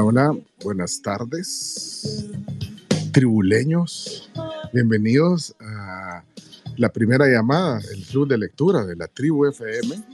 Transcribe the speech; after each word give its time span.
Hola, 0.00 0.32
buenas 0.62 1.02
tardes, 1.02 2.30
tribuleños. 3.12 4.30
Bienvenidos 4.72 5.56
a 5.58 6.22
la 6.76 6.88
primera 6.90 7.26
llamada, 7.26 7.80
el 7.92 8.04
club 8.04 8.28
de 8.28 8.38
lectura 8.38 8.86
de 8.86 8.94
la 8.94 9.08
Tribu 9.08 9.46
FM. 9.46 10.04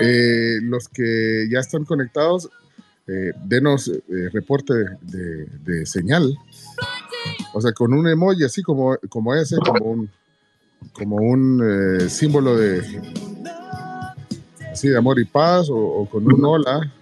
Eh, 0.00 0.58
los 0.62 0.88
que 0.88 1.48
ya 1.50 1.58
están 1.58 1.84
conectados, 1.84 2.48
eh, 3.08 3.32
denos 3.44 3.88
eh, 3.88 4.02
reporte 4.32 4.72
de, 5.02 5.84
señal. 5.84 6.32
O 7.52 7.60
sea, 7.60 7.72
con 7.72 7.92
un 7.92 8.06
emoji 8.06 8.44
así 8.44 8.62
como, 8.62 8.96
como 9.08 9.34
ese, 9.34 9.56
como 9.56 9.84
un, 9.84 10.10
como 10.92 11.16
un 11.16 12.08
símbolo 12.08 12.56
de, 12.56 12.82
Sí, 14.76 14.88
de 14.88 14.98
amor 14.98 15.18
y 15.18 15.24
paz, 15.24 15.68
o, 15.70 16.06
con 16.10 16.30
un 16.30 16.44
hola, 16.44 16.92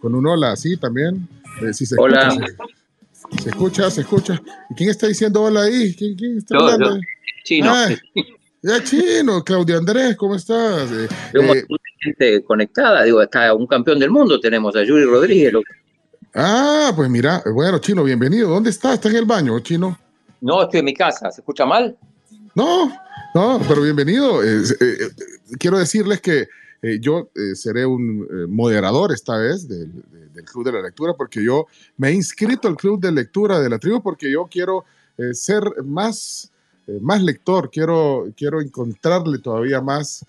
con 0.00 0.14
un 0.14 0.26
hola 0.26 0.52
así 0.52 0.76
también. 0.76 1.28
Eh, 1.62 1.72
si 1.72 1.86
se 1.86 1.96
hola. 1.98 2.28
Escucha, 2.28 3.42
se, 3.42 3.50
escucha, 3.50 3.90
se 3.90 4.00
escucha. 4.00 4.42
¿Y 4.70 4.74
quién 4.74 4.90
está 4.90 5.06
diciendo 5.06 5.42
hola 5.42 5.62
ahí? 5.62 5.94
¿Quién, 5.94 6.16
quién 6.16 6.38
está 6.38 6.56
hablando? 6.56 6.98
chino. 7.44 7.70
Ah, 7.70 7.88
ya 8.62 8.82
chino, 8.82 9.44
Claudio 9.44 9.78
Andrés, 9.78 10.16
¿cómo 10.16 10.34
estás? 10.34 10.90
Eh, 10.90 11.08
eh, 11.34 11.64
gente 12.00 12.44
conectada, 12.44 13.04
digo, 13.04 13.22
está 13.22 13.52
un 13.54 13.66
campeón 13.66 13.98
del 13.98 14.10
mundo 14.10 14.40
tenemos, 14.40 14.74
a 14.76 14.82
Yuri 14.82 15.04
Rodríguez. 15.04 15.52
Ah, 16.34 16.92
pues 16.94 17.08
mira, 17.08 17.42
bueno, 17.52 17.78
chino, 17.78 18.04
bienvenido. 18.04 18.50
¿Dónde 18.50 18.70
está? 18.70 18.94
¿Está 18.94 19.08
en 19.08 19.16
el 19.16 19.24
baño, 19.24 19.58
chino? 19.60 19.98
No, 20.40 20.62
estoy 20.62 20.80
en 20.80 20.84
mi 20.86 20.94
casa. 20.94 21.30
¿Se 21.30 21.40
escucha 21.40 21.64
mal? 21.64 21.96
No, 22.54 22.92
no, 23.34 23.60
pero 23.68 23.82
bienvenido. 23.82 24.42
Eh, 24.42 24.62
eh, 24.80 24.96
quiero 25.58 25.78
decirles 25.78 26.20
que 26.20 26.48
eh, 26.82 26.98
yo 27.00 27.30
seré 27.54 27.86
un 27.86 28.26
moderador 28.48 29.12
esta 29.12 29.38
vez 29.38 29.66
del, 29.66 29.90
Club 30.44 30.66
de 30.66 30.72
la 30.72 30.82
Lectura 30.82 31.14
porque 31.14 31.42
yo 31.42 31.66
me 31.96 32.08
he 32.08 32.12
inscrito 32.12 32.68
al 32.68 32.76
Club 32.76 33.00
de 33.00 33.10
Lectura 33.10 33.58
de 33.58 33.70
la 33.70 33.78
Tribu 33.78 34.02
porque 34.02 34.30
yo 34.30 34.46
quiero 34.50 34.84
ser 35.32 35.62
más, 35.82 36.52
más 37.00 37.22
lector, 37.22 37.70
quiero, 37.70 38.28
quiero 38.36 38.60
encontrarle 38.60 39.38
todavía 39.38 39.80
más, 39.80 40.26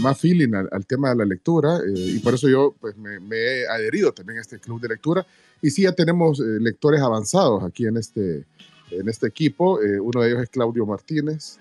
más 0.00 0.20
feeling 0.20 0.52
al, 0.52 0.84
tema 0.84 1.08
de 1.08 1.16
la 1.16 1.24
lectura 1.24 1.80
y 1.86 2.18
por 2.18 2.34
eso 2.34 2.46
yo 2.46 2.74
pues, 2.78 2.94
me, 2.98 3.18
me, 3.20 3.36
he 3.36 3.66
adherido 3.66 4.12
también 4.12 4.38
a 4.38 4.42
este 4.42 4.58
Club 4.58 4.82
de 4.82 4.88
Lectura. 4.88 5.26
Y 5.62 5.70
sí, 5.70 5.82
ya 5.82 5.92
tenemos 5.92 6.38
lectores 6.38 7.00
avanzados 7.00 7.64
aquí 7.64 7.86
en 7.86 7.96
este, 7.96 8.44
en 8.90 9.08
este 9.08 9.26
equipo. 9.26 9.82
Eh, 9.82 10.00
uno 10.00 10.22
de 10.22 10.28
ellos 10.28 10.42
es 10.42 10.50
Claudio 10.50 10.86
Martínez 10.86 11.58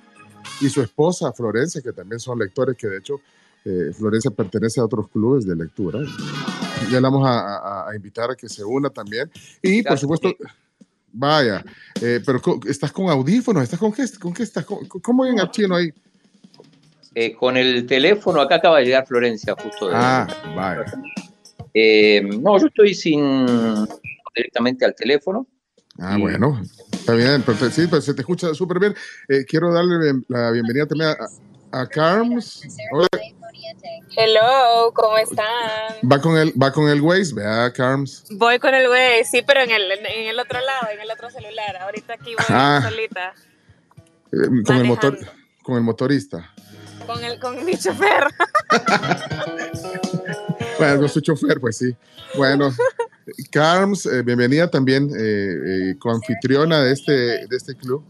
y 0.62 0.70
su 0.70 0.82
esposa 0.82 1.32
Florencia, 1.34 1.82
que 1.82 1.94
también 1.94 2.20
son 2.20 2.40
lectores, 2.40 2.76
que 2.78 2.88
de 2.88 2.98
hecho 2.98 3.22
eh, 3.66 3.92
Florencia 3.94 4.32
pertenece 4.32 4.80
a 4.80 4.86
otros 4.86 5.10
clubes 5.10 5.46
de 5.46 5.56
lectura. 5.56 6.00
Ya 6.92 7.02
la 7.02 7.10
vamos 7.10 7.28
a, 7.28 7.90
invitar 7.96 8.32
a 8.32 8.36
que 8.36 8.48
se 8.48 8.64
una 8.64 8.90
también. 8.90 9.30
Y 9.62 9.84
por 9.84 9.98
supuesto, 9.98 10.34
vaya, 11.12 11.64
eh, 12.02 12.22
pero 12.26 12.42
estás 12.68 12.92
con 12.92 13.10
audífonos, 13.10 13.64
¿estás 13.64 13.80
con 13.80 13.92
qué, 13.92 14.06
con 14.20 14.34
qué 14.34 14.44
estás? 14.44 14.66
¿Cómo 14.66 15.26
en 15.26 15.40
el 15.40 15.52
chino 15.52 15.76
ahí? 15.76 15.92
con 17.40 17.58
el 17.58 17.88
teléfono, 17.88 18.40
acá 18.40 18.56
acaba 18.56 18.78
de 18.78 18.86
llegar 18.86 19.08
Florencia 19.08 19.56
justo. 19.60 19.88
De, 19.88 19.96
ah, 19.96 20.28
vaya. 20.56 20.86
no, 22.40 22.60
yo 22.60 22.68
estoy 22.68 22.94
sin 22.94 23.36
directamente 24.36 24.86
al 24.86 24.94
teléfono. 24.94 25.48
Ah, 25.98 26.18
bueno, 26.20 26.62
está 27.08 27.14
bien, 27.14 27.42
perfecto. 27.42 27.74
Sí, 27.74 27.88
pues 27.88 28.04
se 28.04 28.14
te 28.14 28.22
escucha 28.22 28.54
súper 28.54 28.80
bien. 28.80 28.94
Eh, 29.30 29.46
quiero 29.48 29.72
darle 29.72 30.22
la 30.28 30.52
bienvenida 30.52 30.86
también 30.86 31.16
a, 31.72 31.80
a 31.80 31.88
Carms. 31.88 32.64
Hola. 32.92 33.08
Hello, 34.18 34.92
¿cómo 34.94 35.18
están? 35.18 35.46
Va 36.12 36.20
con 36.20 36.38
el, 36.38 36.52
va 36.62 36.74
con 36.74 36.90
el 36.90 37.00
Waze, 37.00 37.34
vea, 37.34 37.72
Carms. 37.72 38.26
Voy 38.32 38.60
con 38.60 38.74
el 38.74 38.90
Waze, 38.90 39.24
sí, 39.24 39.42
pero 39.46 39.62
en 39.62 39.72
el, 39.72 39.90
en 39.90 40.28
el 40.28 40.38
otro 40.38 40.60
lado, 40.60 40.88
en 40.94 41.00
el 41.00 41.10
otro 41.10 41.30
celular. 41.30 41.78
Ahorita 41.78 42.16
aquí 42.16 42.36
voy 42.36 42.46
ah. 42.50 42.82
solita. 42.84 43.34
Eh, 44.34 44.64
con 44.66 44.76
el 44.76 44.84
motor, 44.84 45.18
con 45.64 45.78
el 45.78 45.84
motorista. 45.84 46.54
Con 47.06 47.24
el, 47.24 47.40
con 47.40 47.64
mi 47.64 47.78
chofer. 47.78 48.28
bueno, 50.78 51.00
con 51.00 51.10
su 51.10 51.22
chofer, 51.22 51.62
pues 51.62 51.78
sí. 51.78 51.96
Bueno, 52.36 52.70
Carms, 53.52 54.06
eh, 54.06 54.22
bienvenida 54.24 54.70
también, 54.70 55.10
eh, 55.10 55.92
eh 55.92 55.96
coanfitriona 56.00 56.82
de 56.82 56.94
este, 56.94 57.12
de 57.12 57.58
este 57.58 57.76
club. 57.76 58.04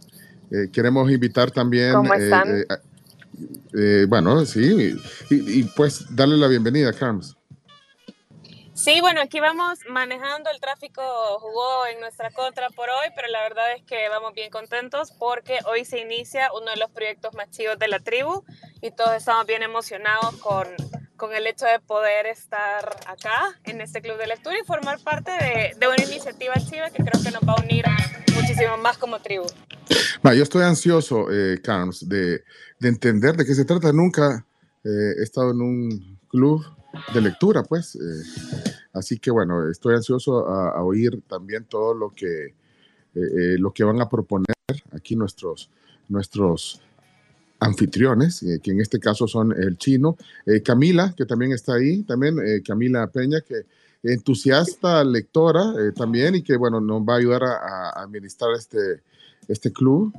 Eh, 0.52 0.70
queremos 0.72 1.10
invitar 1.12 1.52
también. 1.52 1.94
¿Cómo 1.94 2.14
están? 2.14 2.66
bueno, 4.08 4.44
sí, 4.46 4.98
y, 5.30 5.64
pues 5.76 6.06
darle 6.16 6.38
la 6.38 6.48
bienvenida, 6.48 6.92
Carms. 6.92 7.36
Sí, 8.74 9.00
bueno, 9.02 9.22
aquí 9.22 9.40
vamos 9.40 9.80
manejando, 9.90 10.50
el 10.50 10.60
tráfico 10.60 11.02
jugó 11.40 11.86
en 11.88 12.00
nuestra 12.00 12.32
contra 12.32 12.70
por 12.70 12.90
hoy, 12.90 13.10
pero 13.16 13.28
la 13.28 13.42
verdad 13.42 13.74
es 13.76 13.84
que 13.84 14.08
vamos 14.10 14.34
bien 14.34 14.50
contentos 14.50 15.12
porque 15.12 15.60
hoy 15.66 15.86
se 15.86 16.00
inicia 16.00 16.50
uno 16.54 16.72
de 16.72 16.78
los 16.78 16.90
proyectos 16.92 17.34
más 17.36 17.50
chivos 17.52 17.78
de 17.78 17.88
la 17.88 18.00
tribu 18.00 18.44
y 18.82 18.92
todos 18.92 19.16
estamos 19.16 19.46
bien 19.46 19.64
emocionados 19.64 20.36
con, 20.38 20.68
con 21.18 21.34
el 21.34 21.48
hecho 21.48 21.66
de 21.66 21.80
poder 21.80 22.28
estar 22.28 22.86
acá 23.08 23.60
en 23.64 23.82
este 23.82 24.02
club 24.02 24.18
de 24.18 24.28
lectura 24.28 24.56
y 24.62 24.66
formar 24.66 25.00
parte 25.00 25.32
de, 25.32 25.76
de 25.78 25.88
una 25.88 26.04
iniciativa 26.04 26.54
chiva 26.56 26.90
que 26.90 27.04
creo 27.04 27.22
que 27.24 27.32
nos 27.32 27.42
va 27.42 27.54
a 27.54 27.62
unir 27.62 27.86
muchísimo 28.36 28.78
más 28.78 28.98
como 28.98 29.20
tribu. 29.20 29.46
yo 30.24 30.44
estoy 30.44 30.64
ansioso, 30.64 31.32
eh, 31.32 31.60
de, 32.02 32.44
de, 32.80 32.88
entender 32.88 33.36
de 33.36 33.46
qué 33.46 33.54
se 33.54 33.66
trata. 33.66 33.92
Nunca 33.92 34.46
eh, 34.84 35.14
he 35.20 35.24
estado 35.24 35.52
en 35.52 35.62
un 35.62 36.20
club 36.30 36.64
de 37.14 37.22
lectura, 37.22 37.64
pues. 37.64 37.96
Eh, 37.96 38.00
así 38.94 39.20
que 39.20 39.32
bueno, 39.32 39.70
estoy 39.70 39.96
ansioso 39.96 40.48
a, 40.48 40.70
a 40.70 40.84
oír 40.84 41.22
también 41.28 41.66
todo 41.66 41.94
lo 41.94 42.12
que, 42.12 42.56
eh, 43.16 43.58
lo 43.58 43.72
que 43.72 43.84
van 43.84 44.02
a 44.02 44.10
proponer 44.10 44.46
aquí 44.92 45.16
nuestros, 45.16 45.70
nuestros 46.08 46.82
anfitriones, 47.60 48.44
eh, 48.44 48.60
que 48.62 48.72
en 48.72 48.82
este 48.82 49.00
caso 49.00 49.28
son 49.28 49.52
el 49.52 49.78
chino, 49.78 50.18
eh, 50.46 50.62
Camila, 50.62 51.14
que 51.16 51.26
también 51.26 51.52
está 51.52 51.76
ahí, 51.76 52.04
también 52.04 52.38
eh, 52.40 52.62
Camila 52.66 53.08
Peña, 53.08 53.42
que 53.42 53.66
entusiasta 54.04 55.04
lectora 55.04 55.74
también 55.96 56.36
y 56.36 56.44
que, 56.44 56.56
bueno, 56.56 56.80
nos 56.80 57.02
va 57.02 57.16
a 57.16 57.18
ayudar 57.18 57.44
a, 57.44 57.90
administrar 58.02 58.52
este, 58.54 59.02
este 59.48 59.74
club. 59.74 60.14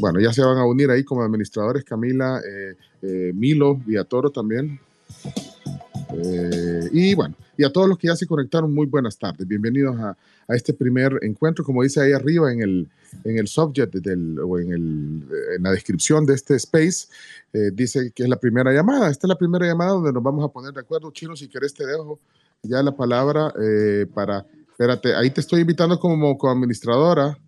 bueno, 0.00 0.20
ya 0.20 0.32
se 0.32 0.40
van 0.40 0.56
a 0.56 0.64
unir 0.64 0.88
ahí 0.88 1.02
como 1.02 1.22
administradores 1.22 1.84
Camila, 1.84 2.40
Milo, 3.34 3.74
Villatoro 3.74 4.30
también. 4.30 4.78
Y 6.92 7.14
bueno, 7.14 7.34
y 7.56 7.64
a 7.64 7.72
todos 7.72 7.88
los 7.88 7.98
que 7.98 8.08
ya 8.08 8.16
se 8.16 8.26
conectaron, 8.26 8.72
muy 8.72 8.86
buenas 8.86 9.18
tardes. 9.18 9.46
Bienvenidos 9.46 9.98
a, 9.98 10.16
a 10.48 10.54
este 10.54 10.72
primer 10.74 11.18
encuentro, 11.22 11.64
como 11.64 11.82
dice 11.82 12.00
ahí 12.00 12.12
arriba 12.12 12.52
en 12.52 12.62
el, 12.62 12.88
en 13.24 13.38
el 13.38 13.46
subject 13.46 13.94
del, 13.94 14.38
o 14.40 14.58
en, 14.58 14.72
el, 14.72 15.28
en 15.56 15.62
la 15.62 15.70
descripción 15.70 16.26
de 16.26 16.34
este 16.34 16.56
space, 16.56 17.08
eh, 17.52 17.70
dice 17.72 18.12
que 18.14 18.24
es 18.24 18.28
la 18.28 18.36
primera 18.36 18.72
llamada. 18.72 19.10
Esta 19.10 19.26
es 19.26 19.28
la 19.28 19.38
primera 19.38 19.66
llamada 19.66 19.92
donde 19.92 20.12
nos 20.12 20.22
vamos 20.22 20.44
a 20.44 20.48
poner 20.48 20.72
de 20.72 20.80
acuerdo. 20.80 21.10
Chino, 21.10 21.36
si 21.36 21.48
querés 21.48 21.74
te 21.74 21.86
dejo 21.86 22.18
ya 22.62 22.82
la 22.82 22.92
palabra 22.94 23.52
eh, 23.60 24.06
para, 24.12 24.46
espérate, 24.70 25.14
ahí 25.14 25.30
te 25.30 25.40
estoy 25.40 25.60
invitando 25.60 25.98
como 25.98 26.36
coadministradora. 26.38 27.38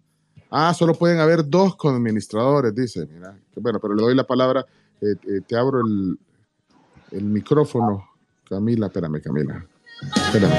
Ah, 0.50 0.72
solo 0.72 0.94
pueden 0.94 1.18
haber 1.18 1.48
dos 1.48 1.76
coadministradores, 1.76 2.74
dice. 2.74 3.06
Mira, 3.12 3.36
bueno, 3.56 3.80
pero 3.80 3.94
le 3.94 4.02
doy 4.02 4.14
la 4.14 4.26
palabra, 4.26 4.64
eh, 5.00 5.16
te 5.46 5.56
abro 5.56 5.80
el, 5.80 6.18
el 7.10 7.24
micrófono. 7.24 8.08
Camila, 8.48 8.86
espérame, 8.86 9.20
Camila. 9.20 9.66
Espérame. 10.16 10.52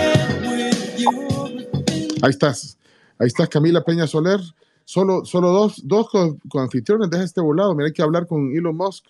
Ahí 2.22 2.30
estás. 2.30 2.78
Ahí 3.20 3.28
estás, 3.28 3.48
Camila 3.50 3.84
Peña 3.84 4.08
Soler. 4.08 4.40
Solo, 4.84 5.26
solo 5.26 5.50
dos, 5.50 5.82
dos 5.84 6.10
con, 6.10 6.40
anfitriones 6.56 7.10
de 7.10 7.24
este 7.24 7.42
volado. 7.42 7.74
Mira, 7.74 7.88
hay 7.88 7.94
que 7.94 8.02
hablar 8.02 8.28
con 8.28 8.56
Elon 8.56 8.76
Musk. 8.76 9.06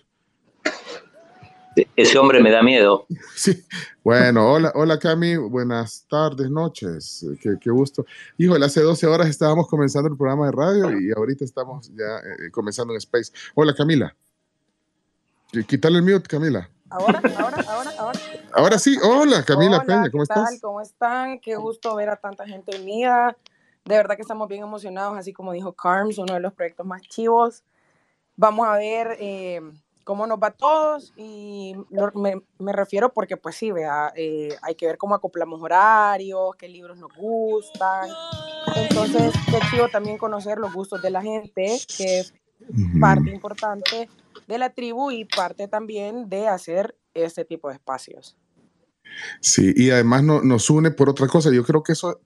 Ese 1.96 2.18
hombre 2.18 2.42
me 2.42 2.52
da 2.52 2.64
miedo. 2.64 3.06
Sí. 3.36 3.64
Bueno, 4.04 4.50
hola, 4.50 4.72
hola 4.76 5.00
Cami, 5.00 5.36
buenas 5.36 6.06
tardes, 6.08 6.50
noches. 6.50 7.26
Qué, 7.42 7.56
qué, 7.60 7.70
gusto. 7.70 8.06
Híjole, 8.38 8.66
hace 8.66 8.82
12 8.82 9.08
horas 9.08 9.28
estábamos 9.28 9.68
comenzando 9.68 10.08
el 10.08 10.16
programa 10.16 10.46
de 10.46 10.52
radio 10.52 11.00
y 11.00 11.12
ahorita 11.12 11.44
estamos 11.44 11.92
ya 11.94 12.20
eh, 12.20 12.52
comenzando 12.52 12.94
en 12.94 12.98
Space. 12.98 13.32
Hola 13.56 13.74
Camila. 13.74 14.16
Quítale 15.68 15.98
el 15.98 16.04
mute, 16.04 16.28
Camila. 16.28 16.70
Ahora, 16.90 17.22
ahora, 17.38 17.66
ahora, 17.68 17.92
ahora. 17.98 18.20
Ahora 18.58 18.80
sí, 18.80 18.98
hola 19.04 19.44
Camila 19.44 19.84
Peña, 19.84 20.10
¿cómo 20.10 20.24
estás? 20.24 20.62
¿Cómo 20.62 20.80
están? 20.80 21.40
Qué 21.40 21.58
gusto 21.58 21.94
ver 21.94 22.08
a 22.08 22.16
tanta 22.16 22.48
gente 22.48 22.80
unida. 22.80 23.36
De 23.84 23.98
verdad 23.98 24.16
que 24.16 24.22
estamos 24.22 24.48
bien 24.48 24.64
emocionados, 24.64 25.18
así 25.18 25.34
como 25.34 25.52
dijo 25.52 25.74
Carms, 25.74 26.18
uno 26.20 26.34
de 26.34 26.40
los 26.40 26.54
proyectos 26.54 26.86
más 26.86 27.02
chivos. 27.02 27.66
Vamos 28.38 28.66
a 28.66 28.78
ver 28.78 29.18
eh, 29.20 29.60
cómo 30.06 30.26
nos 30.26 30.40
va 30.40 30.48
a 30.48 30.52
todos 30.52 31.12
y 31.18 31.76
me, 32.14 32.42
me, 32.58 32.72
refiero 32.72 33.12
porque 33.12 33.36
pues 33.36 33.58
sí, 33.58 33.74
vea, 33.74 34.14
eh, 34.16 34.56
hay 34.62 34.76
que 34.76 34.86
ver 34.86 34.98
cómo 34.98 35.16
acoplamos 35.16 35.62
horarios, 35.62 36.56
qué 36.56 36.70
libros 36.70 36.98
nos 36.98 37.14
gustan. 37.14 38.08
Entonces, 38.78 39.34
qué 39.52 39.60
chivo 39.70 39.90
también 39.90 40.18
conocer 40.18 40.60
los 40.60 40.74
gustos 40.74 41.02
de 41.02 41.10
la 41.10 41.22
gente, 41.22 41.78
que 41.98 42.20
es 42.20 42.34
parte 43.02 43.32
importante 43.32 44.10
de 44.48 44.58
la 44.58 44.70
tribu 44.70 45.12
y 45.12 45.26
parte 45.26 45.68
también 45.68 46.30
de 46.30 46.48
hacer 46.48 46.96
este 47.16 47.46
tipo 47.46 47.70
de 47.70 47.76
espacios. 47.76 48.38
Sí, 49.40 49.74
y 49.76 49.90
además 49.92 50.24
no, 50.24 50.42
nos 50.42 50.70
une 50.70 50.92
por 50.92 51.10
otra 51.10 51.28
cosa. 51.28 51.52
Yo 51.52 51.64
creo 51.64 51.84
que 51.84 51.94
eso, 51.94 52.22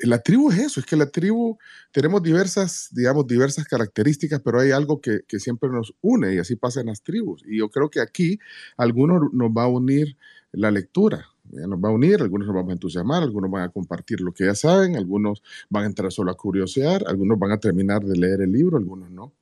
la 0.00 0.20
tribu 0.20 0.50
es 0.50 0.58
eso, 0.58 0.80
es 0.80 0.86
que 0.86 0.96
la 0.96 1.10
tribu 1.10 1.58
tenemos 1.90 2.22
diversas, 2.22 2.88
digamos, 2.92 3.26
diversas 3.26 3.66
características, 3.66 4.40
pero 4.40 4.60
hay 4.60 4.70
algo 4.70 5.00
que, 5.00 5.20
que 5.26 5.40
siempre 5.40 5.70
nos 5.70 5.94
une 6.00 6.34
y 6.34 6.38
así 6.38 6.56
pasa 6.56 6.80
en 6.80 6.86
las 6.86 7.02
tribus. 7.02 7.42
Y 7.46 7.58
yo 7.58 7.70
creo 7.70 7.90
que 7.90 8.00
aquí 8.00 8.38
algunos 8.76 9.32
nos 9.32 9.50
va 9.50 9.64
a 9.64 9.68
unir 9.68 10.16
la 10.52 10.70
lectura, 10.70 11.26
nos 11.50 11.78
va 11.78 11.88
a 11.88 11.92
unir, 11.92 12.20
algunos 12.20 12.46
nos 12.46 12.54
vamos 12.54 12.70
a 12.70 12.74
entusiasmar, 12.74 13.22
algunos 13.22 13.50
van 13.50 13.64
a 13.64 13.68
compartir 13.70 14.20
lo 14.20 14.32
que 14.32 14.44
ya 14.44 14.54
saben, 14.54 14.96
algunos 14.96 15.42
van 15.70 15.84
a 15.84 15.86
entrar 15.86 16.12
solo 16.12 16.30
a 16.30 16.36
curiosear, 16.36 17.04
algunos 17.06 17.38
van 17.38 17.52
a 17.52 17.58
terminar 17.58 18.04
de 18.04 18.16
leer 18.16 18.42
el 18.42 18.52
libro, 18.52 18.76
algunos 18.76 19.10
no. 19.10 19.32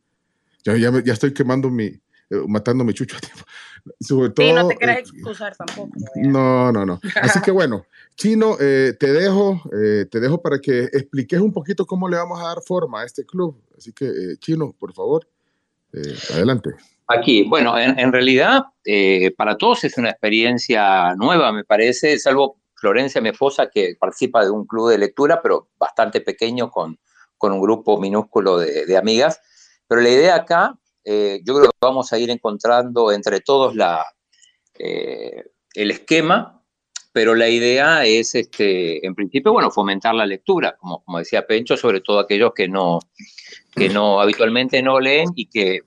Ya, 0.65 0.77
ya, 0.77 0.93
ya 1.03 1.13
estoy 1.13 1.33
quemando 1.33 1.71
mi, 1.71 2.01
eh, 2.31 2.45
matando 2.47 2.85
mi 2.85 2.95
chucho 2.95 3.17
a 3.17 3.21
tiempo. 3.21 3.43
Sobre 4.01 4.31
todo, 4.31 4.47
sí, 4.47 4.53
no 4.53 4.69
te 4.69 4.77
quieras 4.77 4.97
eh, 4.97 5.01
excusar 5.01 5.57
tampoco. 5.57 5.91
No, 6.17 6.71
no, 6.73 6.87
no. 6.87 7.01
Así 7.23 7.41
que 7.41 7.51
bueno, 7.51 7.87
Chino, 8.21 8.57
eh, 8.61 8.95
te 9.01 9.13
dejo, 9.13 9.63
eh, 9.73 10.05
te 10.11 10.21
dejo 10.21 10.43
para 10.43 10.59
que 10.59 10.85
expliques 10.93 11.41
un 11.41 11.55
poquito 11.55 11.87
cómo 11.87 12.07
le 12.07 12.19
vamos 12.19 12.39
a 12.39 12.49
dar 12.49 12.61
forma 12.61 13.01
a 13.01 13.07
este 13.07 13.25
club. 13.25 13.59
Así 13.79 13.95
que, 13.95 14.05
eh, 14.05 14.37
Chino, 14.39 14.75
por 14.79 14.93
favor, 14.93 15.27
adelante. 16.35 16.75
Aquí, 17.07 17.49
bueno, 17.49 17.79
en, 17.79 17.99
en 17.99 18.13
realidad 18.13 18.65
para 19.39 19.57
todos 19.57 19.85
es 19.85 19.97
una 19.97 20.11
experiencia 20.11 21.15
nueva, 21.15 21.51
me 21.51 21.65
parece, 21.65 22.19
salvo 22.19 22.59
Florencia 22.75 23.23
Mefosa, 23.23 23.71
que 23.71 23.97
participa 23.99 24.45
de 24.45 24.51
un 24.51 24.67
club 24.67 24.91
de 24.91 24.99
lectura, 24.99 25.41
pero 25.43 25.71
bastante 25.79 26.21
pequeño, 26.21 26.71
con, 26.71 26.99
con 27.39 27.53
un 27.53 27.61
grupo 27.63 27.99
minúsculo 27.99 28.59
de, 28.59 28.85
de 28.85 28.97
amigas. 28.99 29.41
Pero 29.89 30.03
la 30.03 30.11
idea 30.11 30.35
acá 30.35 30.79
eh, 31.13 31.41
yo 31.45 31.57
creo 31.57 31.71
que 31.71 31.77
vamos 31.81 32.13
a 32.13 32.21
ir 32.21 32.31
encontrando 32.31 33.11
entre 33.11 33.41
todos 33.41 33.75
la, 33.75 34.07
eh, 34.79 35.43
el 35.75 35.91
esquema, 35.91 36.63
pero 37.11 37.35
la 37.35 37.49
idea 37.49 38.05
es, 38.05 38.37
este, 38.37 39.05
en 39.05 39.17
principio, 39.17 39.53
bueno, 39.53 39.73
fomentar 39.73 40.15
la 40.15 40.25
lectura, 40.25 40.77
como, 40.77 41.03
como 41.03 41.19
decía 41.19 41.49
Pencho, 41.49 41.77
sobre 41.77 42.01
todo 42.01 42.21
aquellos 42.21 42.53
que 42.55 42.69
no, 42.69 43.01
que 43.75 43.89
no 43.89 44.21
habitualmente 44.21 44.81
no 44.83 45.01
leen 45.01 45.31
y 45.35 45.47
que, 45.47 45.81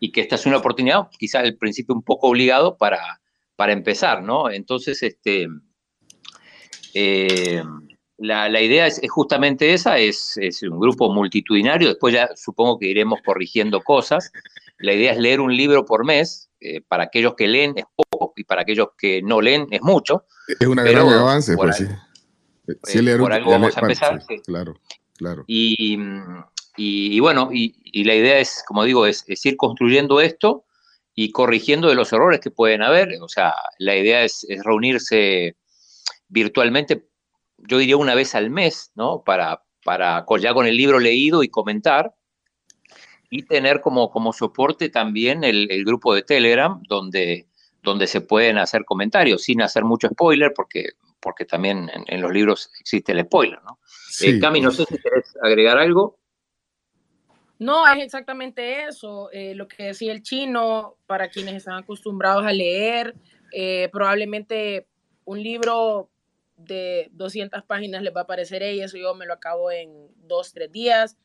y 0.00 0.10
que 0.10 0.22
esta 0.22 0.36
es 0.36 0.46
una 0.46 0.56
oportunidad, 0.56 1.10
quizás 1.18 1.42
al 1.44 1.58
principio 1.58 1.94
un 1.94 2.02
poco 2.02 2.28
obligado 2.28 2.78
para, 2.78 3.20
para 3.56 3.74
empezar, 3.74 4.22
¿no? 4.22 4.48
Entonces, 4.50 5.02
este, 5.02 5.46
eh, 6.94 7.62
la, 8.18 8.48
la, 8.48 8.60
idea 8.60 8.86
es, 8.86 8.98
es, 9.02 9.10
justamente 9.10 9.72
esa, 9.72 9.98
es, 9.98 10.36
es, 10.36 10.62
un 10.62 10.78
grupo 10.78 11.12
multitudinario, 11.12 11.88
después 11.88 12.14
ya 12.14 12.30
supongo 12.36 12.78
que 12.78 12.86
iremos 12.86 13.20
corrigiendo 13.24 13.82
cosas. 13.82 14.32
La 14.78 14.92
idea 14.92 15.12
es 15.12 15.18
leer 15.18 15.40
un 15.40 15.56
libro 15.56 15.84
por 15.84 16.04
mes, 16.04 16.50
eh, 16.60 16.80
para 16.80 17.04
aquellos 17.04 17.34
que 17.34 17.46
leen 17.46 17.74
es 17.76 17.84
poco 17.94 18.32
y 18.36 18.44
para 18.44 18.62
aquellos 18.62 18.88
que 18.96 19.22
no 19.22 19.40
leen 19.40 19.66
es 19.70 19.82
mucho. 19.82 20.24
Es 20.48 20.66
un 20.66 20.76
gran 20.76 21.08
avance, 21.08 21.56
pues 21.56 21.76
sí. 21.76 21.86
sí 22.84 23.02
leer 23.02 23.20
por 23.20 23.32
algo 23.32 23.50
vamos 23.50 23.76
a 23.76 23.80
empezar. 23.80 24.22
Sí, 24.26 24.40
claro, 24.44 24.74
claro. 25.16 25.44
Y, 25.46 25.94
y, 26.76 27.16
y 27.16 27.20
bueno, 27.20 27.50
y, 27.52 27.74
y, 27.84 28.04
la 28.04 28.14
idea 28.14 28.38
es, 28.38 28.64
como 28.66 28.84
digo, 28.84 29.06
es, 29.06 29.24
es 29.28 29.44
ir 29.46 29.56
construyendo 29.56 30.20
esto 30.20 30.64
y 31.14 31.30
corrigiendo 31.30 31.88
de 31.88 31.94
los 31.94 32.12
errores 32.12 32.40
que 32.40 32.50
pueden 32.50 32.82
haber. 32.82 33.10
O 33.20 33.28
sea, 33.28 33.54
la 33.78 33.96
idea 33.96 34.24
es, 34.24 34.44
es 34.48 34.62
reunirse 34.64 35.56
virtualmente 36.28 37.06
yo 37.68 37.78
diría 37.78 37.96
una 37.96 38.14
vez 38.14 38.34
al 38.34 38.50
mes, 38.50 38.92
¿no? 38.94 39.22
Para, 39.24 39.62
para 39.84 40.24
ya 40.40 40.54
con 40.54 40.66
el 40.66 40.76
libro 40.76 40.98
leído 40.98 41.42
y 41.42 41.48
comentar. 41.48 42.14
Y 43.30 43.42
tener 43.42 43.80
como, 43.80 44.10
como 44.10 44.32
soporte 44.32 44.90
también 44.90 45.42
el, 45.42 45.68
el 45.70 45.84
grupo 45.84 46.14
de 46.14 46.22
Telegram, 46.22 46.80
donde, 46.88 47.48
donde 47.82 48.06
se 48.06 48.20
pueden 48.20 48.58
hacer 48.58 48.84
comentarios, 48.84 49.42
sin 49.42 49.60
hacer 49.60 49.82
mucho 49.82 50.08
spoiler, 50.08 50.52
porque, 50.54 50.90
porque 51.20 51.44
también 51.44 51.90
en, 51.92 52.04
en 52.06 52.20
los 52.20 52.32
libros 52.32 52.70
existe 52.78 53.10
el 53.10 53.24
spoiler, 53.24 53.60
¿no? 53.64 53.80
Sí. 54.08 54.28
Eh, 54.28 54.40
Cami, 54.40 54.60
no 54.60 54.70
sé 54.70 54.84
si 54.84 54.98
querés 54.98 55.36
agregar 55.42 55.78
algo. 55.78 56.18
No, 57.58 57.86
es 57.88 58.04
exactamente 58.04 58.84
eso. 58.84 59.30
Eh, 59.32 59.54
lo 59.54 59.66
que 59.66 59.84
decía 59.84 60.12
el 60.12 60.22
chino, 60.22 60.96
para 61.06 61.28
quienes 61.28 61.54
están 61.54 61.78
acostumbrados 61.78 62.44
a 62.44 62.52
leer, 62.52 63.14
eh, 63.52 63.88
probablemente 63.90 64.86
un 65.24 65.42
libro 65.42 66.10
de 66.56 67.08
200 67.12 67.62
páginas 67.64 68.02
les 68.02 68.14
va 68.14 68.22
a 68.22 68.26
parecer, 68.26 68.62
ella, 68.62 68.84
eso 68.84 68.96
yo 68.96 69.14
me 69.14 69.26
lo 69.26 69.34
acabo 69.34 69.70
en 69.70 70.08
dos, 70.26 70.52
tres 70.52 70.70
días, 70.70 71.16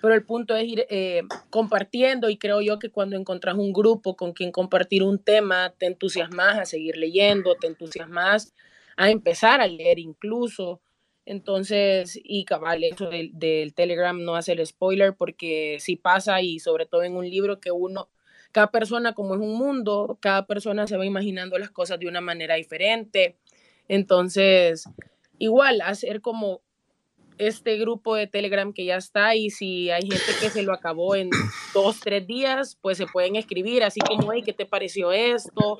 pero 0.00 0.14
el 0.14 0.24
punto 0.24 0.56
es 0.56 0.64
ir 0.66 0.86
eh, 0.88 1.22
compartiendo 1.50 2.30
y 2.30 2.38
creo 2.38 2.60
yo 2.60 2.78
que 2.78 2.90
cuando 2.90 3.16
encontrás 3.16 3.56
un 3.56 3.72
grupo 3.72 4.16
con 4.16 4.32
quien 4.32 4.52
compartir 4.52 5.02
un 5.02 5.18
tema, 5.18 5.74
te 5.78 5.86
entusiasmas 5.86 6.58
a 6.58 6.64
seguir 6.64 6.96
leyendo, 6.96 7.56
te 7.56 7.66
entusiasmas 7.66 8.54
a 8.96 9.10
empezar 9.10 9.60
a 9.60 9.66
leer 9.66 9.98
incluso. 9.98 10.80
Entonces, 11.24 12.18
y 12.22 12.44
cabal, 12.44 12.84
eso 12.84 13.10
del, 13.10 13.30
del 13.34 13.74
Telegram 13.74 14.22
no 14.22 14.34
hace 14.34 14.52
el 14.52 14.66
spoiler 14.66 15.14
porque 15.14 15.76
sí 15.78 15.96
pasa 15.96 16.40
y 16.40 16.58
sobre 16.58 16.86
todo 16.86 17.02
en 17.02 17.16
un 17.16 17.28
libro 17.28 17.60
que 17.60 17.70
uno, 17.70 18.08
cada 18.50 18.70
persona 18.70 19.12
como 19.12 19.34
es 19.34 19.40
un 19.40 19.58
mundo, 19.58 20.16
cada 20.20 20.46
persona 20.46 20.86
se 20.86 20.96
va 20.96 21.04
imaginando 21.04 21.58
las 21.58 21.70
cosas 21.70 21.98
de 21.98 22.08
una 22.08 22.22
manera 22.22 22.54
diferente 22.54 23.36
entonces, 23.88 24.84
igual, 25.38 25.80
hacer 25.80 26.20
como 26.20 26.60
este 27.38 27.78
grupo 27.78 28.14
de 28.14 28.26
Telegram 28.26 28.72
que 28.72 28.84
ya 28.84 28.96
está 28.96 29.34
y 29.34 29.50
si 29.50 29.90
hay 29.90 30.02
gente 30.02 30.32
que 30.40 30.50
se 30.50 30.62
lo 30.62 30.72
acabó 30.72 31.14
en 31.14 31.30
dos, 31.72 32.00
tres 32.00 32.26
días, 32.26 32.76
pues 32.80 32.98
se 32.98 33.06
pueden 33.06 33.36
escribir 33.36 33.84
así 33.84 34.00
como, 34.00 34.32
hey, 34.32 34.42
¿qué 34.44 34.52
te 34.52 34.66
pareció 34.66 35.12
esto? 35.12 35.78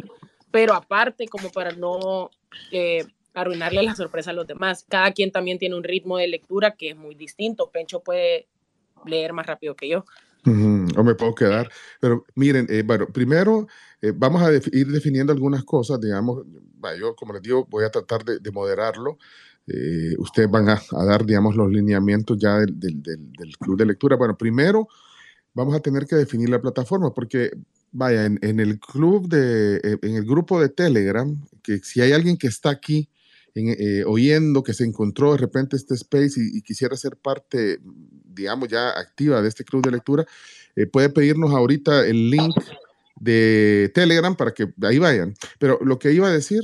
Pero 0.50 0.74
aparte, 0.74 1.26
como 1.28 1.50
para 1.50 1.72
no 1.72 2.30
eh, 2.72 3.04
arruinarle 3.34 3.82
la 3.82 3.94
sorpresa 3.94 4.30
a 4.30 4.34
los 4.34 4.46
demás. 4.46 4.84
Cada 4.88 5.12
quien 5.12 5.30
también 5.30 5.58
tiene 5.58 5.76
un 5.76 5.84
ritmo 5.84 6.16
de 6.18 6.28
lectura 6.28 6.74
que 6.74 6.90
es 6.90 6.96
muy 6.96 7.14
distinto. 7.14 7.70
Pencho 7.70 8.00
puede 8.00 8.48
leer 9.04 9.32
más 9.32 9.46
rápido 9.46 9.74
que 9.74 9.88
yo. 9.88 10.04
Uh 10.46 10.50
-huh, 10.50 10.98
o 10.98 11.04
me 11.04 11.14
puedo 11.14 11.34
quedar. 11.34 11.70
Pero 12.00 12.24
miren, 12.34 12.66
eh, 12.70 12.82
bueno, 12.86 13.06
primero 13.06 13.66
eh, 14.00 14.12
vamos 14.14 14.42
a 14.42 14.50
def 14.50 14.68
ir 14.72 14.86
definiendo 14.88 15.32
algunas 15.32 15.64
cosas, 15.64 16.00
digamos, 16.00 16.44
yo 16.98 17.14
como 17.16 17.32
les 17.32 17.42
digo, 17.42 17.66
voy 17.70 17.84
a 17.84 17.90
tratar 17.90 18.24
de, 18.24 18.38
de 18.38 18.50
moderarlo. 18.52 19.18
Eh, 19.66 20.14
ustedes 20.18 20.50
van 20.50 20.68
a, 20.70 20.80
a, 20.92 21.04
dar, 21.04 21.26
digamos, 21.26 21.54
los 21.56 21.70
lineamientos 21.70 22.38
ya 22.38 22.58
del, 22.58 22.78
del, 22.78 23.02
del, 23.02 23.32
del, 23.32 23.58
club 23.58 23.76
de 23.78 23.86
lectura. 23.86 24.16
Bueno, 24.16 24.36
primero 24.36 24.88
vamos 25.54 25.74
a 25.74 25.80
tener 25.80 26.06
que 26.06 26.16
definir 26.16 26.48
la 26.48 26.60
plataforma, 26.60 27.12
porque, 27.12 27.50
vaya, 27.92 28.24
en, 28.24 28.38
en 28.42 28.60
el 28.60 28.78
club 28.80 29.28
de, 29.28 29.76
eh, 29.76 29.98
en 30.02 30.14
el 30.16 30.24
grupo 30.24 30.60
de 30.60 30.70
Telegram, 30.70 31.28
que 31.62 31.78
si 31.78 32.00
hay 32.00 32.12
alguien 32.12 32.38
que 32.38 32.46
está 32.46 32.70
aquí 32.70 33.10
en, 33.54 33.68
eh, 33.78 34.04
oyendo, 34.06 34.62
que 34.62 34.72
se 34.72 34.84
encontró 34.84 35.32
de 35.32 35.38
repente 35.38 35.76
este 35.76 35.94
space 35.94 36.40
y, 36.40 36.58
y, 36.58 36.62
quisiera 36.62 36.96
ser 36.96 37.16
parte, 37.16 37.80
digamos, 38.38 38.68
ya 38.68 38.90
activa 38.90 39.42
de 39.42 39.48
este 39.48 39.64
club 39.64 39.84
de 39.84 39.90
lectura, 39.90 40.24
eh, 40.76 40.86
puede 40.86 41.10
pedirnos 41.10 41.50
ahorita 41.50 42.06
el 42.06 42.30
link 42.30 42.56
de 43.20 43.90
Telegram 43.94 44.34
para 44.34 44.52
que 44.52 44.72
ahí 44.82 44.98
vayan. 44.98 45.34
Pero 45.58 45.78
lo 45.82 45.98
que 45.98 46.12
iba 46.12 46.28
a 46.28 46.32
decir, 46.32 46.62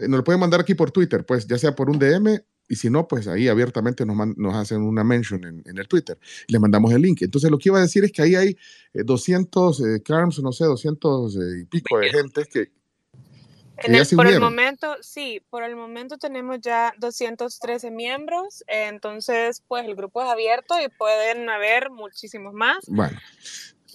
eh, 0.00 0.08
nos 0.08 0.18
lo 0.18 0.24
pueden 0.24 0.40
mandar 0.40 0.60
aquí 0.60 0.74
por 0.74 0.90
Twitter, 0.90 1.24
pues 1.26 1.46
ya 1.46 1.58
sea 1.58 1.74
por 1.74 1.90
un 1.90 1.98
DM 1.98 2.40
y 2.68 2.76
si 2.76 2.88
no, 2.88 3.06
pues 3.06 3.28
ahí 3.28 3.48
abiertamente 3.48 4.06
nos, 4.06 4.16
nos 4.36 4.54
hacen 4.54 4.82
una 4.82 5.04
mention 5.04 5.44
en, 5.44 5.62
en, 5.66 5.78
el 5.78 5.86
Twitter. 5.86 6.18
Le 6.48 6.58
mandamos 6.58 6.92
el 6.92 7.02
link. 7.02 7.22
Entonces 7.22 7.50
lo 7.50 7.58
que 7.58 7.68
iba 7.68 7.78
a 7.78 7.82
decir 7.82 8.04
es 8.04 8.12
que 8.12 8.22
ahí 8.22 8.34
hay 8.34 8.56
eh, 8.94 9.02
200 9.04 9.80
eh, 9.80 10.02
carms, 10.02 10.40
no 10.42 10.52
sé, 10.52 10.64
200 10.64 11.36
eh, 11.36 11.38
y 11.60 11.64
pico 11.66 11.98
de 11.98 12.10
gente 12.10 12.44
que... 12.50 12.72
que 13.78 13.92
el, 13.92 14.06
por 14.16 14.26
el 14.26 14.40
momento, 14.40 14.96
sí, 15.00 15.42
por 15.50 15.62
el 15.64 15.76
momento 15.76 16.18
tenemos 16.18 16.58
ya 16.60 16.92
213 16.98 17.90
miembros, 17.90 18.64
entonces 18.66 19.62
pues 19.66 19.84
el 19.84 19.94
grupo 19.94 20.22
es 20.22 20.28
abierto 20.28 20.74
y 20.80 20.88
pueden 20.88 21.48
haber 21.48 21.90
muchísimos 21.90 22.54
más. 22.54 22.78
Bueno, 22.86 23.18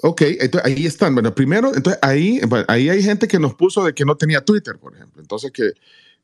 Ok, 0.02 0.22
entonces 0.22 0.62
ahí 0.64 0.86
están. 0.86 1.14
Bueno, 1.14 1.34
primero, 1.36 1.74
entonces 1.76 2.00
ahí, 2.02 2.40
ahí 2.68 2.90
hay 2.90 3.04
gente 3.04 3.28
que 3.28 3.40
nos 3.40 3.56
puso 3.56 3.84
de 3.84 3.94
que 3.94 4.06
no 4.06 4.16
tenía 4.16 4.42
Twitter, 4.42 4.78
por 4.78 4.96
ejemplo. 4.96 5.22
Entonces 5.22 5.52
que, 5.52 5.74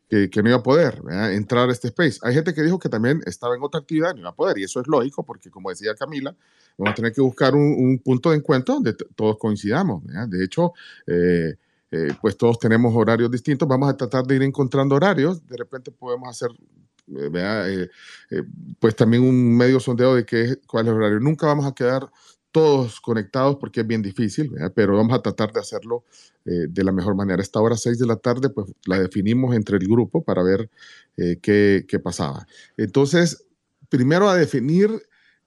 que, 0.09 0.29
que 0.29 0.41
no 0.41 0.49
iba 0.49 0.59
a 0.59 0.63
poder 0.63 1.01
¿verdad? 1.01 1.33
entrar 1.33 1.67
a 1.67 1.71
este 1.71 1.89
space. 1.89 2.19
Hay 2.21 2.33
gente 2.33 2.53
que 2.53 2.61
dijo 2.61 2.79
que 2.79 2.89
también 2.89 3.21
estaba 3.25 3.55
en 3.55 3.63
otra 3.63 3.81
actividad, 3.81 4.13
no 4.13 4.21
iba 4.21 4.29
a 4.29 4.35
poder. 4.35 4.57
Y 4.59 4.63
eso 4.63 4.79
es 4.79 4.87
lógico 4.87 5.23
porque, 5.23 5.49
como 5.49 5.69
decía 5.69 5.93
Camila, 5.95 6.35
vamos 6.77 6.93
a 6.93 6.95
tener 6.95 7.11
que 7.11 7.21
buscar 7.21 7.53
un, 7.53 7.61
un 7.61 7.99
punto 7.99 8.31
de 8.31 8.37
encuentro 8.37 8.75
donde 8.75 8.93
todos 8.93 9.37
coincidamos. 9.37 10.05
¿verdad? 10.05 10.27
De 10.29 10.43
hecho, 10.43 10.73
eh, 11.07 11.55
eh, 11.91 12.13
pues 12.21 12.37
todos 12.37 12.59
tenemos 12.59 12.93
horarios 12.95 13.31
distintos. 13.31 13.67
Vamos 13.67 13.89
a 13.89 13.97
tratar 13.97 14.25
de 14.25 14.35
ir 14.35 14.43
encontrando 14.43 14.95
horarios. 14.95 15.45
De 15.47 15.57
repente 15.57 15.91
podemos 15.91 16.29
hacer 16.29 16.49
eh, 17.07 17.87
eh, 18.31 18.43
pues 18.79 18.95
también 18.95 19.23
un 19.23 19.55
medio 19.55 19.79
sondeo 19.79 20.15
de 20.15 20.25
qué, 20.25 20.57
cuál 20.67 20.85
es 20.85 20.91
el 20.91 20.97
horario. 20.97 21.19
Nunca 21.19 21.47
vamos 21.47 21.65
a 21.65 21.73
quedar 21.73 22.09
todos 22.51 23.01
conectados 23.01 23.57
porque 23.57 23.81
es 23.81 23.87
bien 23.87 24.01
difícil, 24.01 24.49
pero 24.73 24.95
vamos 24.95 25.17
a 25.17 25.21
tratar 25.21 25.51
de 25.51 25.59
hacerlo 25.59 26.05
de 26.45 26.83
la 26.85 26.93
mejor 26.93 27.13
manera. 27.13 27.41
Esta 27.41 27.59
hora 27.59 27.75
6 27.75 27.99
de 27.99 28.07
la 28.07 28.15
tarde, 28.15 28.49
pues 28.49 28.71
la 28.85 28.97
definimos 28.97 29.53
entre 29.53 29.75
el 29.75 29.85
grupo 29.85 30.23
para 30.23 30.41
ver 30.41 30.69
qué, 31.17 31.85
qué, 31.85 31.99
pasaba. 31.99 32.47
Entonces, 32.77 33.45
primero 33.89 34.29
a 34.29 34.37
definir 34.37 34.89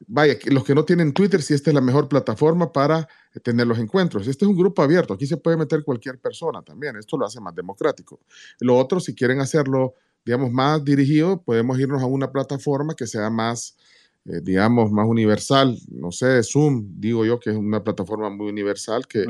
vaya, 0.07 0.39
los 0.47 0.65
que 0.65 0.75
no 0.75 0.85
tienen 0.85 1.13
Twitter, 1.13 1.43
si 1.43 1.55
esta 1.55 1.71
es 1.71 1.75
la 1.75 1.81
mejor 1.81 2.09
plataforma 2.09 2.73
para 2.73 3.09
tener 3.43 3.67
los 3.67 3.79
encuentros. 3.79 4.27
Este 4.29 4.45
es 4.45 4.49
un 4.49 4.57
grupo 4.57 4.83
abierto, 4.83 5.15
aquí 5.15 5.27
se 5.27 5.37
puede 5.37 5.57
meter 5.57 5.83
cualquier 5.85 6.19
persona 6.19 6.63
también, 6.63 6.97
esto 6.97 7.17
lo 7.17 7.27
hace 7.27 7.41
más 7.41 7.55
democrático. 7.55 8.21
Lo 8.61 8.77
otro, 8.77 9.01
si 9.01 9.15
quieren 9.15 9.41
hacerlo, 9.41 9.95
digamos, 10.25 10.51
más 10.53 10.85
dirigido, 10.85 11.43
podemos 11.43 11.79
irnos 11.79 12.03
a 12.03 12.07
una 12.07 12.31
plataforma 12.31 12.95
que 12.95 13.07
sea 13.07 13.31
más, 13.31 13.77
eh, 14.25 14.41
digamos, 14.43 14.91
más 14.93 15.07
universal, 15.07 15.77
no 15.89 16.13
sé, 16.13 16.43
Zoom, 16.43 17.01
digo 17.01 17.25
yo 17.25 17.41
que 17.41 17.51
es 17.51 17.57
una 17.57 17.83
plataforma 17.83 18.31
muy 18.31 18.49
universal 18.49 19.07
que... 19.07 19.25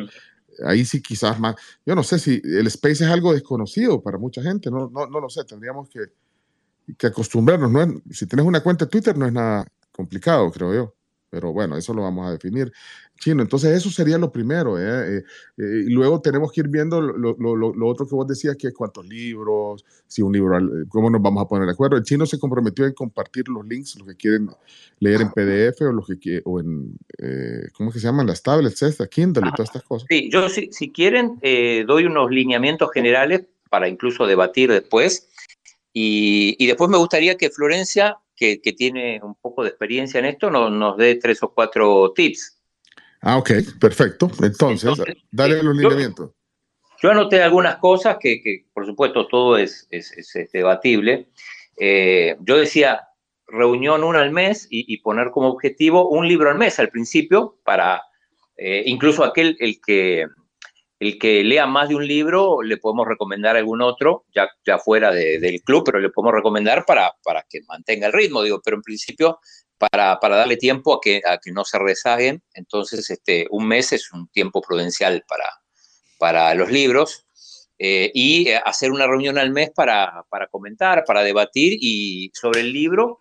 Ahí 0.67 0.85
sí 0.85 1.01
quizás 1.01 1.39
más, 1.39 1.55
yo 1.87 1.95
no 1.95 2.03
sé 2.03 2.19
si 2.19 2.43
el 2.43 2.67
space 2.67 3.05
es 3.05 3.11
algo 3.11 3.33
desconocido 3.33 4.03
para 4.03 4.19
mucha 4.19 4.43
gente, 4.43 4.73
no, 4.73 4.91
no, 4.93 5.07
no 5.07 5.21
lo 5.21 5.29
sé, 5.31 5.45
tendríamos 5.45 5.89
que, 5.89 6.01
que 6.97 7.07
acostumbrarnos. 7.07 7.71
No 7.71 8.03
si 8.11 8.27
tienes 8.27 8.45
una 8.45 8.61
cuenta 8.61 8.87
de 8.87 8.91
Twitter 8.91 9.17
no 9.17 9.25
es 9.25 9.33
nada 9.33 9.69
complicado, 9.99 10.51
creo 10.53 10.75
yo. 10.75 10.95
Pero 11.31 11.53
bueno, 11.53 11.77
eso 11.77 11.93
lo 11.93 12.03
vamos 12.03 12.27
a 12.27 12.31
definir. 12.31 12.73
Chino, 13.21 13.43
entonces 13.43 13.77
eso 13.77 13.91
sería 13.91 14.17
lo 14.17 14.33
primero. 14.33 14.79
¿eh? 14.79 15.19
Eh, 15.19 15.23
eh, 15.59 15.85
y 15.87 15.91
luego 15.91 16.23
tenemos 16.23 16.51
que 16.51 16.63
ir 16.63 16.69
viendo 16.69 17.03
lo, 17.03 17.37
lo, 17.39 17.55
lo, 17.55 17.87
otro 17.87 18.07
que 18.07 18.15
vos 18.15 18.27
decías, 18.27 18.57
que 18.57 18.69
es 18.69 18.75
cuántos 18.75 19.07
libros, 19.07 19.85
si 20.07 20.23
un 20.23 20.33
libro, 20.33 20.57
cómo 20.89 21.11
nos 21.11 21.21
vamos 21.21 21.45
a 21.45 21.49
poner 21.49 21.67
de 21.67 21.73
acuerdo. 21.73 21.99
El 21.99 22.05
chino 22.05 22.25
se 22.25 22.39
comprometió 22.39 22.87
en 22.87 22.95
compartir 22.95 23.47
los 23.49 23.67
links, 23.67 23.99
los 23.99 24.09
que 24.09 24.17
quieren 24.17 24.49
leer 25.01 25.21
en 25.21 25.31
PDF 25.33 25.83
o 25.83 25.93
los 25.93 26.07
que 26.19 26.41
o 26.45 26.61
en, 26.61 26.97
¿cómo 27.77 27.93
que 27.93 27.99
se 27.99 28.07
llaman? 28.07 28.27
Las 28.27 28.43
tablets, 28.43 28.81
esta, 28.81 29.07
Kindle 29.07 29.49
y 29.49 29.53
todas 29.53 29.69
estas 29.69 29.83
cosas. 29.83 30.07
Sí, 30.09 30.31
yo 30.33 30.49
si, 30.49 30.73
si 30.73 30.91
quieren, 30.91 31.39
doy 31.87 32.05
unos 32.07 32.31
lineamientos 32.31 32.91
generales 32.95 33.45
para 33.69 33.89
incluso 33.89 34.27
debatir 34.27 34.71
después. 34.71 35.29
Y, 35.93 36.57
y 36.59 36.67
después 36.67 36.89
me 36.89 36.97
gustaría 36.97 37.37
que 37.37 37.51
Florencia 37.51 38.19
que, 38.39 38.73
tiene 38.77 39.21
un 39.23 39.35
poco 39.35 39.63
de 39.63 39.71
experiencia 39.71 40.19
en 40.19 40.27
esto 40.27 40.51
nos, 40.51 40.71
nos 40.71 40.97
dé 40.97 41.17
tres 41.17 41.43
o 41.43 41.53
cuatro 41.53 42.13
tips. 42.15 42.61
Ah, 43.21 43.37
ok, 43.37 43.51
perfecto. 43.81 44.31
Entonces, 44.43 44.93
dale 45.31 45.63
los 45.63 45.77
lineamientos. 45.77 46.31
Yo 47.03 47.11
anoté 47.11 47.43
algunas 47.43 47.77
cosas 47.77 48.17
que, 48.21 48.41
que 48.41 48.67
por 48.73 48.87
supuesto, 48.87 49.27
todo 49.27 49.57
es, 49.57 49.87
es, 49.91 50.13
es 50.17 50.53
debatible. 50.53 51.29
Eh, 51.77 52.37
yo 52.41 52.59
decía 52.59 53.09
reunión 53.47 54.05
una 54.05 54.21
al 54.21 54.31
mes 54.31 54.67
y, 54.71 54.97
poner 54.99 55.31
como 55.31 55.49
objetivo 55.49 56.09
un 56.09 56.29
libro 56.29 56.51
al 56.51 56.59
mes 56.59 56.79
al 56.79 56.91
principio 56.91 57.59
para 57.65 58.03
eh, 58.57 58.83
incluso 58.87 59.25
aquel 59.25 59.57
el 59.61 59.81
que 59.81 60.27
el 61.01 61.19
que 61.19 61.45
lea 61.45 61.67
más 61.67 61.89
de 61.89 61.95
un 61.95 62.07
libro, 62.07 62.63
le 62.63 62.77
podemos 62.77 63.07
recomendar 63.07 63.57
algún 63.57 63.83
otro, 63.83 64.25
ya, 64.35 64.79
fuera 64.79 65.13
del 65.13 65.63
club, 65.63 65.85
pero 65.85 66.01
le 66.01 66.11
podemos 66.11 66.35
recomendar 66.35 66.85
para, 66.85 67.15
para 67.23 67.45
que 67.49 67.61
mantenga 67.69 68.09
el 68.09 68.13
ritmo, 68.13 68.43
digo, 68.43 68.61
pero 68.65 68.77
en 68.77 68.83
principio 68.83 69.39
para, 69.79 70.19
para 70.19 70.37
darle 70.37 70.57
tiempo 70.57 70.95
a 70.95 71.01
que, 71.01 71.23
a 71.25 71.39
que 71.39 71.53
no 71.53 71.65
se 71.65 71.79
rezaguen. 71.79 72.43
Entonces, 72.53 73.09
este, 73.11 73.47
un 73.51 73.69
mes 73.69 73.93
es 73.93 74.13
un 74.13 74.29
tiempo 74.29 74.61
prudencial 74.61 75.25
para, 75.29 75.49
para 76.19 76.55
los 76.55 76.71
libros. 76.71 77.25
Eh, 77.81 78.11
y 78.13 78.51
hacer 78.51 78.91
una 78.91 79.07
reunión 79.07 79.39
al 79.39 79.53
mes 79.53 79.71
para, 79.71 80.25
para 80.29 80.49
comentar, 80.49 81.05
para 81.05 81.23
debatir 81.23 81.79
y 81.81 82.29
sobre 82.35 82.59
el 82.63 82.73
libro 82.73 83.21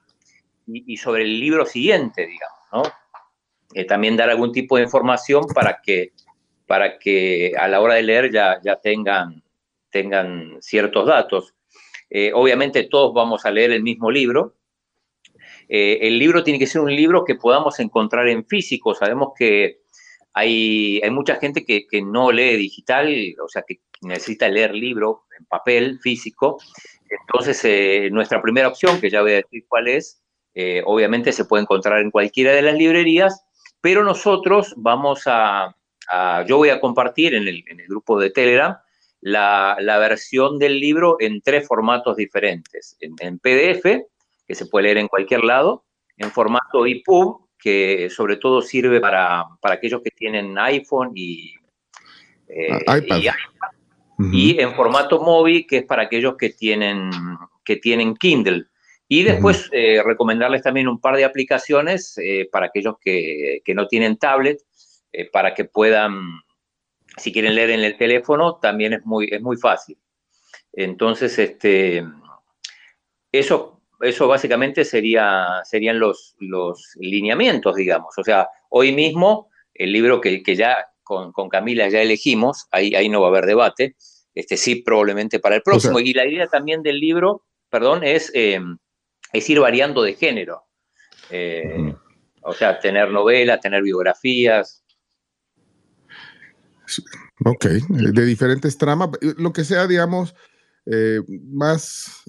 y, 0.66 0.98
sobre 0.98 1.22
el 1.22 1.40
libro 1.40 1.64
siguiente, 1.64 2.26
digamos, 2.26 2.58
¿no? 2.74 2.84
Eh, 3.76 3.86
también 3.86 4.18
dar 4.18 4.32
algún 4.32 4.52
tipo 4.52 4.78
de 4.78 4.84
información 4.84 5.46
para 5.54 5.80
que 5.80 6.14
para 6.68 7.00
que 7.00 7.54
a 7.58 7.68
la 7.68 7.82
hora 7.82 7.96
de 7.96 8.04
leer 8.04 8.32
ya, 8.32 8.60
ya 8.64 8.76
tengan, 8.76 9.42
tengan 9.90 10.58
ciertos 10.62 11.08
datos. 11.08 11.56
Eh, 12.10 12.32
obviamente 12.34 12.84
todos 12.84 13.14
vamos 13.14 13.46
a 13.46 13.52
leer 13.52 13.72
el 13.72 13.82
mismo 13.82 14.12
libro. 14.12 14.56
Eh, 15.70 16.00
el 16.02 16.20
libro 16.20 16.44
tiene 16.44 16.60
que 16.60 16.68
ser 16.68 16.82
un 16.82 16.94
libro 16.94 17.26
que 17.26 17.36
podamos 17.36 17.80
encontrar 17.80 18.28
en 18.28 18.46
físico. 18.46 18.94
Sabemos 18.94 19.30
que 19.38 19.80
hay, 20.34 21.02
hay 21.02 21.10
mucha 21.10 21.36
gente 21.36 21.66
que, 21.66 21.88
que, 21.88 22.02
no 22.02 22.32
lee 22.32 22.58
digital, 22.58 23.36
o 23.44 23.48
sea, 23.48 23.64
que 23.66 23.80
necesita 24.02 24.48
leer 24.50 24.76
libro 24.76 25.24
en 25.40 25.46
papel, 25.46 26.00
físico. 26.00 26.60
Entonces, 27.10 27.64
eh, 27.64 28.10
nuestra 28.12 28.42
primera 28.42 28.68
opción, 28.68 29.00
que 29.00 29.10
ya 29.10 29.22
voy 29.22 29.32
a 29.32 29.36
decir 29.36 29.66
cuál 29.68 29.88
es, 29.88 30.22
obviamente 30.86 31.32
se 31.34 31.46
puede 31.46 31.62
encontrar 31.62 32.02
en 32.02 32.10
cualquiera 32.10 32.52
de 32.52 32.64
las 32.64 32.74
librerías, 32.74 33.46
pero 33.80 34.04
nosotros 34.04 34.74
vamos 34.76 35.22
a, 35.28 35.77
yo 36.46 36.58
voy 36.58 36.70
a 36.70 36.80
compartir 36.80 37.34
en 37.36 37.48
el, 37.48 37.64
grupo 37.88 38.20
de 38.20 38.30
Telegram 38.30 38.78
la, 39.22 39.98
versión 40.00 40.60
del 40.60 40.80
libro 40.80 41.18
en 41.20 41.42
tres 41.42 41.68
formatos 41.68 42.16
diferentes. 42.18 42.98
En, 43.00 43.40
PDF, 43.40 43.84
que 44.48 44.56
se 44.56 44.66
puede 44.66 44.86
leer 44.86 44.98
en 44.98 45.08
cualquier 45.08 45.44
lado, 45.44 45.86
en 46.18 46.32
formato 46.32 46.86
EPUB, 46.86 47.48
que 47.60 48.10
sobre 48.10 48.38
todo 48.38 48.62
sirve 48.62 49.00
para, 49.00 49.46
aquellos 49.64 50.02
que 50.02 50.12
tienen 50.12 50.58
iPhone 50.58 51.12
y, 51.16 51.54
eh, 52.48 52.70
ah, 52.88 52.98
iPad. 52.98 53.22
y, 54.32 54.60
en 54.60 54.74
formato 54.74 55.20
móvil, 55.22 55.66
que 55.68 55.78
es 55.78 55.86
para 55.86 56.04
aquellos 56.04 56.36
que 56.38 56.50
tienen, 56.50 57.10
que 57.66 57.78
tienen 57.78 58.16
Kindle. 58.16 58.66
Y 59.10 59.24
después 59.24 59.70
eh, 59.72 60.02
recomendarles 60.04 60.64
también 60.64 60.88
un 60.88 61.00
par 61.00 61.16
de 61.16 61.24
aplicaciones 61.24 62.18
eh, 62.18 62.50
para 62.52 62.66
aquellos 62.68 62.96
que, 63.00 63.62
que, 63.64 63.74
no 63.74 63.88
tienen 63.88 64.18
tablet, 64.18 64.60
eh, 65.12 65.30
para 65.30 65.54
que 65.54 65.66
puedan, 65.66 66.22
si 67.18 67.32
quieren 67.32 67.56
leer 67.56 67.72
en 67.72 67.82
el 67.82 67.98
teléfono, 67.98 68.58
también 68.58 68.94
es 68.94 69.06
muy, 69.06 69.28
es 69.32 69.42
muy 69.42 69.58
fácil. 69.58 69.98
Entonces, 70.74 71.38
este, 71.40 72.06
eso, 73.32 73.82
eso 74.02 74.28
básicamente 74.28 74.86
sería, 74.86 75.62
serían 75.64 76.00
los, 76.00 76.36
los 76.40 76.94
lineamientos, 77.00 77.76
digamos. 77.76 78.14
O 78.18 78.24
sea, 78.24 78.48
hoy 78.70 78.92
mismo 78.92 79.50
el 79.74 79.92
libro 79.92 80.22
que, 80.22 80.44
que 80.44 80.56
ya 80.56 80.88
con, 81.04 81.32
con, 81.32 81.50
Camila 81.50 81.88
ya 81.90 82.02
elegimos, 82.02 82.68
ahí, 82.72 82.94
ahí 82.96 83.10
no 83.10 83.22
va 83.22 83.28
a 83.28 83.30
haber 83.30 83.46
debate, 83.46 83.96
este 84.36 84.58
sí 84.58 84.84
probablemente 84.84 85.40
para 85.40 85.56
el 85.56 85.62
próximo. 85.62 86.00
y 86.00 86.14
la 86.14 86.26
idea 86.28 86.48
también 86.48 86.84
del 86.84 87.00
libro, 87.00 87.44
perdón, 87.70 88.04
es, 88.04 88.32
eh, 88.36 88.60
es 89.34 89.50
ir 89.50 89.60
variando 89.60 90.04
de 90.04 90.14
género. 90.14 90.64
Eh, 91.30 91.94
o 92.42 92.54
sea, 92.54 92.80
tener 92.80 93.12
novelas, 93.12 93.60
tener 93.60 93.82
biografías, 93.82 94.84
Ok, 97.46 97.66
de 97.66 98.26
diferentes 98.26 98.78
tramas, 98.78 99.10
eh, 99.22 99.34
lo 99.38 99.54
que 99.54 99.64
sea, 99.64 99.88
digamos, 99.88 100.36
eh, 100.86 101.22
más, 101.28 102.24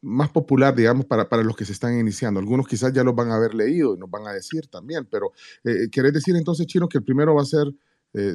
más 0.00 0.30
popular, 0.30 0.74
digamos, 0.74 1.06
para, 1.06 1.28
para 1.28 1.42
los 1.42 1.56
que 1.56 1.64
se 1.64 1.72
están 1.72 1.98
iniciando. 1.98 2.40
Algunos 2.40 2.66
quizás 2.66 2.92
ya 2.92 3.04
los 3.04 3.14
van 3.14 3.30
a 3.30 3.36
haber 3.36 3.54
leído 3.54 3.94
y 3.94 3.98
nos 3.98 4.10
van 4.10 4.26
a 4.26 4.32
decir 4.32 4.68
también, 4.68 5.06
pero 5.10 5.32
eh, 5.64 5.88
¿querés 5.90 6.12
decir 6.12 6.34
entonces, 6.36 6.66
Chino, 6.66 6.88
que 6.88 6.98
el 6.98 7.04
primero 7.04 7.34
va 7.34 7.42
a 7.42 7.46
ser, 7.46 7.66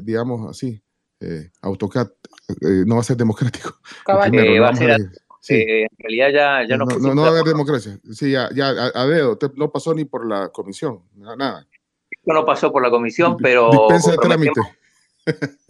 digamos, 0.04 0.50
así, 0.50 0.82
AutoCAD, 1.62 2.10
no 2.86 2.96
va 2.96 3.02
a 3.02 3.06
ser 3.06 3.18
democrático? 3.18 3.76
Primero, 4.30 4.62
va 4.62 4.70
a 4.70 4.76
ser, 4.76 5.02
en 5.50 5.88
realidad 5.98 6.30
ya, 6.32 6.68
ya 6.68 6.78
no, 6.78 6.86
no, 6.86 7.14
no, 7.14 7.22
va 7.22 7.28
a 7.30 7.32
haber 7.32 7.44
democracia. 7.44 8.00
Sí, 8.12 8.32
ya, 8.32 8.50
ya 8.54 8.70
a, 8.70 9.06
dedo, 9.08 9.38
no 9.56 9.72
pasó 9.72 9.94
ni 9.94 10.06
por 10.06 10.26
la 10.28 10.50
comisión, 10.50 11.02
nada. 11.16 11.68
No 12.26 12.46
pasó 12.46 12.72
por 12.72 12.82
la 12.84 12.90
comisión, 12.90 13.36
pero... 13.38 13.70
Dispensa 13.72 14.12
de 14.12 14.18
trámite. 14.18 14.62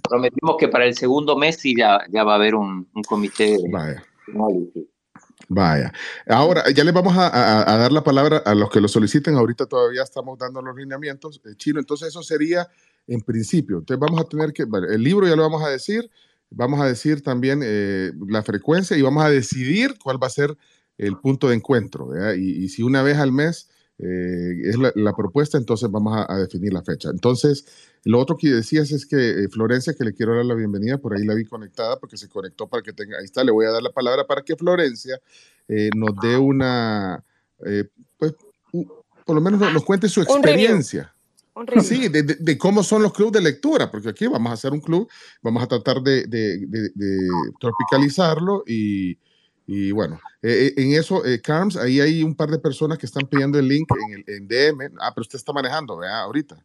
Prometimos 0.10 0.58
que 0.60 0.68
para 0.68 0.86
el 0.86 0.96
segundo 0.96 1.38
mes 1.38 1.58
sí 1.58 1.76
ya, 1.78 2.00
ya 2.10 2.24
va 2.24 2.34
a 2.34 2.36
haber 2.36 2.56
un, 2.56 2.88
comité. 3.08 3.58
Vaya. 3.72 4.04
Vaya. 5.50 5.94
Ahora, 6.28 6.64
ya 6.72 6.84
les 6.84 6.94
vamos 6.94 7.14
a, 7.18 7.78
dar 7.78 7.92
la 7.92 8.04
palabra 8.04 8.38
a 8.38 8.56
los 8.56 8.70
que 8.70 8.82
lo 8.82 8.88
soliciten. 8.88 9.36
Ahorita 9.36 9.66
todavía 9.66 10.04
estamos 10.04 10.38
dando 10.38 10.62
los 10.62 10.76
lineamientos. 10.76 11.42
Eh, 11.46 11.56
chino, 11.58 11.80
entonces 11.80 12.10
eso 12.10 12.24
sería 12.24 12.68
en 13.08 13.22
principio. 13.22 13.80
Entonces 13.80 14.00
vamos 14.00 14.22
a 14.22 14.28
tener 14.28 14.54
que, 14.54 14.64
el 14.64 15.04
libro 15.04 15.28
ya 15.28 15.36
lo 15.36 15.44
vamos 15.44 15.64
a 15.64 15.70
decir, 15.70 16.10
vamos 16.50 16.80
a 16.82 16.86
decir 16.86 17.22
también 17.22 17.62
eh, 17.64 18.12
la 18.28 18.44
frecuencia 18.44 18.98
y 18.98 19.02
vamos 19.02 19.24
a 19.24 19.30
decidir 19.30 19.96
cuál 20.02 20.22
va 20.22 20.28
a 20.28 20.32
ser 20.32 20.58
el 20.98 21.18
punto 21.18 21.50
de 21.50 21.56
encuentro. 21.56 22.10
Y, 22.36 22.64
y, 22.64 22.70
si 22.70 22.84
una 22.84 23.04
vez 23.04 23.18
al 23.18 23.32
mes 23.32 23.70
eh, 24.06 24.62
es 24.66 24.78
la, 24.78 25.14
propuesta, 25.16 25.58
entonces 25.58 25.90
vamos 25.90 26.26
a, 26.28 26.38
definir 26.38 26.74
la 26.74 26.84
fecha. 26.84 27.10
Entonces, 27.10 27.66
lo 28.04 28.20
otro 28.20 28.36
que 28.36 28.50
decías 28.50 28.92
es 28.92 29.06
que 29.06 29.16
eh, 29.16 29.48
Florencia, 29.50 29.94
que 29.94 30.04
le 30.04 30.14
quiero 30.14 30.36
dar 30.36 30.46
la 30.46 30.56
bienvenida, 30.56 30.98
por 30.98 31.16
ahí 31.16 31.24
la 31.24 31.34
vi 31.34 31.46
conectada 31.46 31.98
porque 32.00 32.18
se 32.18 32.28
conectó 32.28 32.68
para 32.68 32.84
que 32.84 32.92
tenga, 32.92 33.18
ahí 33.18 33.24
está, 33.24 33.46
le 33.46 33.52
voy 33.52 33.66
a 33.66 33.70
dar 33.70 33.82
la 33.82 33.92
palabra 33.92 34.28
para 34.28 34.42
que 34.42 34.58
Florencia 34.58 35.22
eh, 35.70 35.90
nos 35.96 36.16
dé 36.22 36.36
una, 36.36 37.24
pues, 38.18 38.34
por 39.26 39.36
lo 39.36 39.42
menos 39.42 39.60
nos, 39.60 39.86
cuente 39.86 40.10
su 40.10 40.22
experiencia. 40.22 41.14
Sí, 41.82 42.10
de, 42.10 42.58
cómo 42.58 42.84
son 42.84 43.04
los 43.04 43.14
clubes 43.14 43.34
de 43.34 43.42
lectura, 43.42 43.90
porque 43.90 44.10
aquí 44.10 44.28
vamos 44.28 44.50
a 44.50 44.54
hacer 44.54 44.74
un 44.74 44.82
club, 44.82 45.08
vamos 45.42 45.64
a 45.64 45.68
tratar 45.68 46.02
de, 46.02 46.26
tropicalizarlo 47.60 48.64
y, 48.68 49.18
y 49.66 49.92
bueno, 49.92 50.20
eh, 50.42 50.68
eh, 50.68 50.82
en 50.82 50.94
eso, 50.94 51.26
eh, 51.26 51.42
Carms, 51.42 51.78
ahí 51.78 52.02
hay 52.02 52.24
un 52.24 52.36
par 52.36 52.50
de 52.50 52.60
personas 52.60 52.98
que 52.98 53.06
están 53.06 53.26
pidiendo 53.28 53.58
el 53.58 53.68
link 53.68 53.88
en, 54.08 54.14
el, 54.14 54.36
en 54.36 54.48
DM. 54.48 54.98
Ah, 55.00 55.12
pero 55.14 55.22
usted 55.22 55.38
está 55.38 55.54
manejando, 55.54 55.98
¿verdad? 55.98 56.22
Ahorita. 56.22 56.58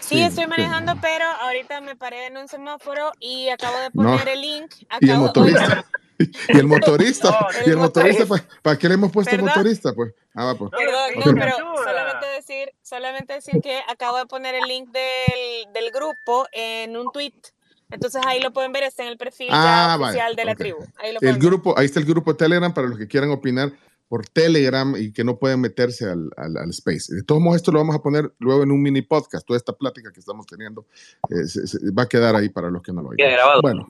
Sí, 0.00 0.20
estoy 0.20 0.46
manejando, 0.46 0.92
pero 1.00 1.24
ahorita 1.24 1.80
me 1.80 1.96
paré 1.96 2.26
en 2.26 2.36
un 2.36 2.46
semáforo 2.46 3.12
y 3.18 3.48
acabo 3.48 3.78
de 3.78 3.90
poner 3.90 4.28
el 4.28 4.40
link. 4.42 4.74
Acabo, 4.90 5.00
y 5.00 5.10
el 5.10 5.18
motorista. 5.18 5.84
y 6.48 6.58
el 6.58 6.66
motorista, 6.66 7.48
y 7.64 7.70
el 7.70 7.76
motorista, 7.78 8.24
¿para, 8.62 8.78
qué 8.78 8.88
le 8.88 8.94
hemos 8.94 9.10
puesto 9.10 9.36
motorista? 9.38 9.94
Pues, 9.94 10.12
ah, 10.34 10.54
pues. 10.58 10.70
Perdón, 10.70 11.34
no, 11.34 11.40
pero 11.40 11.56
solamente 11.82 12.26
decir, 12.36 12.72
solamente 12.82 13.32
decir 13.32 13.60
que 13.62 13.80
acabo 13.88 14.18
de 14.18 14.26
poner 14.26 14.54
el 14.54 14.64
link 14.64 14.90
del, 14.90 15.72
del 15.72 15.90
grupo 15.90 16.46
en 16.52 16.96
un 16.98 17.10
tweet. 17.10 17.32
Entonces 17.94 18.20
ahí 18.26 18.40
lo 18.42 18.52
pueden 18.52 18.72
ver, 18.72 18.82
está 18.82 19.04
en 19.04 19.10
el 19.10 19.16
perfil 19.16 19.48
ah, 19.50 19.96
oficial 20.00 20.36
de 20.36 20.44
la 20.44 20.54
tribu. 20.54 20.78
Ahí 20.96 21.16
el 21.20 21.38
grupo, 21.38 21.78
ahí 21.78 21.86
está 21.86 22.00
el 22.00 22.06
grupo 22.06 22.36
Telegram 22.36 22.72
para 22.74 22.88
los 22.88 22.98
que 22.98 23.06
quieran 23.06 23.30
opinar 23.30 23.72
por 24.08 24.26
Telegram 24.28 24.94
y 24.96 25.12
que 25.12 25.24
no 25.24 25.38
pueden 25.38 25.60
meterse 25.60 26.04
al, 26.04 26.30
al, 26.36 26.70
space. 26.70 27.14
De 27.14 27.22
todos 27.22 27.40
modos, 27.40 27.56
esto 27.56 27.72
lo 27.72 27.78
vamos 27.78 27.96
a 27.96 28.02
poner 28.02 28.32
luego 28.38 28.62
en 28.62 28.70
un 28.70 28.82
mini 28.82 29.02
podcast. 29.02 29.46
Toda 29.46 29.56
esta 29.56 29.72
plática 29.72 30.12
que 30.12 30.20
estamos 30.20 30.46
teniendo 30.46 30.86
eh, 31.30 31.90
va 31.96 32.04
a 32.04 32.08
quedar 32.08 32.36
ahí 32.36 32.48
para 32.48 32.70
los 32.70 32.82
que 32.82 32.92
no 32.92 33.02
lo 33.02 33.08
oigan. 33.08 33.26
Queda 33.26 33.36
grabado. 33.36 33.62
Bueno, 33.62 33.88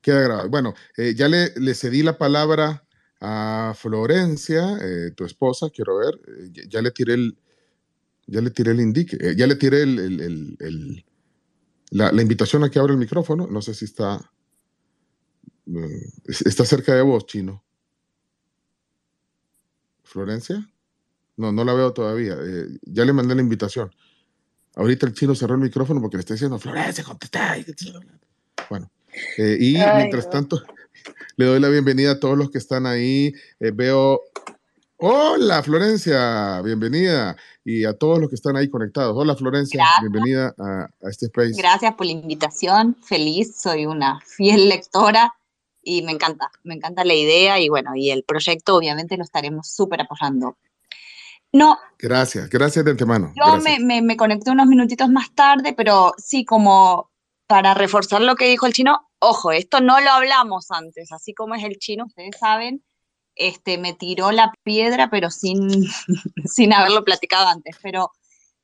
queda 0.00 0.20
grabado. 0.20 0.48
Bueno, 0.48 0.74
eh, 0.96 1.14
ya 1.14 1.28
le, 1.28 1.52
le, 1.56 1.74
cedí 1.74 2.02
la 2.02 2.18
palabra 2.18 2.84
a 3.20 3.72
Florencia, 3.76 4.78
eh, 4.80 5.12
tu 5.16 5.24
esposa, 5.24 5.70
quiero 5.70 5.98
ver. 5.98 6.20
Ya, 6.68 6.82
le 6.82 6.90
tiré 6.90 7.14
el, 7.14 7.38
ya 8.26 8.40
le 8.40 8.50
tiré 8.50 8.72
el 8.72 8.80
indique, 8.80 9.16
ya 9.36 9.46
le 9.46 9.54
tiré 9.54 9.82
el, 9.82 9.98
el, 9.98 10.56
el 10.60 11.04
la, 11.92 12.10
la, 12.10 12.22
invitación 12.22 12.64
a 12.64 12.70
que 12.70 12.78
abra 12.78 12.92
el 12.92 12.98
micrófono. 12.98 13.46
No 13.46 13.62
sé 13.62 13.74
si 13.74 13.84
está, 13.84 14.20
está 16.26 16.64
cerca 16.64 16.94
de 16.94 17.02
vos, 17.02 17.26
chino. 17.26 17.62
Florencia. 20.02 20.68
No, 21.36 21.52
no 21.52 21.64
la 21.64 21.74
veo 21.74 21.92
todavía. 21.92 22.36
Eh, 22.42 22.66
ya 22.82 23.04
le 23.04 23.12
mandé 23.12 23.34
la 23.34 23.42
invitación. 23.42 23.90
Ahorita 24.74 25.06
el 25.06 25.14
chino 25.14 25.34
cerró 25.34 25.54
el 25.54 25.60
micrófono 25.60 26.00
porque 26.00 26.16
le 26.16 26.20
está 26.20 26.34
diciendo, 26.34 26.58
Florencia, 26.58 27.04
contesta. 27.04 27.56
Bueno, 28.70 28.90
eh, 29.36 29.56
y 29.60 29.72
mientras 29.74 30.30
tanto, 30.30 30.62
le 31.36 31.44
doy 31.44 31.60
la 31.60 31.68
bienvenida 31.68 32.12
a 32.12 32.20
todos 32.20 32.38
los 32.38 32.50
que 32.50 32.58
están 32.58 32.86
ahí. 32.86 33.34
Eh, 33.60 33.70
veo, 33.70 34.22
hola 35.02 35.62
Florencia, 35.62 36.62
bienvenida. 36.62 37.36
Y 37.64 37.84
a 37.84 37.92
todos 37.92 38.20
los 38.20 38.28
que 38.28 38.36
están 38.36 38.56
ahí 38.56 38.68
conectados. 38.68 39.14
Hola 39.16 39.34
Florencia, 39.36 39.84
bienvenida 40.00 40.54
a, 40.58 40.84
a 40.84 41.10
este 41.10 41.26
space. 41.26 41.54
Gracias 41.56 41.94
por 41.94 42.06
la 42.06 42.12
invitación. 42.12 42.96
Feliz, 43.02 43.60
soy 43.60 43.86
una 43.86 44.20
fiel 44.20 44.68
lectora 44.68 45.34
y 45.82 46.02
me 46.02 46.12
encanta, 46.12 46.50
me 46.62 46.74
encanta 46.74 47.04
la 47.04 47.14
idea 47.14 47.58
y 47.58 47.68
bueno, 47.68 47.90
y 47.96 48.10
el 48.10 48.22
proyecto 48.22 48.76
obviamente 48.76 49.16
lo 49.16 49.24
estaremos 49.24 49.68
súper 49.68 50.02
apoyando. 50.02 50.56
No. 51.52 51.78
Gracias, 51.98 52.48
gracias 52.48 52.84
de 52.84 52.92
antemano. 52.92 53.32
Yo 53.34 53.56
me, 53.58 53.78
me, 53.80 54.00
me, 54.00 54.16
conecté 54.16 54.50
unos 54.50 54.66
minutitos 54.66 55.08
más 55.10 55.34
tarde, 55.34 55.74
pero 55.76 56.14
sí, 56.16 56.44
como 56.44 57.10
para 57.46 57.74
reforzar 57.74 58.22
lo 58.22 58.36
que 58.36 58.48
dijo 58.48 58.66
el 58.66 58.72
chino, 58.72 59.10
ojo, 59.18 59.52
esto 59.52 59.80
no 59.80 60.00
lo 60.00 60.10
hablamos 60.10 60.70
antes, 60.70 61.12
así 61.12 61.34
como 61.34 61.54
es 61.54 61.64
el 61.64 61.76
chino, 61.78 62.06
ustedes 62.06 62.36
saben, 62.40 62.82
este, 63.36 63.78
me 63.78 63.94
tiró 63.94 64.32
la 64.32 64.52
piedra, 64.62 65.08
pero 65.10 65.30
sin, 65.30 65.68
sin 66.46 66.72
haberlo 66.72 67.04
platicado 67.04 67.48
antes, 67.48 67.76
pero 67.82 68.10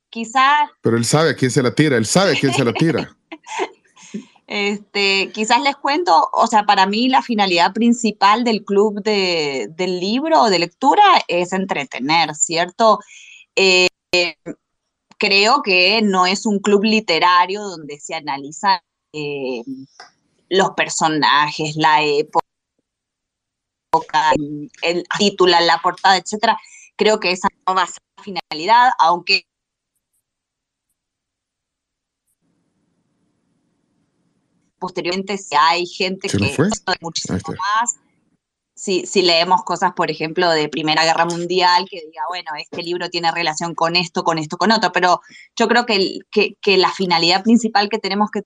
quizás... 0.09 0.69
Pero 0.81 0.97
él 0.97 1.05
sabe 1.05 1.31
a 1.31 1.35
quién 1.35 1.51
se 1.51 1.63
la 1.63 1.73
tira, 1.73 1.97
él 1.97 2.05
sabe 2.05 2.37
a 2.37 2.39
quién 2.39 2.53
se 2.53 2.63
la 2.65 2.73
tira. 2.73 3.15
Este, 4.51 5.29
quizás 5.31 5.61
les 5.61 5.75
cuento, 5.75 6.27
o 6.33 6.47
sea, 6.47 6.63
para 6.63 6.87
mí 6.87 7.07
la 7.07 7.21
finalidad 7.21 7.71
principal 7.71 8.43
del 8.43 8.65
club 8.65 9.03
de, 9.03 9.69
del 9.75 9.99
libro 9.99 10.41
o 10.41 10.49
de 10.49 10.57
lectura 10.57 11.03
es 11.27 11.53
entretener, 11.53 12.33
¿cierto? 12.33 12.97
Eh, 13.55 13.89
creo 15.19 15.61
que 15.61 16.01
no 16.01 16.25
es 16.25 16.47
un 16.47 16.57
club 16.57 16.83
literario 16.83 17.61
donde 17.61 17.99
se 17.99 18.15
analizan 18.15 18.79
eh, 19.13 19.61
los 20.49 20.71
personajes, 20.71 21.75
la 21.75 22.01
época, 22.01 22.47
el 24.81 25.03
título, 25.17 25.59
la 25.59 25.79
portada, 25.81 26.17
etcétera. 26.17 26.57
Creo 26.95 27.19
que 27.19 27.31
esa 27.31 27.47
no 27.67 27.75
va 27.75 27.83
a 27.83 27.87
ser 27.87 28.01
la 28.17 28.23
finalidad, 28.23 28.91
aunque 28.99 29.45
posteriormente 34.79 35.37
si 35.37 35.55
hay 35.55 35.85
gente 35.85 36.29
que 36.29 36.55
muchísimo 37.01 37.37
más. 37.57 37.95
Si, 38.75 39.05
si, 39.05 39.21
leemos 39.21 39.63
cosas, 39.63 39.91
por 39.93 40.09
ejemplo, 40.09 40.49
de 40.51 40.69
Primera 40.69 41.03
Guerra 41.03 41.25
Mundial, 41.25 41.85
que 41.89 41.97
diga, 41.97 42.21
bueno, 42.29 42.51
este 42.57 42.81
libro 42.81 43.09
tiene 43.09 43.29
relación 43.29 43.75
con 43.75 43.97
esto, 43.97 44.23
con 44.23 44.37
esto, 44.37 44.55
con 44.55 44.71
otro, 44.71 44.93
pero 44.93 45.19
yo 45.57 45.67
creo 45.67 45.85
que, 45.85 46.19
que, 46.31 46.77
la 46.77 46.89
finalidad 46.89 47.43
principal 47.43 47.89
que 47.89 47.99
tenemos 47.99 48.31
que 48.31 48.43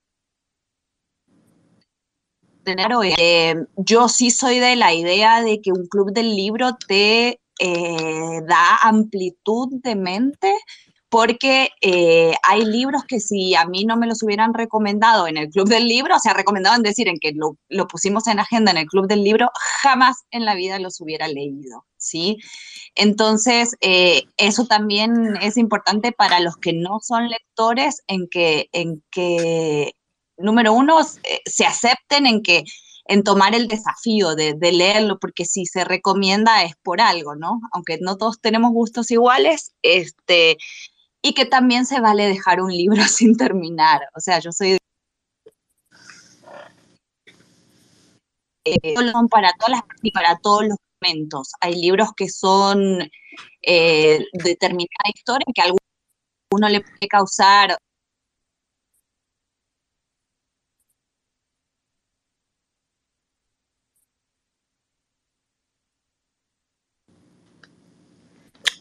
tener 2.64 2.92
eh, 3.18 3.56
yo 3.78 4.10
sí 4.10 4.32
soy 4.32 4.60
de 4.60 4.76
la 4.76 4.94
idea 4.94 5.42
de 5.42 5.62
que 5.62 5.72
un 5.72 5.88
club 5.88 6.12
del 6.12 6.36
libro 6.36 6.76
te 6.88 7.40
eh, 7.60 8.42
da 8.48 8.78
amplitud 8.82 9.70
de 9.84 9.96
mente 9.96 10.54
porque 11.10 11.70
eh, 11.82 12.34
hay 12.42 12.66
libros 12.66 13.04
que 13.08 13.20
si 13.20 13.54
a 13.54 13.66
mí 13.68 13.86
no 13.86 13.98
me 13.98 14.08
los 14.08 14.24
hubieran 14.24 14.56
recomendado 14.56 15.28
en 15.28 15.38
el 15.38 15.50
Club 15.50 15.70
del 15.70 15.88
Libro, 15.88 16.16
o 16.16 16.20
sea, 16.20 16.34
recomendado 16.34 16.76
en 16.76 16.82
decir 16.82 17.08
en 17.08 17.20
que 17.20 17.34
lo, 17.36 17.88
pusimos 17.88 18.26
en 18.26 18.40
agenda 18.40 18.72
en 18.72 18.78
el 18.78 18.88
Club 18.88 19.06
del 19.06 19.24
Libro, 19.24 19.52
jamás 19.84 20.24
en 20.32 20.44
la 20.44 20.56
vida 20.56 20.80
los 20.80 21.00
hubiera 21.02 21.28
leído, 21.28 21.86
¿sí? 21.98 22.40
Entonces, 22.96 23.76
eso 24.38 24.66
también 24.66 25.38
es 25.40 25.58
importante 25.58 26.14
para 26.14 26.40
los 26.40 26.58
que 26.58 26.74
no 26.74 27.00
son 27.00 27.30
lectores, 27.30 28.02
en 28.08 28.28
que, 28.28 28.70
en 28.72 29.04
que 29.12 29.94
número 30.38 30.74
uno, 30.74 31.02
eh, 31.02 31.42
se 31.46 31.66
acepten 31.66 32.26
en 32.26 32.42
que 32.42 32.64
en 33.06 33.24
tomar 33.24 33.54
el 33.54 33.68
desafío 33.68 34.36
de, 34.36 34.56
leerlo, 34.60 35.20
porque 35.20 35.46
si 35.46 35.66
se 35.66 35.84
recomienda 35.84 36.64
es 36.64 36.74
por 36.82 37.02
algo, 37.02 37.36
¿no? 37.36 37.60
Aunque 37.74 37.98
no 38.00 38.18
todos 38.18 38.40
tenemos 38.40 38.72
gustos 38.72 39.12
iguales, 39.12 39.74
este, 39.82 40.58
y 41.22 41.34
que 41.34 41.46
también 41.46 41.86
se 41.86 42.00
vale 42.00 42.28
dejar 42.28 42.62
un 42.62 42.72
libro 42.72 43.04
sin 43.08 43.38
terminar. 43.38 44.02
O 44.16 44.20
sea, 44.20 44.40
yo 44.40 44.52
soy... 44.52 44.78
Eh, 48.66 48.96
son 49.12 49.28
para 49.28 49.52
todas 49.60 49.72
las 49.72 49.82
y 50.02 50.12
para 50.12 50.38
todos 50.38 50.64
los 50.64 50.78
momentos. 51.02 51.52
Hay 51.60 51.76
libros 51.76 52.12
que 52.16 52.30
son 52.30 53.10
eh, 53.62 54.26
determinada 54.32 55.12
historia 55.14 55.46
que 55.54 55.62
a 55.62 55.66
alguno 55.66 56.70
le 56.70 56.80
puede 56.80 57.08
causar 57.10 57.78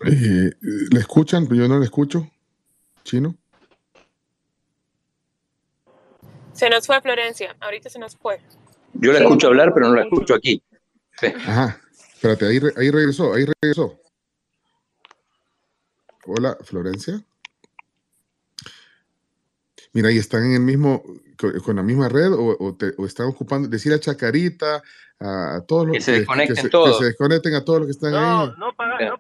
Eh, 0.05 0.51
¿Le 0.91 1.01
escuchan? 1.01 1.47
Yo 1.49 1.69
no 1.69 1.79
le 1.79 1.85
escucho. 1.85 2.29
¿Chino? 3.05 3.35
Se 6.53 6.69
nos 6.69 6.87
fue 6.87 7.01
Florencia. 7.01 7.57
Ahorita 7.61 7.89
se 7.89 7.99
nos 7.99 8.17
fue. 8.17 8.41
Yo 8.95 9.13
la 9.13 9.21
escucho 9.21 9.49
hablar, 9.49 9.73
pero 9.75 9.89
no 9.89 9.95
la 9.95 10.03
escucho 10.03 10.35
aquí. 10.35 10.63
Ajá. 11.47 11.81
Espérate, 12.15 12.47
ahí, 12.47 12.61
ahí 12.77 12.91
regresó, 12.91 13.35
ahí 13.35 13.45
regresó. 13.61 13.99
Hola, 16.27 16.57
Florencia. 16.63 17.21
Mira, 19.93 20.11
¿y 20.11 20.19
están 20.19 20.45
en 20.45 20.55
el 20.55 20.61
mismo, 20.61 21.03
con, 21.37 21.77
la 21.77 21.83
misma 21.83 22.09
red 22.09 22.33
o, 22.33 22.77
están 23.05 23.27
ocupando, 23.27 23.69
decir 23.69 23.93
a 23.93 24.01
Chacarita, 24.01 24.83
a, 25.21 25.61
todos 25.67 25.87
los 25.87 25.97
que 25.97 26.01
se 26.01 26.13
desconecten 26.13 26.57
que, 26.57 26.69
todos. 26.71 26.99
Que 26.99 26.99
se 26.99 27.05
desconecten 27.11 27.55
a 27.55 27.65
todos 27.65 27.81
los 27.81 27.87
que 27.89 27.93
están 27.93 28.15
ahí. 28.15 28.21
No, 28.21 28.47
no 28.57 28.77
paro 28.77 28.99
el 28.99 29.13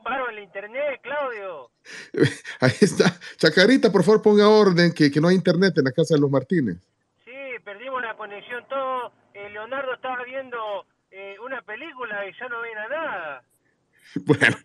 internet, 0.62 1.01
Claudio. 1.03 1.70
Ahí 2.61 2.72
está. 2.81 3.18
Chacarita, 3.37 3.90
por 3.90 4.05
favor, 4.05 4.22
ponga 4.22 4.48
orden 4.48 4.92
que, 4.92 5.11
que 5.11 5.20
no 5.20 5.29
hay 5.29 5.35
internet 5.35 5.77
en 5.79 5.85
la 5.85 5.92
casa 5.92 6.14
de 6.14 6.20
los 6.20 6.31
Martínez. 6.31 6.77
Sí, 7.25 7.59
perdimos 7.64 8.01
la 8.03 8.16
conexión 8.16 8.64
todo. 8.68 9.12
Eh, 9.35 9.51
Leonardo 9.51 9.94
estaba 9.94 10.22
viendo 10.25 10.87
eh, 11.11 11.37
una 11.44 11.62
película 11.62 12.27
y 12.27 12.33
ya 12.38 12.48
no 12.48 12.61
ven 12.61 12.79
a 12.79 12.88
nada. 12.88 13.44
Bueno, 14.26 14.56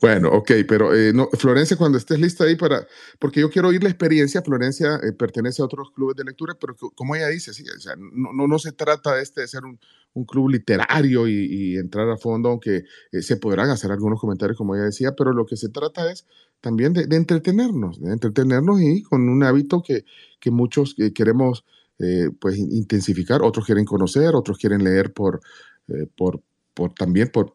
bueno, 0.00 0.28
ok, 0.30 0.50
pero 0.68 0.94
eh, 0.94 1.12
no, 1.12 1.28
Florencia, 1.32 1.76
cuando 1.76 1.98
estés 1.98 2.20
lista 2.20 2.44
ahí 2.44 2.56
para, 2.56 2.86
porque 3.18 3.40
yo 3.40 3.50
quiero 3.50 3.68
oír 3.68 3.82
la 3.82 3.88
experiencia, 3.88 4.42
Florencia 4.42 5.00
eh, 5.02 5.12
pertenece 5.12 5.62
a 5.62 5.64
otros 5.64 5.90
clubes 5.92 6.16
de 6.16 6.24
lectura, 6.24 6.54
pero 6.60 6.74
como 6.94 7.14
ella 7.14 7.28
dice, 7.28 7.52
sí, 7.52 7.64
o 7.74 7.80
sea, 7.80 7.94
no, 7.96 8.32
no, 8.32 8.46
no, 8.46 8.58
se 8.58 8.72
trata 8.72 9.14
de, 9.14 9.22
este, 9.22 9.42
de 9.42 9.48
ser 9.48 9.64
un, 9.64 9.78
un 10.12 10.24
club 10.24 10.50
literario 10.50 11.26
y, 11.26 11.46
y, 11.48 11.76
entrar 11.76 12.08
a 12.10 12.16
fondo, 12.16 12.50
aunque 12.50 12.84
eh, 13.12 13.22
se 13.22 13.36
podrán 13.36 13.70
hacer 13.70 13.90
algunos 13.90 14.20
comentarios, 14.20 14.58
como 14.58 14.74
ella 14.74 14.84
decía, 14.84 15.14
pero 15.16 15.32
lo 15.32 15.46
que 15.46 15.56
se 15.56 15.68
trata 15.68 16.10
es 16.10 16.26
también 16.60 16.92
de, 16.92 17.06
de 17.06 17.16
entretenernos, 17.16 18.00
de 18.00 18.12
entretenernos 18.12 18.80
y 18.80 19.02
con 19.02 19.28
un 19.28 19.42
hábito 19.42 19.82
que, 19.82 20.04
que 20.40 20.50
muchos 20.50 20.96
queremos 21.14 21.64
pues 22.40 22.58
intensificar, 22.58 23.40
otros 23.42 23.64
quieren 23.64 23.84
conocer, 23.84 24.34
otros 24.34 24.58
quieren 24.58 24.82
leer 24.82 25.12
por, 25.12 25.40
por, 26.16 26.42
por 26.74 26.92
también 26.92 27.30
por 27.32 27.54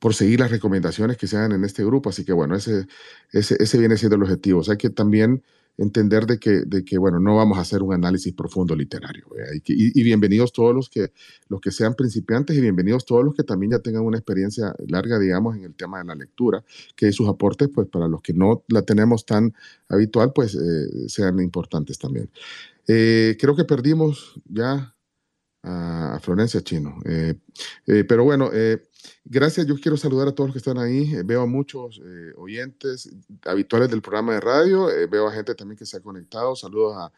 por 0.00 0.14
seguir 0.14 0.40
las 0.40 0.50
recomendaciones 0.50 1.16
que 1.16 1.28
se 1.28 1.36
hagan 1.36 1.52
en 1.52 1.64
este 1.64 1.84
grupo. 1.84 2.10
Así 2.10 2.24
que 2.24 2.32
bueno, 2.32 2.56
ese, 2.56 2.86
ese, 3.32 3.56
ese 3.60 3.78
viene 3.78 3.96
siendo 3.96 4.16
el 4.16 4.22
objetivo. 4.22 4.60
O 4.60 4.64
sea 4.64 4.76
que 4.76 4.90
también 4.90 5.44
entender 5.80 6.26
de 6.26 6.38
que, 6.38 6.62
de 6.66 6.84
que, 6.84 6.98
bueno, 6.98 7.20
no 7.20 7.36
vamos 7.36 7.56
a 7.56 7.62
hacer 7.62 7.82
un 7.82 7.94
análisis 7.94 8.34
profundo 8.34 8.76
literario. 8.76 9.26
Y, 9.64 9.98
y, 9.98 10.02
bienvenidos 10.02 10.52
todos 10.52 10.74
los 10.74 10.90
que, 10.90 11.12
los 11.48 11.60
que 11.60 11.70
sean 11.70 11.94
principiantes 11.94 12.56
y 12.56 12.60
bienvenidos 12.60 13.06
todos 13.06 13.24
los 13.24 13.34
que 13.34 13.44
también 13.44 13.72
ya 13.72 13.78
tengan 13.78 14.02
una 14.02 14.18
experiencia 14.18 14.74
larga, 14.88 15.18
digamos, 15.18 15.56
en 15.56 15.64
el 15.64 15.74
tema 15.74 15.98
de 15.98 16.04
la 16.04 16.14
lectura, 16.14 16.62
que 16.94 17.12
sus 17.12 17.28
aportes, 17.28 17.70
pues 17.74 17.88
para 17.88 18.08
los 18.08 18.20
que 18.20 18.34
no 18.34 18.62
la 18.68 18.82
tenemos 18.82 19.24
tan 19.24 19.54
habitual, 19.88 20.32
pues 20.34 20.54
eh, 20.54 21.08
sean 21.08 21.40
importantes 21.40 21.98
también. 21.98 22.30
Eh, 22.86 23.36
creo 23.40 23.56
que 23.56 23.64
perdimos 23.64 24.38
ya 24.44 24.94
a, 25.62 26.18
Florencia 26.20 26.60
Chino. 26.60 26.98
Eh, 27.06 27.34
pero 28.06 28.24
bueno, 28.24 28.50
Gracias, 29.24 29.66
yo 29.66 29.76
quiero 29.76 29.96
saludar 29.96 30.28
a 30.28 30.32
todos 30.32 30.48
los 30.48 30.54
que 30.54 30.58
están 30.58 30.78
ahí. 30.78 31.14
Eh, 31.14 31.22
veo 31.24 31.42
a 31.42 31.46
muchos 31.46 32.00
eh, 32.04 32.32
oyentes 32.36 33.10
habituales 33.44 33.90
del 33.90 34.02
programa 34.02 34.34
de 34.34 34.40
radio, 34.40 34.90
eh, 34.90 35.06
veo 35.06 35.28
a 35.28 35.32
gente 35.32 35.54
también 35.54 35.78
que 35.78 35.86
se 35.86 35.96
ha 35.96 36.00
conectado. 36.00 36.56
Saludos 36.56 36.96
a, 36.96 37.12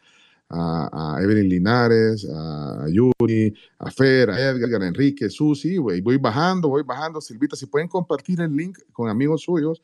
a, 0.49 1.21
Evelyn 1.21 1.49
Linares, 1.49 2.27
a, 2.29 2.85
Yuri, 2.89 3.53
a 3.79 3.89
Fer, 3.89 4.29
a 4.29 4.39
Edgar, 4.39 4.81
a 4.81 4.87
Enrique, 4.87 5.29
Susi. 5.29 5.77
Voy, 5.77 6.01
voy 6.01 6.17
bajando, 6.17 6.69
voy 6.69 6.83
bajando. 6.83 7.21
Silvita, 7.21 7.55
si 7.55 7.65
pueden 7.65 7.87
compartir 7.87 8.41
el 8.41 8.55
link 8.55 8.77
con 8.91 9.09
amigos 9.09 9.41
suyos, 9.41 9.81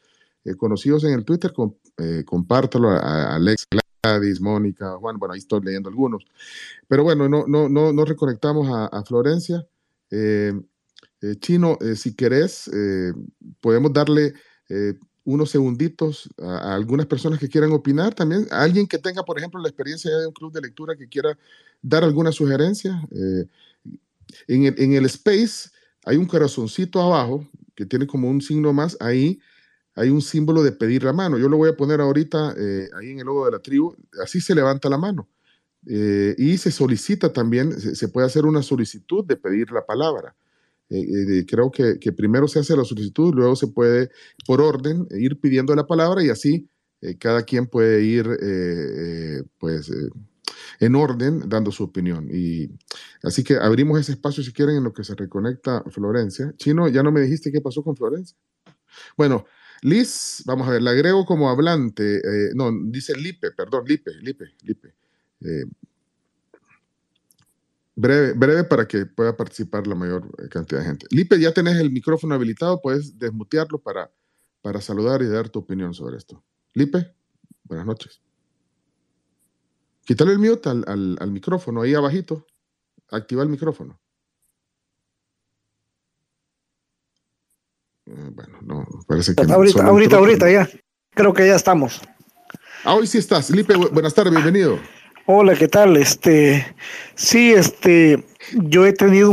conocidos 0.58 1.04
en 1.04 1.14
el 1.14 1.26
Twitter, 1.26 1.52
compártelo 2.26 2.90
a, 2.90 3.36
Alex, 3.36 3.66
Gladys, 4.04 4.40
Mónica, 4.40 4.98
Juan. 4.98 5.18
Bueno, 5.18 5.34
ahí 5.34 5.40
estoy 5.40 5.62
leyendo 5.62 5.90
algunos. 5.90 6.26
Pero 6.88 7.04
bueno, 7.04 7.28
no, 7.28 7.46
no, 7.48 7.70
no, 7.70 7.92
no 7.92 8.06
reconectamos 8.06 8.68
a, 8.70 9.04
Florencia. 9.04 9.66
Eh, 11.22 11.36
Chino, 11.40 11.78
eh, 11.82 11.96
si 11.96 12.16
querés, 12.16 12.70
eh, 12.74 13.14
podemos 13.62 13.92
darle 13.94 14.34
unos 15.24 15.50
segunditos 15.50 16.30
a, 16.38 16.76
algunas 16.76 17.08
personas 17.08 17.40
que 17.40 17.50
quieran 17.50 17.72
opinar 17.72 18.14
también. 18.14 18.48
alguien 18.52 18.86
que 18.86 19.00
tenga, 19.00 19.24
por 19.24 19.40
ejemplo, 19.40 19.60
la 19.60 19.68
experiencia 19.68 20.16
de 20.16 20.28
un 20.28 20.34
club 20.34 20.54
de 20.54 20.62
lectura 20.62 20.96
que 20.96 21.10
quiera 21.10 21.36
dar 21.82 22.04
alguna 22.04 22.32
sugerencia. 22.32 23.02
En 24.48 24.66
el, 24.66 24.76
en, 24.78 24.94
el, 24.94 25.06
space 25.06 25.72
hay 26.06 26.18
un 26.18 26.28
corazoncito 26.28 27.02
abajo 27.02 27.50
que 27.76 27.88
tiene 27.88 28.06
como 28.06 28.30
un 28.30 28.42
signo 28.42 28.74
más. 28.74 28.96
Ahí 29.00 29.40
hay 29.96 30.10
un 30.10 30.22
símbolo 30.22 30.62
de 30.62 30.72
pedir 30.72 31.04
la 31.04 31.14
mano. 31.14 31.40
Yo 31.40 31.50
lo 31.50 31.58
voy 31.58 31.70
a 31.70 31.76
poner 31.76 32.00
ahorita 32.00 32.52
ahí 32.52 33.10
en 33.10 33.18
el 33.18 33.26
logo 33.26 33.46
de 33.46 33.52
la 33.54 33.60
tribu. 33.60 33.96
Así 34.24 34.40
se 34.42 34.54
levanta 34.54 34.88
la 34.88 35.00
mano. 35.00 35.28
y 35.84 36.58
se 36.60 36.70
solicita 36.70 37.34
también, 37.34 37.72
se, 37.80 38.08
puede 38.08 38.28
hacer 38.28 38.46
una 38.46 38.62
solicitud 38.62 39.26
de 39.26 39.36
pedir 39.36 39.72
la 39.72 39.84
palabra. 39.84 40.36
Eh, 40.90 41.40
eh, 41.40 41.46
creo 41.48 41.72
que, 41.72 41.98
primero 42.12 42.48
se 42.48 42.60
hace 42.60 42.76
la 42.76 42.84
solicitud, 42.84 43.34
luego 43.34 43.56
se 43.56 43.68
puede, 43.68 44.10
por 44.46 44.62
orden, 44.62 45.08
ir 45.12 45.40
pidiendo 45.40 45.76
la 45.76 45.86
palabra 45.86 46.24
y 46.24 46.30
así 46.30 46.68
eh, 47.02 47.18
cada 47.18 47.44
quien 47.44 47.68
puede 47.68 48.04
ir, 48.04 48.28
pues, 49.60 49.92
en 50.80 50.96
orden, 50.96 51.48
dando 51.48 51.72
su 51.72 51.84
opinión. 51.84 52.28
Y 52.32 52.70
así 53.24 53.44
que 53.44 53.56
abrimos 53.56 54.00
ese 54.00 54.14
espacio, 54.14 54.44
si 54.44 54.52
quieren, 54.52 54.78
en 54.78 54.84
lo 54.84 54.94
que 54.94 55.04
se 55.04 55.16
reconecta 55.16 55.84
Florencia. 55.90 56.54
Chino, 56.58 56.88
ya 56.88 57.04
no 57.04 57.12
me 57.12 57.22
dijiste 57.22 57.52
qué 57.52 57.62
pasó 57.62 57.84
con 57.84 57.96
Florencia. 57.96 58.38
Bueno, 59.16 59.46
Liz, 59.82 60.44
vamos 60.46 60.68
a 60.68 60.72
ver, 60.72 60.82
la 60.82 60.92
agrego 60.92 61.26
como 61.26 61.50
hablante, 61.50 62.22
no, 62.56 62.72
dice 62.86 63.16
Lipe, 63.16 63.52
perdón, 63.52 63.86
Lipe, 63.88 64.12
Lipe, 64.22 64.46
Lipe. 64.64 64.96
Breve, 68.00 68.32
breve 68.32 68.64
para 68.64 68.88
que 68.88 69.06
pueda 69.06 69.36
participar 69.36 69.86
la 69.86 69.94
mayor 69.94 70.24
eh, 70.38 70.48
cantidad 70.48 70.80
de 70.80 70.88
gente. 70.88 71.06
Lipe, 71.10 71.38
ya 71.38 71.54
tenés 71.54 71.76
el 71.76 71.92
micrófono 71.92 72.34
habilitado, 72.34 72.80
puedes 72.82 73.20
desmutearlo 73.20 73.78
para, 73.78 74.10
para 74.62 74.80
saludar 74.80 75.22
y 75.22 75.28
dar 75.28 75.50
tu 75.50 75.60
opinión 75.60 75.94
sobre 75.94 76.16
esto. 76.16 76.42
Lipe, 76.76 77.14
buenas 77.66 77.86
noches. 77.86 78.22
Quítale 80.06 80.32
el 80.32 80.40
mute 80.40 80.70
al, 80.70 81.18
al, 81.20 81.30
micrófono 81.30 81.82
ahí 81.82 81.94
abajito. 81.94 82.48
Activa 83.12 83.44
el 83.44 83.50
micrófono. 83.50 84.00
Eh, 88.06 88.30
bueno, 88.32 88.60
no, 88.62 88.88
parece 89.10 89.36
que... 89.36 89.44
Ahorita, 89.52 89.86
ahorita, 89.86 90.16
ahorita 90.16 90.50
ya. 90.50 90.70
Creo 91.10 91.34
que 91.34 91.46
ya 91.46 91.56
estamos. 91.56 92.00
Ah, 92.86 92.96
hoy 92.96 93.08
sí 93.08 93.18
estás. 93.18 93.50
Lipe, 93.50 93.76
buenas 93.76 94.14
tardes, 94.14 94.32
bienvenido. 94.32 94.80
Hola, 95.32 95.54
¿qué 95.54 95.68
tal? 95.68 95.96
Este, 95.96 96.66
sí, 97.14 97.54
este, 97.54 98.24
yo 98.52 98.88
he 98.88 98.94
tenido 98.94 99.32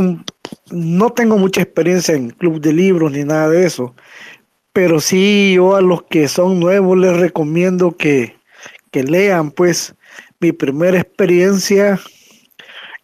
no 0.69 1.09
tengo 1.09 1.39
mucha 1.39 1.63
experiencia 1.63 2.13
en 2.13 2.29
club 2.29 2.61
de 2.61 2.71
libros 2.71 3.11
ni 3.11 3.23
nada 3.23 3.49
de 3.49 3.65
eso, 3.65 3.95
pero 4.73 5.01
sí 5.01 5.53
yo 5.55 5.75
a 5.75 5.81
los 5.81 6.03
que 6.03 6.27
son 6.27 6.59
nuevos 6.59 6.99
les 6.99 7.17
recomiendo 7.17 7.97
que, 7.97 8.35
que 8.91 9.01
lean, 9.01 9.49
pues, 9.49 9.95
mi 10.39 10.51
primera 10.51 10.99
experiencia 10.99 11.99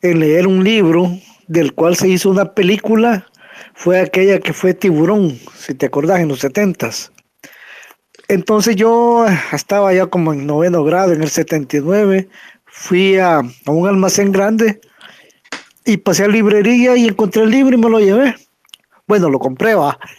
en 0.03 0.19
leer 0.19 0.45
un 0.45 0.63
libro 0.63 1.17
del 1.47 1.73
cual 1.73 1.95
se 1.95 2.10
hizo 2.10 2.29
una 2.29 2.53
película 2.53 3.25
fue 3.73 4.01
aquella 4.01 4.39
que 4.39 4.53
fue 4.53 4.75
Tiburón, 4.75 5.39
si 5.56 5.73
te 5.73 5.88
acordás, 5.88 6.19
en 6.19 6.27
los 6.27 6.41
setentas. 6.41 7.12
Entonces 8.27 8.75
yo 8.75 9.25
estaba 9.51 9.93
ya 9.93 10.06
como 10.06 10.32
en 10.32 10.45
noveno 10.45 10.84
grado, 10.84 11.12
en 11.12 11.23
el 11.23 11.29
79, 11.29 12.29
fui 12.75 13.17
a, 13.17 13.41
un 13.67 13.88
almacén 13.88 14.31
grande 14.31 14.81
y 15.86 15.97
pasé 15.97 16.23
a 16.23 16.27
librería 16.27 16.97
y 16.97 17.07
encontré 17.07 17.43
el 17.43 17.51
libro 17.51 17.75
y 17.75 17.79
me 17.79 17.89
lo 17.89 17.99
llevé. 17.99 18.36
Bueno, 19.07 19.29
lo 19.29 19.39
compré, 19.39 19.75
va. 19.75 19.97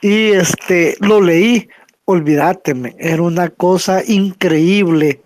Y 0.00 0.30
este, 0.30 0.96
lo 1.00 1.20
leí, 1.20 1.68
olvídateme, 2.06 2.96
era 2.98 3.20
una 3.20 3.50
cosa 3.50 4.02
increíble. 4.06 5.20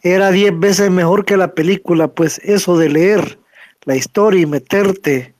Era 0.00 0.30
diez 0.30 0.56
veces 0.56 0.92
mejor 0.92 1.24
que 1.24 1.36
la 1.36 1.54
película, 1.54 2.06
pues 2.06 2.40
eso 2.44 2.78
de 2.78 2.88
leer 2.90 3.40
la 3.84 3.96
historia 3.96 4.42
y 4.42 4.46
meterte 4.46 5.34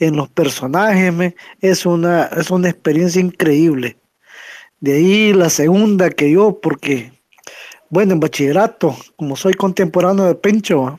en 0.00 0.16
los 0.16 0.28
personajes 0.28 1.34
es, 1.60 1.86
una, 1.86 2.24
es 2.24 2.50
una 2.50 2.70
experiencia 2.70 3.20
increíble. 3.20 3.96
De 4.80 4.94
ahí 4.94 5.32
la 5.32 5.48
segunda 5.48 6.10
que 6.10 6.32
yo, 6.32 6.60
porque 6.60 7.12
bueno, 7.90 8.14
en 8.14 8.20
bachillerato, 8.20 8.96
como 9.16 9.36
soy 9.36 9.54
contemporáneo 9.54 10.24
de 10.24 10.34
Pencho, 10.34 10.98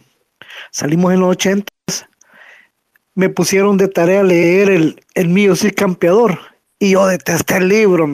salimos 0.71 1.13
en 1.13 1.19
los 1.21 1.31
ochentas, 1.31 2.07
me 3.15 3.29
pusieron 3.29 3.77
de 3.77 3.87
tarea 3.87 4.23
leer 4.23 4.69
el, 4.69 5.03
el 5.15 5.29
mío 5.29 5.55
sí 5.55 5.71
campeador. 5.71 6.39
Y 6.79 6.91
yo 6.91 7.07
detesté 7.07 7.57
el 7.57 7.69
libro, 7.69 8.07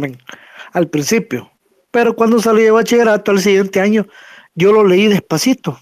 al 0.72 0.88
principio. 0.88 1.52
Pero 1.92 2.16
cuando 2.16 2.42
salí 2.42 2.64
de 2.64 2.72
bachillerato 2.72 3.32
al 3.32 3.42
siguiente 3.42 3.82
año, 3.82 4.08
yo 4.56 4.72
lo 4.72 4.84
leí 4.84 5.08
despacito, 5.08 5.80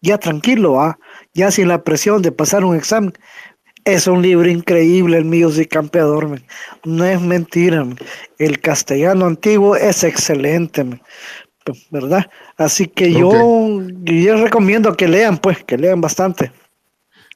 ya 0.00 0.16
tranquilo, 0.16 0.96
ya 1.34 1.50
sin 1.50 1.68
la 1.68 1.82
presión 1.82 2.22
de 2.22 2.32
pasar 2.32 2.64
un 2.64 2.76
examen. 2.76 3.12
Es 3.84 4.06
un 4.06 4.22
libro 4.22 4.48
increíble, 4.48 5.16
el 5.18 5.24
mío 5.24 5.50
sí 5.50 5.64
campeador, 5.66 6.40
no 6.84 7.04
es 7.04 7.20
mentira. 7.20 7.86
El 8.38 8.60
castellano 8.60 9.26
antiguo 9.26 9.74
es 9.74 10.04
excelente. 10.04 11.00
¿Verdad? 11.90 12.30
Así 12.56 12.86
que 12.86 13.12
yo, 13.12 13.80
yo 14.04 14.42
recomiendo 14.42 14.96
que 14.96 15.08
lean, 15.08 15.38
pues, 15.38 15.62
que 15.64 15.76
lean 15.76 16.00
bastante. 16.00 16.52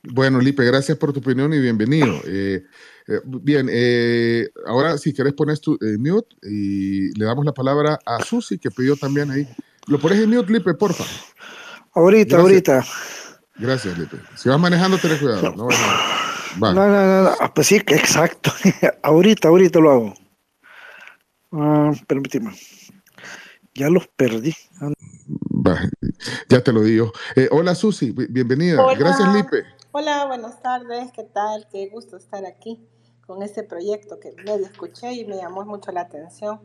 Bueno, 0.03 0.39
Lipe, 0.41 0.65
gracias 0.65 0.99
por 0.99 1.13
tu 1.13 1.21
opinión 1.21 1.53
y 1.55 1.61
bienvenido. 1.61 2.21
Eh, 2.27 2.63
eh, 3.09 3.21
bien, 3.25 3.69
eh, 3.71 4.49
ahora 4.67 4.99
si 4.99 5.15
querés 5.15 5.33
pones 5.33 5.61
tu 5.61 5.79
mute 5.99 6.37
y 6.43 7.19
le 7.19 7.25
damos 7.25 7.45
la 7.45 7.53
palabra 7.53 7.99
a 8.05 8.23
Susi, 8.23 8.59
que 8.59 8.71
pidió 8.71 8.97
también 8.97 9.31
ahí. 9.31 9.49
¿Lo 9.87 9.99
pones 9.99 10.19
en 10.21 10.31
mute, 10.31 10.53
Lipe, 10.53 10.75
porfa? 10.75 11.05
Ahorita, 11.95 12.39
ahorita. 12.39 12.85
Gracias, 13.57 13.99
Lipe. 13.99 14.19
Si 14.37 14.49
vas 14.49 14.61
manejando, 14.61 14.99
ten 14.99 15.17
cuidado. 15.19 15.55
No, 15.57 15.69
no, 16.73 16.73
no, 16.75 17.23
no, 17.23 17.31
ah, 17.41 17.53
Pues 17.55 17.69
sí, 17.69 17.77
exacto. 17.77 18.53
ahorita, 19.03 19.49
ahorita 19.49 19.81
lo 19.81 19.91
hago. 19.91 20.15
Uh, 21.51 21.95
permíteme. 22.07 22.53
Ya 23.77 23.91
los 23.91 24.07
perdí. 24.07 24.55
ya 26.49 26.63
te 26.63 26.73
lo 26.73 26.83
digo. 26.83 27.11
Eh, 27.35 27.49
hola 27.51 27.75
Susi, 27.75 28.13
bienvenida. 28.13 28.81
Gracias 28.97 29.35
Lipe. 29.35 29.65
Hola, 29.91 30.27
buenas 30.27 30.63
tardes. 30.63 31.11
¿Qué 31.11 31.25
tal? 31.25 31.67
Qué 31.73 31.89
gusto 31.89 32.17
estar 32.17 32.47
aquí 32.47 32.87
con 33.27 33.43
este 33.43 33.65
proyecto 33.65 34.21
que 34.21 34.31
medio 34.45 34.65
escuché 34.67 35.13
y 35.15 35.25
me 35.25 35.37
llamó 35.37 35.65
mucho 35.65 35.91
la 35.91 36.03
atención. 36.03 36.61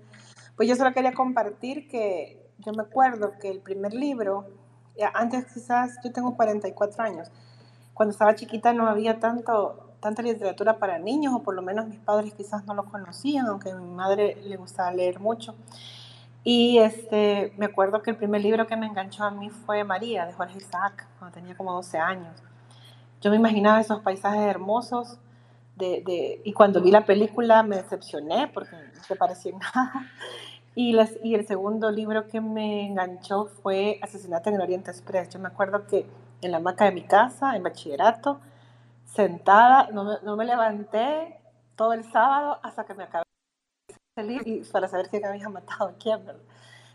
Pues 0.55 0.69
yo 0.69 0.75
solo 0.75 0.93
quería 0.93 1.13
compartir 1.13 1.87
que 1.87 2.47
yo 2.59 2.73
me 2.73 2.83
acuerdo 2.83 3.31
que 3.41 3.49
el 3.49 3.59
primer 3.59 3.95
libro, 3.95 4.45
antes 5.15 5.45
quizás, 5.51 5.97
yo 6.03 6.11
tengo 6.11 6.35
44 6.35 7.03
años, 7.03 7.31
cuando 7.95 8.11
estaba 8.11 8.35
chiquita 8.35 8.71
no 8.71 8.87
había 8.87 9.19
tanto, 9.19 9.95
tanta 9.99 10.21
literatura 10.21 10.77
para 10.77 10.99
niños, 10.99 11.33
o 11.33 11.41
por 11.41 11.55
lo 11.55 11.63
menos 11.63 11.87
mis 11.87 11.99
padres 11.99 12.35
quizás 12.35 12.65
no 12.65 12.75
lo 12.75 12.85
conocían, 12.85 13.47
aunque 13.47 13.71
a 13.71 13.75
mi 13.75 13.89
madre 13.89 14.37
le 14.43 14.57
gustaba 14.57 14.91
leer 14.91 15.19
mucho. 15.19 15.55
Y 16.51 16.79
este, 16.79 17.53
me 17.57 17.67
acuerdo 17.67 18.01
que 18.01 18.09
el 18.09 18.17
primer 18.17 18.41
libro 18.41 18.65
que 18.65 18.75
me 18.75 18.87
enganchó 18.87 19.23
a 19.23 19.29
mí 19.29 19.51
fue 19.51 19.83
María, 19.83 20.25
de 20.25 20.33
Jorge 20.33 20.57
Isaac, 20.57 21.05
cuando 21.19 21.35
tenía 21.35 21.55
como 21.55 21.73
12 21.73 21.99
años. 21.99 22.41
Yo 23.21 23.29
me 23.29 23.35
imaginaba 23.35 23.79
esos 23.79 24.01
paisajes 24.01 24.41
hermosos 24.41 25.19
de, 25.75 26.01
de, 26.03 26.41
y 26.43 26.51
cuando 26.53 26.81
vi 26.81 26.89
la 26.89 27.05
película 27.05 27.61
me 27.61 27.75
decepcioné 27.75 28.47
porque 28.47 28.75
no 28.75 29.03
se 29.03 29.15
parecía 29.15 29.53
nada. 29.75 30.07
Y, 30.73 30.93
las, 30.93 31.11
y 31.23 31.35
el 31.35 31.45
segundo 31.45 31.91
libro 31.91 32.27
que 32.27 32.41
me 32.41 32.87
enganchó 32.87 33.45
fue 33.61 33.99
Asesinato 34.01 34.49
en 34.49 34.55
el 34.55 34.61
Oriente 34.61 34.89
Express. 34.89 35.29
Yo 35.29 35.37
me 35.37 35.49
acuerdo 35.49 35.85
que 35.85 36.07
en 36.41 36.49
la 36.49 36.57
hamaca 36.57 36.85
de 36.85 36.93
mi 36.93 37.03
casa, 37.03 37.55
en 37.55 37.61
bachillerato, 37.61 38.39
sentada, 39.05 39.89
no 39.91 40.03
me, 40.03 40.15
no 40.23 40.35
me 40.35 40.45
levanté 40.45 41.39
todo 41.75 41.93
el 41.93 42.11
sábado 42.11 42.57
hasta 42.63 42.85
que 42.85 42.95
me 42.95 43.03
acabé 43.03 43.28
y 44.23 44.63
para 44.71 44.87
saber 44.87 45.09
quién 45.09 45.25
había 45.25 45.49
matado 45.49 45.89
a 45.89 45.93
quién, 45.93 46.25
¿verdad? 46.25 46.41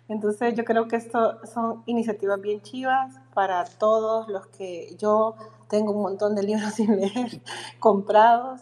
Entonces 0.08 0.54
yo 0.54 0.64
creo 0.64 0.86
que 0.86 0.96
esto 0.96 1.40
son 1.46 1.82
iniciativas 1.86 2.40
bien 2.40 2.60
chivas 2.60 3.14
para 3.32 3.64
todos 3.64 4.28
los 4.28 4.46
que 4.48 4.94
yo 4.98 5.34
tengo 5.68 5.92
un 5.92 6.02
montón 6.02 6.34
de 6.34 6.42
libros 6.42 6.74
sin 6.76 6.96
leer 7.00 7.40
comprados 7.78 8.60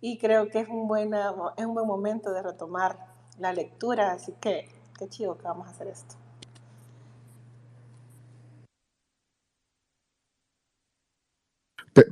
y 0.00 0.18
creo 0.18 0.48
que 0.48 0.60
es 0.60 0.68
un, 0.68 0.88
buena, 0.88 1.32
es 1.56 1.64
un 1.64 1.74
buen 1.74 1.86
momento 1.86 2.32
de 2.32 2.42
retomar 2.42 2.98
la 3.38 3.52
lectura, 3.52 4.12
así 4.12 4.34
que 4.40 4.68
qué 4.98 5.08
chido 5.08 5.38
que 5.38 5.44
vamos 5.44 5.68
a 5.68 5.70
hacer 5.70 5.86
esto. 5.86 6.16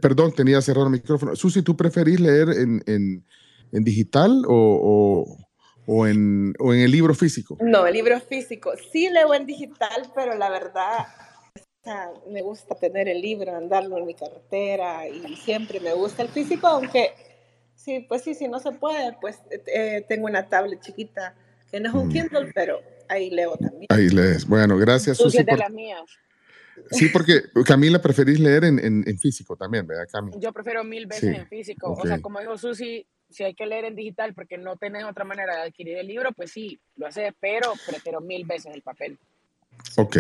perdón, 0.00 0.33
tenía 0.33 0.61
cerrado 0.61 0.87
el 0.87 0.92
micrófono. 0.92 1.35
Susi, 1.35 1.62
¿tú 1.62 1.76
preferís 1.76 2.20
leer 2.20 2.50
en, 2.50 2.83
en, 2.87 3.24
en 3.72 3.85
digital 3.85 4.44
o, 4.46 4.55
o, 4.83 5.50
o, 5.87 6.07
en, 6.07 6.55
o 6.59 6.73
en 6.73 6.81
el 6.81 6.90
libro 6.90 7.14
físico? 7.14 7.57
No, 7.61 7.87
el 7.87 7.95
libro 7.95 8.21
físico. 8.21 8.73
Sí 8.93 9.09
leo 9.11 9.35
en 9.35 9.47
digital, 9.47 10.11
pero 10.14 10.35
la 10.37 10.51
verdad 10.51 11.07
me 12.29 12.43
gusta 12.43 12.75
tener 12.75 13.09
el 13.09 13.21
libro, 13.21 13.57
andarlo 13.57 13.99
en 13.99 14.07
mi 14.07 14.14
carretera 14.14 15.09
y 15.09 15.37
siempre 15.37 15.81
me 15.81 15.95
gusta 15.95 16.23
el 16.23 16.29
físico, 16.29 16.66
aunque 16.66 17.12
sí, 17.75 18.05
pues 18.09 18.23
sí, 18.23 18.35
si 18.35 18.49
no 18.49 18.61
se 18.61 18.73
puede, 18.73 19.16
pues 19.21 19.38
eh, 19.66 20.05
tengo 20.09 20.27
una 20.27 20.49
tablet 20.49 20.81
chiquita 20.81 21.35
que 21.71 21.81
no 21.81 21.88
es 21.88 21.95
un 21.95 22.09
mm. 22.09 22.12
Kindle, 22.12 22.53
pero 22.55 22.81
ahí 23.09 23.31
leo 23.31 23.57
también. 23.57 23.87
Ahí 23.88 24.09
lees. 24.09 24.47
Bueno, 24.47 24.77
gracias, 24.77 25.16
Susi. 25.16 25.38
de 25.38 25.45
por... 25.45 25.59
las 25.59 25.71
mías. 25.71 26.03
Sí, 26.90 27.09
porque 27.09 27.43
Camila 27.66 28.01
preferís 28.01 28.40
leer 28.40 28.64
en, 28.64 28.79
en, 28.79 29.05
en, 29.07 29.19
físico 29.19 29.55
también, 29.55 29.87
¿verdad, 29.87 30.09
Camila? 30.11 30.38
Yo 30.40 30.53
prefiero 30.53 30.83
mil 30.83 31.07
veces 31.07 31.31
sí. 31.31 31.40
en 31.40 31.47
físico. 31.47 31.90
Okay. 31.93 32.05
O 32.05 32.07
sea, 32.07 32.23
como 32.23 32.40
dijo 32.40 32.57
Susi, 32.57 33.07
si 33.31 33.45
hay 33.45 33.55
que 33.55 33.66
leer 33.66 33.85
en 33.85 33.97
digital 33.97 34.35
porque 34.35 34.59
no 34.59 34.77
tenés 34.77 35.05
otra 35.05 35.25
manera 35.25 35.57
de 35.57 35.62
adquirir 35.62 35.99
el 35.99 36.07
libro, 36.07 36.33
pues 36.33 36.51
sí, 36.53 36.81
lo 36.97 37.07
haces, 37.07 37.33
pero 37.40 37.73
prefiero 37.87 38.21
mil 38.21 38.45
veces 38.45 38.75
el 38.75 38.83
papel. 38.83 39.19
Ok, 39.97 40.16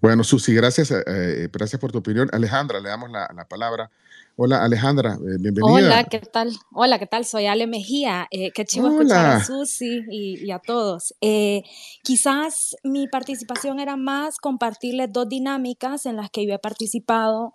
bueno, 0.00 0.24
Susi, 0.24 0.54
gracias, 0.54 0.90
eh, 0.90 1.48
gracias 1.52 1.80
por 1.80 1.92
tu 1.92 1.98
opinión. 1.98 2.28
Alejandra, 2.32 2.80
le 2.80 2.88
damos 2.88 3.10
la, 3.10 3.28
la 3.34 3.44
palabra. 3.44 3.90
Hola 4.36 4.64
Alejandra, 4.64 5.12
eh, 5.12 5.36
bienvenida. 5.38 5.74
Hola, 5.74 6.04
¿qué 6.04 6.20
tal? 6.20 6.52
Hola, 6.72 6.98
¿qué 6.98 7.06
tal? 7.06 7.26
Soy 7.26 7.44
Ale 7.44 7.66
Mejía. 7.66 8.26
Eh, 8.30 8.50
qué 8.52 8.64
chivo 8.64 8.86
Hola. 8.86 8.96
escuchar 8.96 9.26
a 9.26 9.44
Susi 9.44 10.04
y, 10.08 10.42
y 10.42 10.50
a 10.50 10.58
todos. 10.58 11.14
Eh, 11.20 11.62
quizás 12.02 12.74
mi 12.82 13.08
participación 13.08 13.78
era 13.78 13.96
más 13.96 14.38
compartirles 14.38 15.12
dos 15.12 15.28
dinámicas 15.28 16.06
en 16.06 16.16
las 16.16 16.30
que 16.30 16.46
yo 16.46 16.54
he 16.54 16.58
participado 16.58 17.52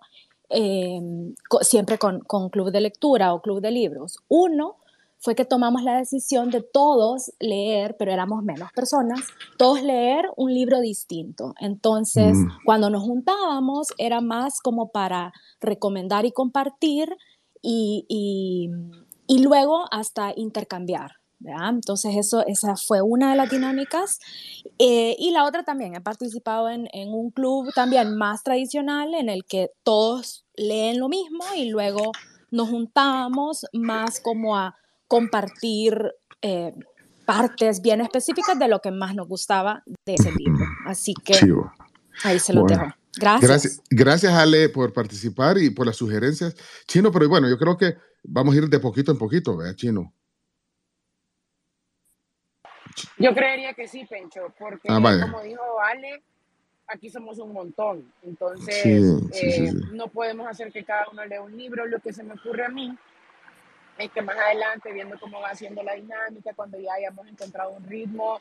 eh, 0.51 0.99
siempre 1.61 1.97
con, 1.97 2.19
con 2.19 2.49
club 2.49 2.71
de 2.71 2.81
lectura 2.81 3.33
o 3.33 3.41
club 3.41 3.59
de 3.59 3.71
libros. 3.71 4.19
Uno, 4.27 4.77
fue 5.27 5.35
que 5.35 5.43
tomamos 5.43 5.83
la 5.83 5.97
decisión 5.97 6.51
de 6.51 6.61
todos 6.61 7.33
leer, 7.41 7.97
pero 7.99 8.13
éramos 8.13 8.45
menos 8.45 8.71
personas, 8.71 9.19
todos 9.57 9.83
leer 9.83 10.23
un 10.37 10.53
libro 10.53 10.79
distinto. 10.79 11.53
Entonces, 11.59 12.37
mm. 12.37 12.63
cuando 12.63 12.89
nos 12.89 13.03
juntábamos, 13.03 13.87
era 13.97 14.21
más 14.21 14.61
como 14.61 14.89
para 14.93 15.33
recomendar 15.59 16.25
y 16.25 16.31
compartir 16.31 17.09
y, 17.61 18.05
y, 18.07 18.69
y 19.27 19.43
luego 19.43 19.83
hasta 19.91 20.31
intercambiar. 20.33 21.11
¿verdad? 21.39 21.71
Entonces, 21.71 22.15
eso, 22.15 22.45
esa 22.47 22.77
fue 22.77 23.01
una 23.01 23.31
de 23.31 23.35
las 23.35 23.49
dinámicas. 23.49 24.21
Eh, 24.79 25.17
y 25.19 25.31
la 25.31 25.43
otra 25.43 25.63
también, 25.63 25.93
he 25.93 25.99
participado 25.99 26.69
en, 26.69 26.87
en 26.93 27.09
un 27.09 27.31
club 27.31 27.69
también 27.75 28.15
más 28.15 28.43
tradicional 28.43 29.13
en 29.13 29.27
el 29.27 29.43
que 29.43 29.71
todos 29.83 30.45
leen 30.55 31.01
lo 31.01 31.09
mismo 31.09 31.43
y 31.53 31.69
luego 31.69 32.13
nos 32.49 32.69
juntábamos 32.69 33.65
más 33.73 34.21
como 34.21 34.55
a 34.55 34.77
compartir 35.07 36.13
eh, 36.41 36.73
partes 37.25 37.81
bien 37.81 38.01
específicas 38.01 38.57
de 38.57 38.67
lo 38.67 38.79
que 38.79 38.91
más 38.91 39.15
nos 39.15 39.27
gustaba 39.27 39.83
de 40.05 40.13
ese 40.13 40.31
libro. 40.31 40.65
Así 40.85 41.13
que 41.13 41.33
Chivo. 41.33 41.71
ahí 42.23 42.39
se 42.39 42.53
lo 42.53 42.61
bueno. 42.61 42.77
dejo. 42.77 42.95
Gracias. 43.19 43.49
gracias. 43.49 43.81
Gracias, 43.89 44.33
Ale, 44.33 44.69
por 44.69 44.93
participar 44.93 45.57
y 45.57 45.69
por 45.69 45.85
las 45.85 45.95
sugerencias. 45.95 46.55
Chino, 46.87 47.11
pero 47.11 47.27
bueno, 47.27 47.49
yo 47.49 47.57
creo 47.57 47.75
que 47.75 47.97
vamos 48.23 48.53
a 48.55 48.59
ir 48.59 48.69
de 48.69 48.79
poquito 48.79 49.11
en 49.11 49.17
poquito, 49.17 49.57
¿verdad, 49.57 49.75
Chino? 49.75 50.13
Yo 53.17 53.33
creería 53.33 53.73
que 53.73 53.87
sí, 53.87 54.05
Pencho, 54.05 54.53
porque 54.57 54.87
ah, 54.89 55.01
como 55.01 55.41
dijo 55.41 55.61
Ale, 55.81 56.23
aquí 56.87 57.09
somos 57.09 57.37
un 57.39 57.53
montón. 57.53 58.11
Entonces, 58.23 58.81
sí, 58.81 59.01
sí, 59.33 59.45
eh, 59.45 59.71
sí, 59.71 59.77
no 59.93 60.07
podemos 60.07 60.47
hacer 60.47 60.71
que 60.71 60.83
cada 60.83 61.07
uno 61.11 61.25
lea 61.25 61.41
un 61.41 61.55
libro. 61.55 61.85
Lo 61.85 61.99
que 61.99 62.13
se 62.13 62.23
me 62.23 62.33
ocurre 62.33 62.65
a 62.65 62.69
mí 62.69 62.97
es 63.97 64.11
que 64.11 64.21
más 64.21 64.37
adelante, 64.37 64.91
viendo 64.91 65.19
cómo 65.19 65.39
va 65.41 65.49
haciendo 65.49 65.83
la 65.83 65.93
dinámica, 65.95 66.53
cuando 66.55 66.79
ya 66.79 66.93
hayamos 66.93 67.27
encontrado 67.27 67.71
un 67.71 67.83
ritmo 67.87 68.39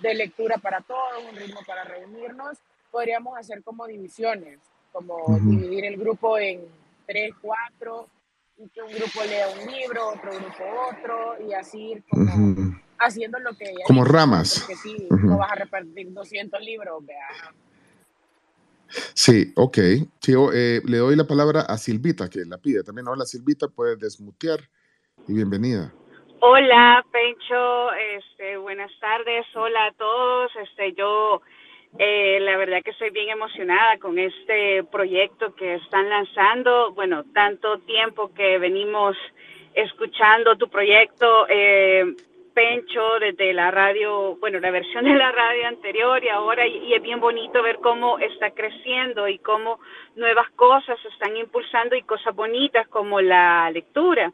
de 0.00 0.14
lectura 0.14 0.56
para 0.58 0.80
todos, 0.80 1.24
un 1.28 1.36
ritmo 1.36 1.60
para 1.66 1.84
reunirnos, 1.84 2.58
podríamos 2.90 3.36
hacer 3.38 3.62
como 3.62 3.86
divisiones, 3.86 4.58
como 4.92 5.16
uh 5.16 5.36
-huh. 5.36 5.50
dividir 5.50 5.84
el 5.84 5.96
grupo 5.96 6.38
en 6.38 6.62
tres, 7.06 7.32
cuatro, 7.40 8.08
y 8.56 8.68
que 8.68 8.82
un 8.82 8.92
grupo 8.92 9.22
lea 9.24 9.48
un 9.48 9.70
libro, 9.70 10.08
otro 10.08 10.30
grupo 10.32 10.64
otro, 10.90 11.46
y 11.46 11.52
así 11.52 11.92
ir 11.92 12.04
como 12.08 12.22
uh 12.22 12.54
-huh. 12.54 12.82
haciendo 12.98 13.38
lo 13.38 13.54
que... 13.54 13.74
Como 13.86 14.04
ramas. 14.04 14.60
Porque 14.60 14.76
sí, 14.76 15.06
uh 15.10 15.14
-huh. 15.14 15.24
no 15.24 15.38
vas 15.38 15.52
a 15.52 15.56
repartir 15.56 16.12
200 16.12 16.60
libros, 16.60 17.04
vea. 17.04 17.28
Sí, 19.14 19.52
ok. 19.54 19.78
Sí, 20.20 20.32
eh, 20.54 20.80
le 20.84 20.98
doy 20.98 21.14
la 21.14 21.26
palabra 21.26 21.60
a 21.62 21.76
Silvita, 21.76 22.28
que 22.28 22.44
la 22.44 22.58
pide 22.58 22.82
también. 22.82 23.06
Hola, 23.06 23.26
Silvita, 23.26 23.68
puedes 23.68 23.98
desmutear 23.98 24.60
y 25.28 25.34
bienvenida. 25.34 25.92
Hola, 26.40 27.04
Pencho, 27.12 27.92
este, 27.92 28.56
buenas 28.56 28.90
tardes, 29.00 29.44
hola 29.54 29.86
a 29.86 29.92
todos. 29.92 30.50
Este, 30.56 30.92
yo 30.94 31.42
eh, 31.98 32.38
la 32.40 32.56
verdad 32.56 32.82
que 32.82 32.92
estoy 32.92 33.10
bien 33.10 33.28
emocionada 33.28 33.98
con 33.98 34.18
este 34.18 34.84
proyecto 34.84 35.54
que 35.54 35.74
están 35.74 36.08
lanzando. 36.08 36.92
Bueno, 36.92 37.24
tanto 37.34 37.78
tiempo 37.80 38.32
que 38.34 38.58
venimos 38.58 39.16
escuchando 39.74 40.56
tu 40.56 40.68
proyecto, 40.68 41.46
eh, 41.48 42.04
Pencho, 42.54 43.20
desde 43.20 43.52
la 43.52 43.70
radio, 43.70 44.36
bueno, 44.40 44.58
la 44.58 44.70
versión 44.70 45.04
de 45.04 45.14
la 45.14 45.30
radio 45.30 45.68
anterior 45.68 46.24
y 46.24 46.28
ahora, 46.28 46.66
y, 46.66 46.78
y 46.86 46.94
es 46.94 47.02
bien 47.02 47.20
bonito 47.20 47.62
ver 47.62 47.78
cómo 47.82 48.18
está 48.18 48.50
creciendo 48.50 49.28
y 49.28 49.38
cómo 49.38 49.78
nuevas 50.16 50.50
cosas 50.52 50.98
se 51.00 51.08
están 51.08 51.36
impulsando 51.36 51.94
y 51.94 52.02
cosas 52.02 52.34
bonitas 52.34 52.88
como 52.88 53.20
la 53.20 53.70
lectura. 53.70 54.32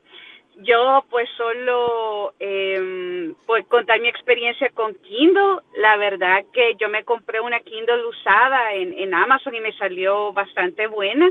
Yo 0.59 1.05
pues 1.11 1.29
solo 1.37 2.35
eh, 2.39 3.33
pues 3.47 3.67
contar 3.67 4.01
mi 4.01 4.09
experiencia 4.09 4.71
con 4.71 4.95
Kindle. 4.95 5.61
La 5.77 5.97
verdad 5.97 6.45
que 6.53 6.77
yo 6.79 6.89
me 6.89 7.05
compré 7.05 7.41
una 7.41 7.61
Kindle 7.61 8.07
usada 8.07 8.73
en, 8.75 8.97
en 8.97 9.15
Amazon 9.15 9.55
y 9.55 9.61
me 9.61 9.77
salió 9.77 10.33
bastante 10.33 10.87
buena. 10.87 11.31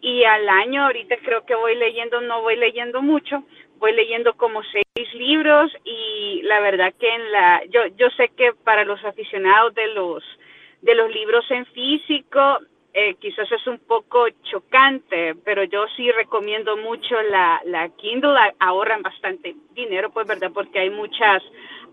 Y 0.00 0.24
al 0.24 0.48
año 0.48 0.84
ahorita 0.84 1.16
creo 1.22 1.44
que 1.44 1.54
voy 1.54 1.74
leyendo, 1.76 2.20
no 2.20 2.42
voy 2.42 2.56
leyendo 2.56 3.02
mucho, 3.02 3.42
voy 3.78 3.92
leyendo 3.92 4.34
como 4.34 4.62
seis 4.62 5.14
libros 5.14 5.72
y 5.84 6.40
la 6.44 6.60
verdad 6.60 6.94
que 6.98 7.08
en 7.08 7.32
la, 7.32 7.62
yo, 7.66 7.86
yo 7.96 8.08
sé 8.10 8.28
que 8.36 8.52
para 8.64 8.84
los 8.84 9.04
aficionados 9.04 9.74
de 9.74 9.88
los, 9.88 10.22
de 10.80 10.94
los 10.94 11.10
libros 11.10 11.44
en 11.50 11.66
físico, 11.66 12.60
eh, 12.92 13.14
quizás 13.14 13.50
es 13.52 13.66
un 13.66 13.78
poco 13.78 14.26
chocante, 14.42 15.34
pero 15.44 15.62
yo 15.64 15.86
sí 15.96 16.10
recomiendo 16.10 16.76
mucho 16.76 17.20
la, 17.22 17.60
la 17.64 17.88
Kindle, 17.90 18.34
ahorran 18.58 19.02
bastante 19.02 19.54
dinero, 19.72 20.10
pues, 20.10 20.26
¿verdad? 20.26 20.50
Porque 20.52 20.80
hay 20.80 20.90
muchas 20.90 21.42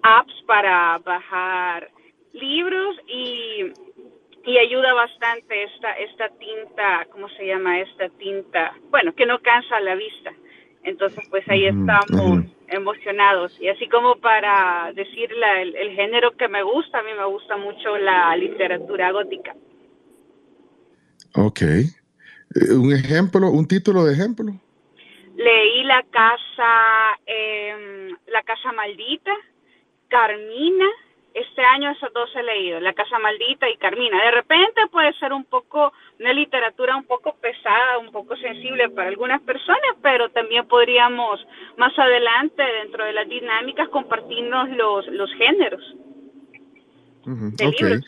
apps 0.02 0.34
para 0.46 0.98
bajar 1.00 1.90
libros 2.34 2.96
y, 3.08 3.66
y 4.46 4.58
ayuda 4.58 4.94
bastante 4.94 5.64
esta, 5.64 5.94
esta 5.94 6.30
tinta, 6.30 7.08
¿cómo 7.12 7.30
se 7.30 7.46
llama 7.46 7.80
esta 7.80 8.10
tinta? 8.10 8.74
Bueno, 8.90 9.14
que 9.14 9.26
no 9.26 9.40
cansa 9.40 9.80
la 9.80 9.96
vista. 9.96 10.34
Entonces, 10.84 11.28
pues 11.30 11.48
ahí 11.50 11.66
estamos 11.66 12.46
emocionados. 12.70 13.60
Y 13.60 13.68
así 13.68 13.88
como 13.88 14.16
para 14.16 14.92
decir 14.94 15.32
la, 15.34 15.62
el, 15.62 15.76
el 15.76 15.92
género 15.92 16.32
que 16.32 16.48
me 16.48 16.64
gusta, 16.64 17.00
a 17.00 17.04
mí 17.04 17.12
me 17.18 17.26
gusta 17.26 17.58
mucho 17.58 17.98
la 17.98 18.36
literatura 18.36 19.12
gótica. 19.12 19.54
Ok. 21.38 21.62
Eh, 21.62 22.74
¿Un 22.74 22.92
ejemplo, 22.94 23.50
un 23.52 23.68
título 23.68 24.04
de 24.06 24.14
ejemplo? 24.14 24.52
Leí 25.36 25.84
La 25.84 26.04
Casa, 26.10 27.20
eh, 27.28 28.10
La 28.28 28.42
Casa 28.42 28.72
Maldita, 28.72 29.32
Carmina. 30.08 30.88
Este 31.36 31.62
año 31.62 31.92
esos 31.92 32.12
dos 32.14 32.32
he 32.36 32.42
leído, 32.42 32.80
La 32.80 32.94
Casa 32.94 33.20
Maldita 33.20 33.70
y 33.70 33.78
Carmina. 33.78 34.20
De 34.24 34.32
repente 34.32 34.82
puede 34.92 35.14
ser 35.20 35.32
un 35.32 35.46
poco, 35.46 35.94
una 36.20 36.34
literatura 36.34 36.96
un 36.96 37.04
poco 37.04 37.36
pesada, 37.36 38.00
un 38.00 38.12
poco 38.12 38.36
sensible 38.38 38.90
para 38.90 39.10
algunas 39.10 39.40
personas, 39.44 39.96
pero 40.02 40.30
también 40.32 40.68
podríamos 40.68 41.40
más 41.78 41.94
adelante, 42.00 42.64
dentro 42.82 43.06
de 43.06 43.14
las 43.14 43.30
dinámicas, 43.30 43.90
compartirnos 43.90 44.70
los, 44.70 45.06
los 45.10 45.32
géneros. 45.34 45.96
ok, 47.28 48.04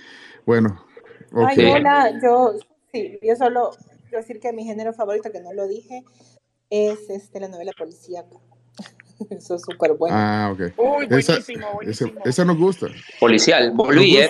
bueno. 0.47 0.83
Okay. 1.31 1.65
Ay, 1.65 1.73
hola, 1.75 2.11
yo, 2.23 2.53
sí, 2.91 3.19
yo 3.21 3.35
solo 3.35 3.71
quiero 4.03 4.19
decir 4.19 4.39
que 4.39 4.53
mi 4.53 4.63
género 4.65 4.93
favorito, 4.93 5.31
que 5.31 5.41
no 5.41 5.53
lo 5.53 5.67
dije, 5.67 6.03
es 6.69 7.09
este, 7.09 7.39
la 7.39 7.47
novela 7.47 7.71
policíaca. 7.77 8.37
Eso 9.29 9.55
es 9.55 9.61
súper 9.61 9.93
bueno. 9.93 10.15
Ah, 10.17 10.51
ok. 10.53 10.59
Uy, 10.77 11.05
buenísimo, 11.07 11.37
esa, 11.37 11.73
buenísimo. 11.73 12.11
Esa, 12.25 12.45
nos 12.45 12.57
gusta. 12.57 12.87
Policial, 13.19 13.71
volví, 13.71 14.17
¿eh? 14.17 14.29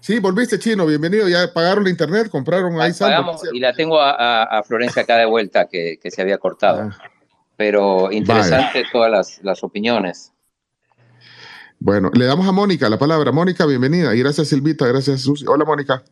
Sí, 0.00 0.18
volviste, 0.18 0.58
Chino, 0.58 0.84
bienvenido. 0.84 1.28
Ya 1.28 1.50
pagaron 1.52 1.84
la 1.84 1.90
internet, 1.90 2.28
compraron 2.28 2.78
ahí 2.78 2.92
saldo. 2.92 3.38
Y 3.54 3.60
la 3.60 3.72
tengo 3.72 3.98
a, 3.98 4.62
Florencia 4.66 5.02
acá 5.02 5.16
de 5.16 5.24
vuelta, 5.24 5.66
que, 5.66 5.98
que 5.98 6.10
se 6.10 6.20
había 6.20 6.36
cortado. 6.36 6.90
Ah. 6.90 7.10
Pero 7.56 8.12
interesante 8.12 8.84
todas 8.92 9.10
las, 9.10 9.40
las 9.42 9.62
opiniones. 9.64 10.32
Bueno, 11.78 12.10
le 12.12 12.26
damos 12.26 12.46
a 12.46 12.52
Mónica 12.52 12.88
la 12.88 12.98
palabra. 12.98 13.32
Mónica, 13.32 13.64
bienvenida. 13.64 14.14
Y 14.14 14.18
gracias, 14.18 14.48
Silvita. 14.48 14.86
Gracias, 14.86 15.22
Susi. 15.22 15.46
Hola, 15.46 15.64
Mónica. 15.64 16.02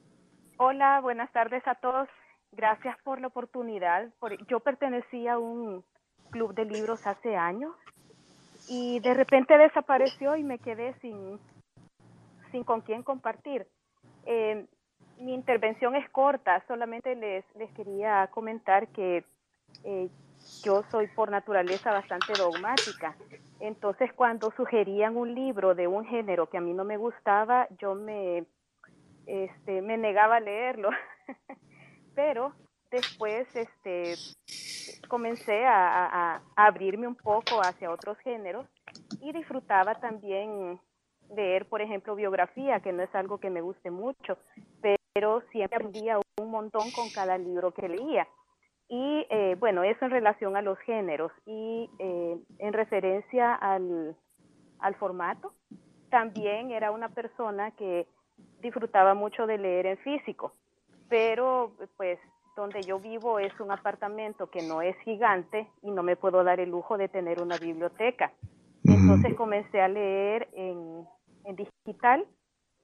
Hola, 0.65 1.01
buenas 1.01 1.29
tardes 1.33 1.67
a 1.67 1.75
todos. 1.75 2.09
Gracias 2.53 2.97
por 3.03 3.21
la 3.21 3.27
oportunidad. 3.27 4.09
Yo 4.47 4.61
pertenecía 4.61 5.33
a 5.33 5.39
un 5.41 5.83
club 6.31 6.55
de 6.55 6.65
libros 6.65 7.05
hace 7.05 7.35
años 7.35 7.75
y 8.69 9.01
de 9.01 9.13
repente 9.13 9.59
desapareció 9.59 10.37
y 10.37 10.45
me 10.45 10.61
quedé 10.61 10.95
sin, 11.01 11.41
sin 12.53 12.63
con 12.63 12.81
quién 12.83 13.03
compartir. 13.03 13.67
Eh, 14.25 14.65
mi 15.17 15.35
intervención 15.35 15.97
es 15.97 16.09
corta, 16.11 16.63
solamente 16.69 17.17
les, 17.17 17.45
les 17.57 17.73
quería 17.73 18.29
comentar 18.29 18.87
que 18.93 19.25
eh, 19.83 20.11
yo 20.63 20.85
soy 20.93 21.09
por 21.09 21.29
naturaleza 21.29 21.91
bastante 21.91 22.37
dogmática. 22.37 23.17
Entonces, 23.59 24.13
cuando 24.13 24.53
sugerían 24.53 25.17
un 25.17 25.35
libro 25.35 25.75
de 25.75 25.89
un 25.89 26.05
género 26.05 26.49
que 26.49 26.59
a 26.59 26.61
mí 26.61 26.73
no 26.73 26.85
me 26.85 26.99
gustaba, 26.99 27.67
yo 27.81 27.97
me, 27.97 28.47
este, 29.27 29.83
me 29.83 29.97
negaba 29.97 30.37
a 30.37 30.41
leerlo. 30.41 30.91
Pero 32.15 32.53
después 32.91 33.47
este, 33.55 34.15
comencé 35.09 35.65
a, 35.65 36.35
a, 36.35 36.43
abrirme 36.57 37.07
un 37.07 37.17
poco 37.17 37.61
hacia 37.61 37.91
otros 37.91 38.19
géneros 38.19 38.67
y 39.21 39.33
disfrutaba 39.33 39.95
también 39.97 40.79
leer, 41.35 41.67
por 41.69 41.81
ejemplo, 41.81 42.15
biografía, 42.15 42.81
que 42.81 42.93
no 42.93 43.03
es 43.03 43.15
algo 43.15 43.39
que 43.39 43.51
me 43.51 43.63
guste 43.63 43.91
mucho, 43.91 44.37
pero 45.15 45.43
siempre 45.51 45.77
aprendía 45.77 46.19
un 46.41 46.51
montón 46.51 46.91
con 46.93 47.11
cada 47.11 47.39
libro 47.39 47.73
que 47.73 47.89
leía. 47.89 48.29
Y 48.89 49.27
eh, 49.31 49.57
bueno, 49.59 49.85
eso 49.85 50.05
en 50.05 50.11
relación 50.11 50.57
a 50.57 50.63
los 50.63 50.79
géneros 50.81 51.33
y 51.47 51.89
eh, 51.99 52.37
en 52.59 52.73
referencia 52.73 53.55
al, 53.55 54.17
al 54.81 54.95
formato, 54.97 55.55
también 56.11 56.71
era 56.71 56.91
una 56.91 57.09
persona 57.09 57.71
que 57.73 58.07
disfrutaba 58.61 59.15
mucho 59.15 59.47
de 59.47 59.59
leer 59.59 59.87
en 59.87 59.99
físico, 59.99 60.53
pero 61.09 61.73
pues 61.97 62.19
donde 62.57 62.83
yo 62.83 62.99
vivo 62.99 63.39
es 63.39 63.59
un 63.61 63.71
apartamento 63.71 64.51
que 64.51 64.63
no 64.63 64.83
es 64.83 64.97
gigante 64.99 65.69
y 65.83 65.91
no 65.91 66.03
me 66.03 66.17
puedo 66.17 66.45
dar 66.45 66.61
el 66.61 66.71
lujo 66.71 66.99
de 66.99 67.09
tener 67.09 67.41
una 67.41 67.57
biblioteca. 67.57 68.33
Entonces 68.85 69.35
comencé 69.35 69.81
a 69.81 69.89
leer 69.89 70.49
en, 70.53 71.07
en 71.45 71.57
digital 71.57 72.27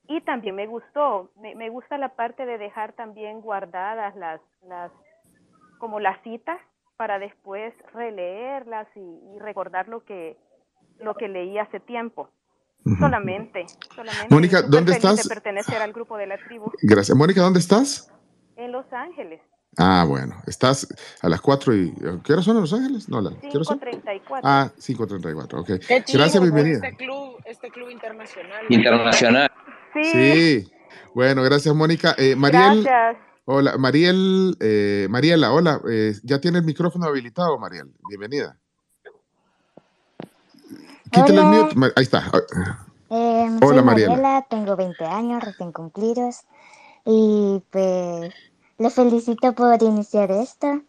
y 0.07 0.21
también 0.23 0.55
me 0.55 0.67
gustó, 0.67 1.31
me, 1.37 1.55
me, 1.55 1.69
gusta 1.69 1.99
la 1.99 2.15
parte 2.15 2.47
de 2.47 2.57
dejar 2.57 2.95
también 2.95 3.41
guardadas 3.41 4.17
las, 4.17 4.41
las 4.63 4.91
como 5.79 6.01
las 6.01 6.21
citas 6.23 6.59
para 6.97 7.19
después 7.19 7.73
releerlas 7.93 8.89
y, 8.97 9.39
recordar 9.39 9.87
lo 9.89 10.05
que, 10.05 10.37
lo 10.99 11.15
que 11.15 11.29
leí 11.29 11.59
hace 11.59 11.79
tiempo. 11.79 12.29
Solamente, 12.99 13.67
solamente. 13.95 14.27
Mónica, 14.31 14.63
¿dónde 14.63 14.93
estás? 14.93 15.23
De 15.23 15.29
pertenecer 15.29 15.83
al 15.83 15.93
grupo 15.93 16.17
de 16.17 16.27
la 16.27 16.39
tribu. 16.39 16.71
Gracias. 16.83 17.17
Mónica, 17.17 17.43
¿dónde 17.43 17.61
estás? 17.61 18.11
En 18.57 18.73
Los 18.73 18.93
Ángeles. 18.93 19.41
Ah, 19.77 20.05
bueno, 20.09 20.35
estás 20.47 20.89
a 21.23 21.29
las 21.29 21.41
4 21.41 21.75
y... 21.77 21.95
¿Qué 22.25 22.33
hora 22.33 22.43
son 22.43 22.57
en 22.57 22.63
Los 22.63 22.73
Ángeles? 22.73 23.09
No, 23.09 23.21
la, 23.21 23.31
5.34. 23.31 24.41
Ah, 24.43 24.71
5.34, 24.77 25.61
ok. 25.61 25.69
Gracias, 26.13 26.43
bienvenida. 26.43 26.81
Este 26.85 26.97
club, 26.97 27.37
este 27.45 27.71
club 27.71 27.91
internacional. 27.91 28.67
Internacional. 28.69 29.51
Sí. 29.95 30.05
sí. 30.05 30.73
Bueno, 31.15 31.43
gracias, 31.43 31.75
Mónica. 31.75 32.15
Eh, 32.19 32.35
Mariel, 32.35 32.83
gracias. 32.83 33.29
Hola, 33.45 33.79
Mariel, 33.79 34.57
eh, 34.61 35.07
Mariela, 35.09 35.53
hola, 35.53 35.81
eh, 35.91 36.13
ya 36.23 36.39
tiene 36.39 36.59
el 36.59 36.65
micrófono 36.65 37.07
habilitado, 37.07 37.59
Mariel, 37.59 37.91
bienvenida. 38.07 38.59
Quítale 41.11 41.41
el 41.41 41.47
mute, 41.47 41.93
ahí 41.97 42.03
está. 42.05 42.25
Eh, 43.11 43.59
hola, 43.63 43.83
Mariela, 43.83 44.47
tengo 44.49 44.77
20 44.77 45.05
años, 45.05 45.43
recién 45.43 45.73
cumplidos, 45.73 46.43
y 47.05 47.63
pues 47.71 48.33
le 48.79 48.91
felicito 48.91 49.55
por 49.55 49.83
iniciar 49.83 50.31
esto. 50.31 50.83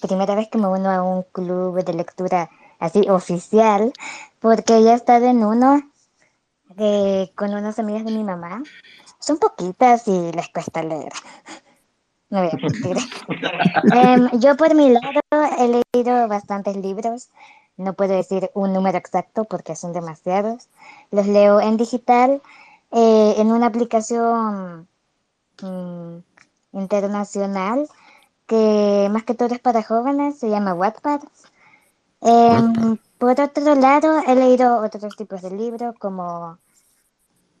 primera 0.00 0.34
vez 0.34 0.48
que 0.48 0.58
me 0.58 0.66
uno 0.66 0.90
a 0.90 1.02
un 1.02 1.22
club 1.32 1.84
de 1.84 1.94
lectura 1.94 2.50
así 2.78 3.08
oficial, 3.08 3.92
porque 4.40 4.82
ya 4.82 4.92
he 4.92 4.96
estado 4.96 5.26
en 5.26 5.44
uno 5.44 5.82
con 7.34 7.52
unas 7.52 7.78
amigas 7.78 8.04
de 8.04 8.12
mi 8.12 8.24
mamá 8.24 8.62
son 9.20 9.38
poquitas 9.38 10.08
y 10.08 10.32
les 10.32 10.48
cuesta 10.48 10.82
leer. 10.82 11.12
No 12.30 12.42
voy 12.42 12.50
a 12.50 12.56
mentir. 12.56 12.96
Em, 13.92 14.28
yo 14.40 14.56
por 14.56 14.74
mi 14.74 14.90
lado 14.90 15.20
he 15.58 15.82
leído 15.94 16.28
bastantes 16.28 16.76
libros. 16.76 17.28
No 17.80 17.94
puedo 17.94 18.14
decir 18.14 18.50
un 18.54 18.72
número 18.72 18.98
exacto 18.98 19.44
porque 19.44 19.74
son 19.76 19.92
demasiados. 19.92 20.68
Los 21.10 21.26
leo 21.26 21.60
en 21.60 21.76
digital, 21.76 22.42
eh, 22.92 23.34
en 23.38 23.52
una 23.52 23.66
aplicación 23.66 24.86
mm, 25.62 26.16
internacional 26.72 27.88
que 28.46 29.08
más 29.10 29.24
que 29.24 29.34
todo 29.34 29.54
es 29.54 29.60
para 29.60 29.82
jóvenes, 29.82 30.38
se 30.38 30.50
llama 30.50 30.74
Wattpad. 30.74 31.20
Em, 32.20 32.98
por 33.18 33.40
otro 33.40 33.74
lado, 33.76 34.20
he 34.26 34.34
leído 34.34 34.82
otros 34.82 35.16
tipos 35.16 35.40
de 35.42 35.50
libros 35.50 35.94
como 35.98 36.58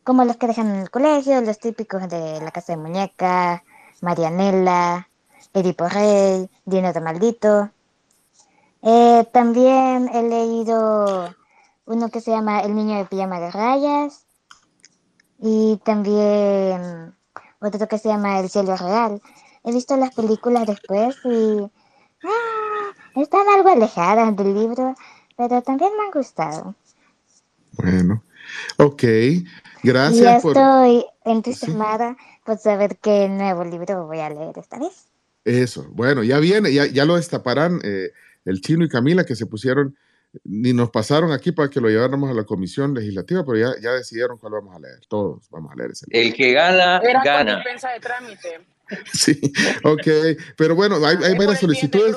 como 0.04 0.24
los 0.24 0.36
que 0.36 0.48
dejan 0.48 0.70
en 0.70 0.80
el 0.80 0.90
colegio, 0.90 1.40
los 1.40 1.58
típicos 1.58 2.08
de 2.08 2.40
La 2.40 2.50
Casa 2.50 2.72
de 2.72 2.78
Muñeca, 2.78 3.62
Marianela, 4.00 5.08
Edipo 5.54 5.88
Rey, 5.88 6.50
Dino 6.64 6.92
de 6.92 7.00
Maldito. 7.00 7.70
Eh, 8.82 9.24
también 9.32 10.08
he 10.12 10.22
leído 10.22 11.34
uno 11.84 12.08
que 12.08 12.20
se 12.20 12.30
llama 12.30 12.60
El 12.60 12.74
niño 12.74 12.96
de 12.96 13.04
pijama 13.04 13.40
de 13.40 13.50
rayas 13.50 14.26
y 15.38 15.78
también 15.84 17.14
otro 17.60 17.88
que 17.88 17.98
se 17.98 18.08
llama 18.08 18.40
El 18.40 18.48
cielo 18.48 18.76
real. 18.76 19.20
He 19.64 19.72
visto 19.72 19.96
las 19.96 20.14
películas 20.14 20.66
después 20.66 21.16
y 21.24 21.70
ah, 22.24 23.20
están 23.20 23.46
algo 23.48 23.68
alejadas 23.68 24.34
del 24.36 24.54
libro, 24.54 24.94
pero 25.36 25.60
también 25.62 25.90
me 25.98 26.04
han 26.04 26.10
gustado. 26.10 26.74
Bueno, 27.72 28.22
ok. 28.78 29.02
Gracias. 29.82 30.22
Ya 30.22 30.36
estoy 30.36 31.04
entusiasmada 31.24 32.16
por 32.44 32.58
saber 32.58 32.98
qué 32.98 33.28
nuevo 33.28 33.64
libro 33.64 34.06
voy 34.06 34.20
a 34.20 34.30
leer 34.30 34.58
esta 34.58 34.78
vez. 34.78 35.06
Eso, 35.44 35.86
bueno, 35.90 36.22
ya 36.22 36.38
viene, 36.38 36.72
ya, 36.72 36.86
ya 36.86 37.04
lo 37.04 37.16
destaparán 37.16 37.80
eh, 37.82 38.10
el 38.50 38.60
chino 38.60 38.84
y 38.84 38.88
Camila 38.88 39.24
que 39.24 39.36
se 39.36 39.46
pusieron, 39.46 39.96
ni 40.44 40.72
nos 40.72 40.90
pasaron 40.90 41.32
aquí 41.32 41.52
para 41.52 41.68
que 41.68 41.80
lo 41.80 41.88
lleváramos 41.88 42.30
a 42.30 42.34
la 42.34 42.44
comisión 42.44 42.94
legislativa, 42.94 43.44
pero 43.44 43.58
ya, 43.58 43.80
ya 43.80 43.92
decidieron 43.92 44.38
cuál 44.38 44.54
vamos 44.54 44.76
a 44.76 44.78
leer. 44.78 45.00
Todos 45.08 45.48
vamos 45.50 45.72
a 45.72 45.76
leer 45.76 45.90
ese 45.92 46.06
libro. 46.08 46.28
El 46.28 46.34
que 46.34 46.52
gana, 46.52 46.98
Era 46.98 47.22
gana. 47.24 47.62
de 47.64 48.00
trámite. 48.00 48.60
Sí, 49.12 49.40
ok, 49.84 50.36
pero 50.56 50.74
bueno, 50.74 50.96
hay, 51.06 51.16
hay 51.22 51.38
varias 51.38 51.60
solicitudes. 51.60 52.16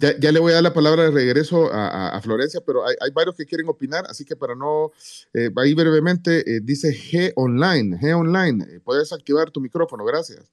Ya, 0.00 0.16
ya, 0.16 0.30
le 0.30 0.38
voy 0.38 0.52
a 0.52 0.54
dar 0.54 0.62
la 0.62 0.72
palabra 0.72 1.02
de 1.02 1.10
regreso 1.10 1.72
a, 1.72 2.10
a, 2.10 2.20
Florencia, 2.20 2.60
pero 2.64 2.86
hay, 2.86 2.94
hay, 3.00 3.10
varios 3.10 3.34
que 3.34 3.44
quieren 3.44 3.68
opinar, 3.68 4.04
así 4.08 4.24
que 4.24 4.36
para 4.36 4.54
no, 4.54 4.92
eh, 5.34 5.50
ahí 5.56 5.74
brevemente, 5.74 6.48
eh, 6.48 6.60
dice 6.62 6.90
G 6.90 7.32
Online, 7.34 7.98
G 7.98 8.16
Online, 8.16 8.64
eh, 8.70 8.78
puedes 8.78 9.12
activar 9.12 9.50
tu 9.50 9.60
micrófono, 9.60 10.04
gracias. 10.04 10.48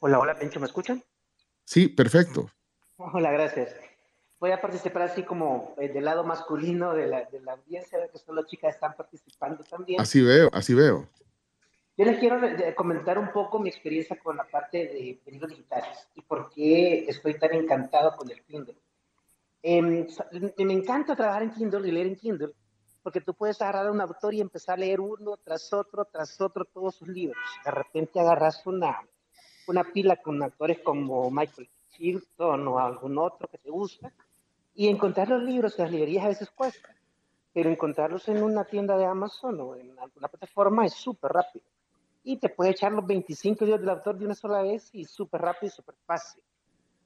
Hola, 0.00 0.18
hola, 0.18 0.36
Pencho, 0.36 0.58
¿me 0.58 0.66
escuchan? 0.66 1.04
Sí, 1.64 1.86
perfecto. 1.86 2.50
Hola, 2.96 3.32
gracias. 3.32 3.74
Voy 4.38 4.52
a 4.52 4.60
participar 4.60 5.02
así 5.02 5.22
como 5.22 5.74
eh, 5.78 5.88
del 5.88 6.04
lado 6.04 6.22
masculino 6.22 6.92
de 6.94 7.06
la, 7.06 7.24
de 7.24 7.40
la 7.40 7.52
audiencia, 7.52 7.98
que 8.10 8.18
solo 8.18 8.44
chicas 8.46 8.74
están 8.74 8.94
participando 8.94 9.64
también. 9.64 10.00
Así 10.00 10.22
veo, 10.22 10.48
así 10.52 10.74
veo. 10.74 11.08
Yo 11.96 12.04
les 12.04 12.18
quiero 12.18 12.40
comentar 12.76 13.18
un 13.18 13.32
poco 13.32 13.58
mi 13.58 13.68
experiencia 13.68 14.18
con 14.18 14.36
la 14.36 14.44
parte 14.44 14.78
de 14.78 15.20
libros 15.26 15.50
digitales 15.50 16.08
y 16.14 16.22
por 16.22 16.50
qué 16.50 17.04
estoy 17.08 17.38
tan 17.38 17.52
encantado 17.52 18.16
con 18.16 18.30
el 18.30 18.42
Kindle. 18.44 18.76
Eh, 19.62 19.80
me 19.80 20.72
encanta 20.72 21.16
trabajar 21.16 21.44
en 21.44 21.52
Kindle 21.52 21.88
y 21.88 21.92
leer 21.92 22.08
en 22.08 22.16
Kindle 22.16 22.52
porque 23.02 23.20
tú 23.20 23.34
puedes 23.34 23.60
agarrar 23.60 23.86
a 23.86 23.92
un 23.92 24.00
autor 24.00 24.34
y 24.34 24.40
empezar 24.40 24.74
a 24.74 24.78
leer 24.78 25.00
uno 25.00 25.36
tras 25.36 25.72
otro, 25.72 26.04
tras 26.06 26.40
otro, 26.40 26.64
todos 26.64 26.96
sus 26.96 27.08
libros. 27.08 27.38
De 27.64 27.70
repente 27.70 28.18
agarras 28.18 28.66
una, 28.66 28.98
una 29.68 29.84
pila 29.84 30.16
con 30.16 30.42
autores 30.42 30.78
como 30.80 31.30
Michael 31.30 31.68
Chilton 31.96 32.68
o 32.68 32.78
algún 32.78 33.18
otro 33.18 33.48
que 33.48 33.58
te 33.58 33.70
gusta 33.70 34.12
y 34.74 34.88
encontrar 34.88 35.28
los 35.28 35.42
libros 35.42 35.78
en 35.78 35.84
las 35.84 35.92
librerías 35.92 36.24
a 36.24 36.28
veces 36.28 36.50
cuesta. 36.50 36.90
pero 37.52 37.70
encontrarlos 37.70 38.26
en 38.28 38.42
una 38.42 38.64
tienda 38.64 38.96
de 38.96 39.04
Amazon 39.04 39.60
o 39.60 39.76
en 39.76 39.96
alguna 39.98 40.26
plataforma 40.26 40.84
es 40.86 40.94
súper 40.94 41.30
rápido. 41.30 41.64
Y 42.24 42.38
te 42.38 42.48
puede 42.48 42.70
echar 42.70 42.90
los 42.90 43.06
25 43.06 43.64
días 43.64 43.78
del 43.78 43.90
autor 43.90 44.18
de 44.18 44.24
una 44.24 44.34
sola 44.34 44.60
vez 44.60 44.90
y 44.92 45.04
súper 45.04 45.40
rápido 45.40 45.68
y 45.68 45.70
súper 45.70 45.94
fácil. 46.04 46.42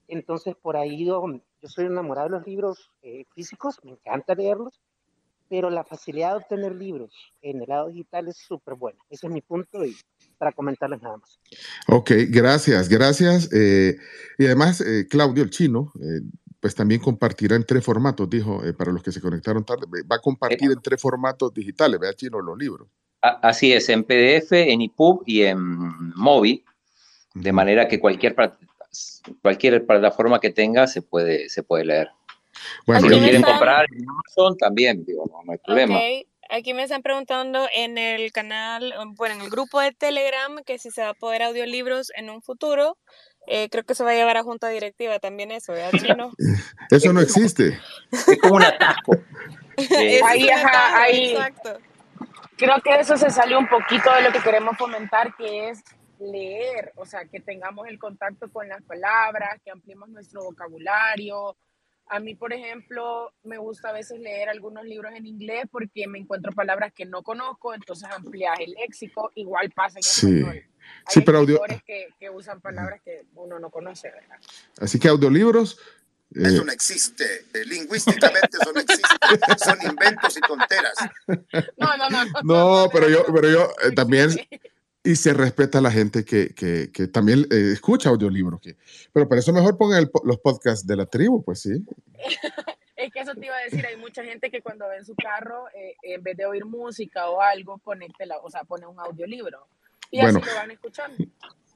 Entonces, 0.06 0.56
por 0.56 0.78
ahí 0.78 1.04
yo, 1.04 1.22
yo 1.60 1.68
soy 1.68 1.84
enamorado 1.84 2.28
de 2.28 2.36
los 2.38 2.46
libros 2.46 2.90
eh, 3.02 3.26
físicos, 3.34 3.78
me 3.84 3.90
encanta 3.90 4.34
leerlos, 4.34 4.80
pero 5.50 5.68
la 5.68 5.84
facilidad 5.84 6.30
de 6.30 6.36
obtener 6.38 6.74
libros 6.74 7.12
en 7.42 7.60
el 7.60 7.68
lado 7.68 7.88
digital 7.88 8.28
es 8.28 8.38
súper 8.38 8.74
buena. 8.74 8.98
Ese 9.10 9.26
es 9.26 9.32
mi 9.32 9.42
punto 9.42 9.84
y 9.84 9.94
para 10.38 10.52
comentarles 10.52 11.02
nada 11.02 11.18
más. 11.18 11.38
Ok, 11.88 12.12
gracias, 12.28 12.88
gracias. 12.88 13.50
Eh, 13.52 13.96
y 14.38 14.46
además, 14.46 14.80
eh, 14.80 15.06
Claudio, 15.08 15.42
el 15.42 15.50
chino, 15.50 15.92
eh, 16.00 16.22
pues 16.60 16.74
también 16.74 17.00
compartirá 17.00 17.56
en 17.56 17.64
tres 17.64 17.84
formatos, 17.84 18.30
dijo, 18.30 18.62
para 18.76 18.92
los 18.92 19.02
que 19.02 19.12
se 19.12 19.20
conectaron 19.20 19.64
tarde, 19.64 19.86
va 20.10 20.16
a 20.16 20.20
compartir 20.20 20.70
en 20.70 20.80
tres 20.80 21.00
formatos 21.00 21.52
digitales, 21.52 22.00
vea, 22.00 22.12
chino, 22.14 22.40
los 22.40 22.56
libros. 22.56 22.88
Así 23.20 23.72
es, 23.72 23.88
en 23.88 24.04
PDF, 24.04 24.52
en 24.52 24.80
EPUB 24.80 25.22
y 25.26 25.42
en 25.42 25.58
MOBI, 26.14 26.64
de 27.34 27.52
manera 27.52 27.88
que 27.88 27.98
cualquier, 27.98 28.36
cualquier 29.42 29.84
plataforma 29.86 30.40
que 30.40 30.50
tenga 30.50 30.86
se 30.86 31.02
puede, 31.02 31.48
se 31.48 31.62
puede 31.62 31.84
leer. 31.84 32.10
Bueno, 32.86 33.02
si 33.02 33.08
lo 33.08 33.18
quieren 33.18 33.42
comprar 33.42 33.86
en 33.92 34.08
Amazon 34.08 34.56
también, 34.56 35.04
digo, 35.04 35.24
no, 35.44 35.52
hay 35.52 35.58
problema. 35.58 35.98
Aquí 36.50 36.72
me 36.72 36.82
están 36.82 37.02
preguntando 37.02 37.68
en 37.74 37.98
el 37.98 38.32
canal, 38.32 38.94
bueno, 39.16 39.34
en 39.34 39.40
el 39.42 39.50
grupo 39.50 39.80
de 39.80 39.92
Telegram, 39.92 40.62
que 40.64 40.78
si 40.78 40.90
se 40.90 41.02
va 41.02 41.10
a 41.10 41.14
poder 41.14 41.42
audiolibros 41.42 42.10
en 42.16 42.30
un 42.30 42.42
futuro. 42.42 42.96
Eh, 43.46 43.68
creo 43.70 43.84
que 43.84 43.94
se 43.94 44.04
va 44.04 44.10
a 44.10 44.14
llevar 44.14 44.36
a 44.36 44.42
junta 44.42 44.68
directiva 44.68 45.18
también 45.18 45.50
eso, 45.50 45.72
¿verdad, 45.72 45.98
Chino? 45.98 46.32
Eso 46.90 47.12
no 47.14 47.20
existe. 47.20 47.78
Es 48.10 48.38
como 48.40 48.56
un 48.56 48.62
atasco. 48.62 49.12
ahí, 50.26 50.48
ajá, 50.50 51.02
ahí. 51.02 51.30
Exacto. 51.30 51.78
Creo 52.58 52.80
que 52.82 52.98
eso 52.98 53.16
se 53.16 53.30
salió 53.30 53.58
un 53.58 53.68
poquito 53.68 54.12
de 54.12 54.22
lo 54.22 54.32
que 54.32 54.40
queremos 54.40 54.76
fomentar, 54.76 55.34
que 55.36 55.68
es 55.70 55.82
leer, 56.18 56.92
o 56.96 57.06
sea, 57.06 57.24
que 57.24 57.40
tengamos 57.40 57.86
el 57.88 57.98
contacto 57.98 58.50
con 58.50 58.68
las 58.68 58.82
palabras, 58.82 59.60
que 59.64 59.70
ampliemos 59.70 60.08
nuestro 60.08 60.42
vocabulario, 60.42 61.56
a 62.10 62.20
mí, 62.20 62.34
por 62.34 62.52
ejemplo, 62.52 63.32
me 63.44 63.58
gusta 63.58 63.90
a 63.90 63.92
veces 63.92 64.18
leer 64.20 64.48
algunos 64.48 64.84
libros 64.84 65.12
en 65.14 65.26
inglés 65.26 65.64
porque 65.70 66.06
me 66.06 66.18
encuentro 66.18 66.52
palabras 66.52 66.92
que 66.92 67.04
no 67.04 67.22
conozco, 67.22 67.74
entonces 67.74 68.08
amplias 68.10 68.58
el 68.60 68.72
léxico. 68.72 69.30
Igual 69.34 69.70
pasa 69.70 69.98
en 69.98 70.02
sí. 70.02 70.42
Hay 70.44 70.64
sí, 71.08 71.20
pero 71.20 71.38
audio... 71.38 71.60
que, 71.86 72.08
que, 72.18 72.30
usan 72.30 72.60
palabras 72.60 73.00
que 73.04 73.26
uno 73.34 73.58
no 73.58 73.70
conoce, 73.70 74.10
¿verdad? 74.10 74.38
Así 74.80 74.98
que 74.98 75.08
audiolibros. 75.08 75.78
Eh... 76.34 76.42
Eso 76.44 76.64
no 76.64 76.72
existe. 76.72 77.24
Eh, 77.54 77.64
lingüísticamente 77.66 78.58
eso 78.60 78.72
no 78.72 78.80
existe. 78.80 79.16
Son 79.58 79.78
inventos 79.82 80.36
y 80.36 80.40
tonteras. 80.40 80.94
No, 81.76 81.96
no, 81.96 82.10
no. 82.10 82.24
No, 82.24 82.84
no 82.84 82.90
pero 82.90 83.08
yo, 83.08 83.24
pero 83.34 83.50
yo 83.50 83.70
eh, 83.84 83.92
también 83.96 84.30
y 85.08 85.16
se 85.16 85.32
respeta 85.32 85.78
a 85.78 85.80
la 85.80 85.90
gente 85.90 86.22
que, 86.22 86.54
que, 86.54 86.92
que 86.92 87.08
también 87.08 87.46
eh, 87.50 87.70
escucha 87.72 88.10
audiolibros. 88.10 88.60
Que, 88.60 88.76
pero 89.10 89.26
para 89.26 89.38
eso 89.40 89.54
mejor 89.54 89.78
pongan 89.78 90.06
los 90.22 90.38
podcasts 90.40 90.86
de 90.86 90.96
la 90.96 91.06
tribu, 91.06 91.42
pues 91.42 91.62
sí. 91.62 91.82
es 92.96 93.10
que 93.10 93.20
eso 93.20 93.32
te 93.34 93.46
iba 93.46 93.56
a 93.56 93.64
decir, 93.64 93.86
hay 93.86 93.96
mucha 93.96 94.22
gente 94.22 94.50
que 94.50 94.60
cuando 94.60 94.86
ve 94.86 94.98
en 94.98 95.06
su 95.06 95.14
carro, 95.14 95.64
eh, 95.74 95.94
en 96.02 96.22
vez 96.22 96.36
de 96.36 96.44
oír 96.44 96.66
música 96.66 97.30
o 97.30 97.40
algo, 97.40 97.78
conecte 97.78 98.26
la, 98.26 98.36
o 98.36 98.50
sea, 98.50 98.64
pone 98.64 98.86
un 98.86 99.00
audiolibro. 99.00 99.66
Y 100.10 100.20
así 100.20 100.34
lo 100.34 100.54
van 100.54 100.72
escuchando. 100.72 101.24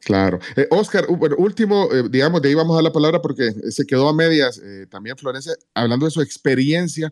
Claro. 0.00 0.38
Eh, 0.56 0.66
Oscar, 0.70 1.06
último, 1.38 1.88
digamos, 2.10 2.42
de 2.42 2.50
ahí 2.50 2.54
vamos 2.54 2.78
a 2.78 2.82
la 2.82 2.92
palabra 2.92 3.22
porque 3.22 3.50
se 3.70 3.86
quedó 3.86 4.10
a 4.10 4.12
medias 4.12 4.60
también 4.90 5.16
Florencia, 5.16 5.54
hablando 5.72 6.04
de 6.04 6.10
su 6.10 6.20
experiencia 6.20 7.10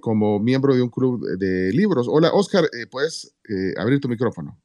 como 0.00 0.38
miembro 0.38 0.76
de 0.76 0.82
un 0.82 0.90
club 0.90 1.26
de 1.38 1.72
libros. 1.72 2.06
Hola, 2.08 2.30
Oscar, 2.32 2.68
¿puedes 2.88 3.34
abrir 3.76 3.98
tu 4.00 4.08
micrófono? 4.08 4.56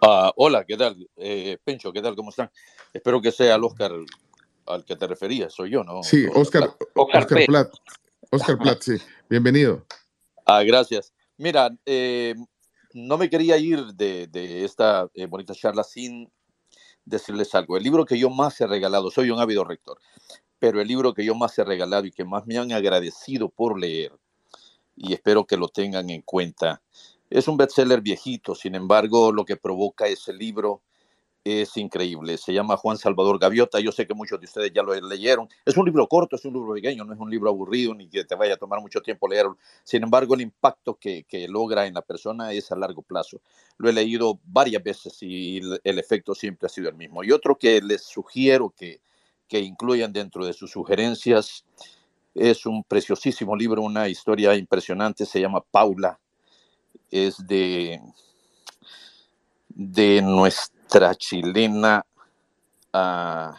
Ah, 0.00 0.32
hola, 0.36 0.64
¿qué 0.64 0.76
tal? 0.76 1.08
Eh, 1.16 1.58
Pencho, 1.64 1.92
¿qué 1.92 2.02
tal? 2.02 2.14
¿Cómo 2.14 2.30
están? 2.30 2.50
Espero 2.92 3.20
que 3.20 3.32
sea 3.32 3.54
el 3.54 3.64
Oscar 3.64 3.92
al 4.66 4.84
que 4.84 4.96
te 4.96 5.06
referías, 5.06 5.54
soy 5.54 5.70
yo, 5.70 5.84
¿no? 5.84 6.02
Sí, 6.02 6.26
Oscar, 6.34 6.76
Oscar, 6.94 7.26
Platt. 7.46 7.72
Oscar 8.30 8.58
Platt, 8.58 8.82
sí. 8.82 8.96
Bienvenido. 9.30 9.86
Ah, 10.44 10.62
gracias. 10.62 11.14
Mira, 11.38 11.70
eh, 11.86 12.34
no 12.92 13.16
me 13.16 13.30
quería 13.30 13.56
ir 13.56 13.86
de, 13.94 14.64
esta 14.64 15.08
eh, 15.14 15.26
bonita 15.26 15.54
charla 15.54 15.82
sin 15.82 16.30
decirles 17.04 17.54
algo. 17.54 17.76
El 17.76 17.84
libro 17.84 18.04
que 18.04 18.18
yo 18.18 18.28
más 18.28 18.60
he 18.60 18.66
regalado, 18.66 19.10
soy 19.10 19.30
un 19.30 19.40
ávido 19.40 19.64
rector, 19.64 19.98
pero 20.58 20.80
el 20.80 20.88
libro 20.88 21.14
que 21.14 21.24
yo 21.24 21.34
más 21.34 21.58
he 21.58 21.64
regalado 21.64 22.06
y 22.06 22.12
que 22.12 22.24
más 22.24 22.46
me 22.46 22.58
han 22.58 22.72
agradecido 22.72 23.48
por 23.48 23.78
leer, 23.78 24.12
y 24.96 25.12
espero 25.12 25.46
que 25.46 25.56
lo 25.56 25.68
tengan 25.68 26.10
en 26.10 26.22
cuenta, 26.22 26.82
es 27.30 27.48
un 27.48 27.56
bestseller 27.56 28.00
viejito, 28.00 28.54
sin 28.54 28.74
embargo, 28.74 29.32
lo 29.32 29.44
que 29.44 29.56
provoca 29.56 30.06
ese 30.06 30.32
libro 30.32 30.82
es 31.46 31.76
increíble. 31.76 32.38
Se 32.38 32.52
llama 32.52 32.76
Juan 32.76 32.98
Salvador 32.98 33.38
Gaviota. 33.38 33.78
Yo 33.78 33.92
sé 33.92 34.06
que 34.06 34.14
muchos 34.14 34.40
de 34.40 34.46
ustedes 34.46 34.72
ya 34.72 34.82
lo 34.82 34.94
leyeron. 34.94 35.48
Es 35.64 35.76
un 35.76 35.84
libro 35.84 36.08
corto, 36.08 36.34
es 36.34 36.44
un 36.44 36.54
libro 36.54 36.74
pequeño, 36.74 37.04
no 37.04 37.14
es 37.14 37.20
un 37.20 37.30
libro 37.30 37.48
aburrido 37.48 37.94
ni 37.94 38.08
que 38.08 38.24
te 38.24 38.34
vaya 38.34 38.54
a 38.54 38.56
tomar 38.56 38.80
mucho 38.80 39.00
tiempo 39.00 39.28
leerlo. 39.28 39.56
Sin 39.84 40.02
embargo, 40.02 40.34
el 40.34 40.40
impacto 40.40 40.96
que, 40.96 41.24
logra 41.48 41.86
en 41.86 41.94
la 41.94 42.02
persona 42.02 42.52
es 42.52 42.72
a 42.72 42.76
largo 42.76 43.02
plazo. 43.02 43.40
Lo 43.78 43.88
he 43.88 43.92
leído 43.92 44.40
varias 44.44 44.82
veces 44.82 45.18
y 45.22 45.58
el, 45.58 45.98
efecto 45.98 46.34
siempre 46.34 46.66
ha 46.66 46.68
sido 46.68 46.88
el 46.88 46.96
mismo. 46.96 47.22
Y 47.22 47.30
otro 47.30 47.56
que 47.56 47.80
les 47.80 48.02
sugiero 48.02 48.74
que, 48.76 49.00
que 49.46 49.60
incluyan 49.60 50.12
dentro 50.12 50.44
de 50.44 50.52
sus 50.52 50.72
sugerencias 50.72 51.64
es 52.34 52.66
un 52.66 52.82
preciosísimo 52.82 53.54
libro, 53.54 53.82
una 53.82 54.08
historia 54.08 54.54
impresionante, 54.56 55.24
se 55.24 55.40
llama 55.40 55.60
Paula 55.60 56.18
es 57.10 57.46
de, 57.46 58.00
de 59.68 60.22
nuestra 60.22 61.14
chilena 61.14 62.04
uh, 62.92 63.54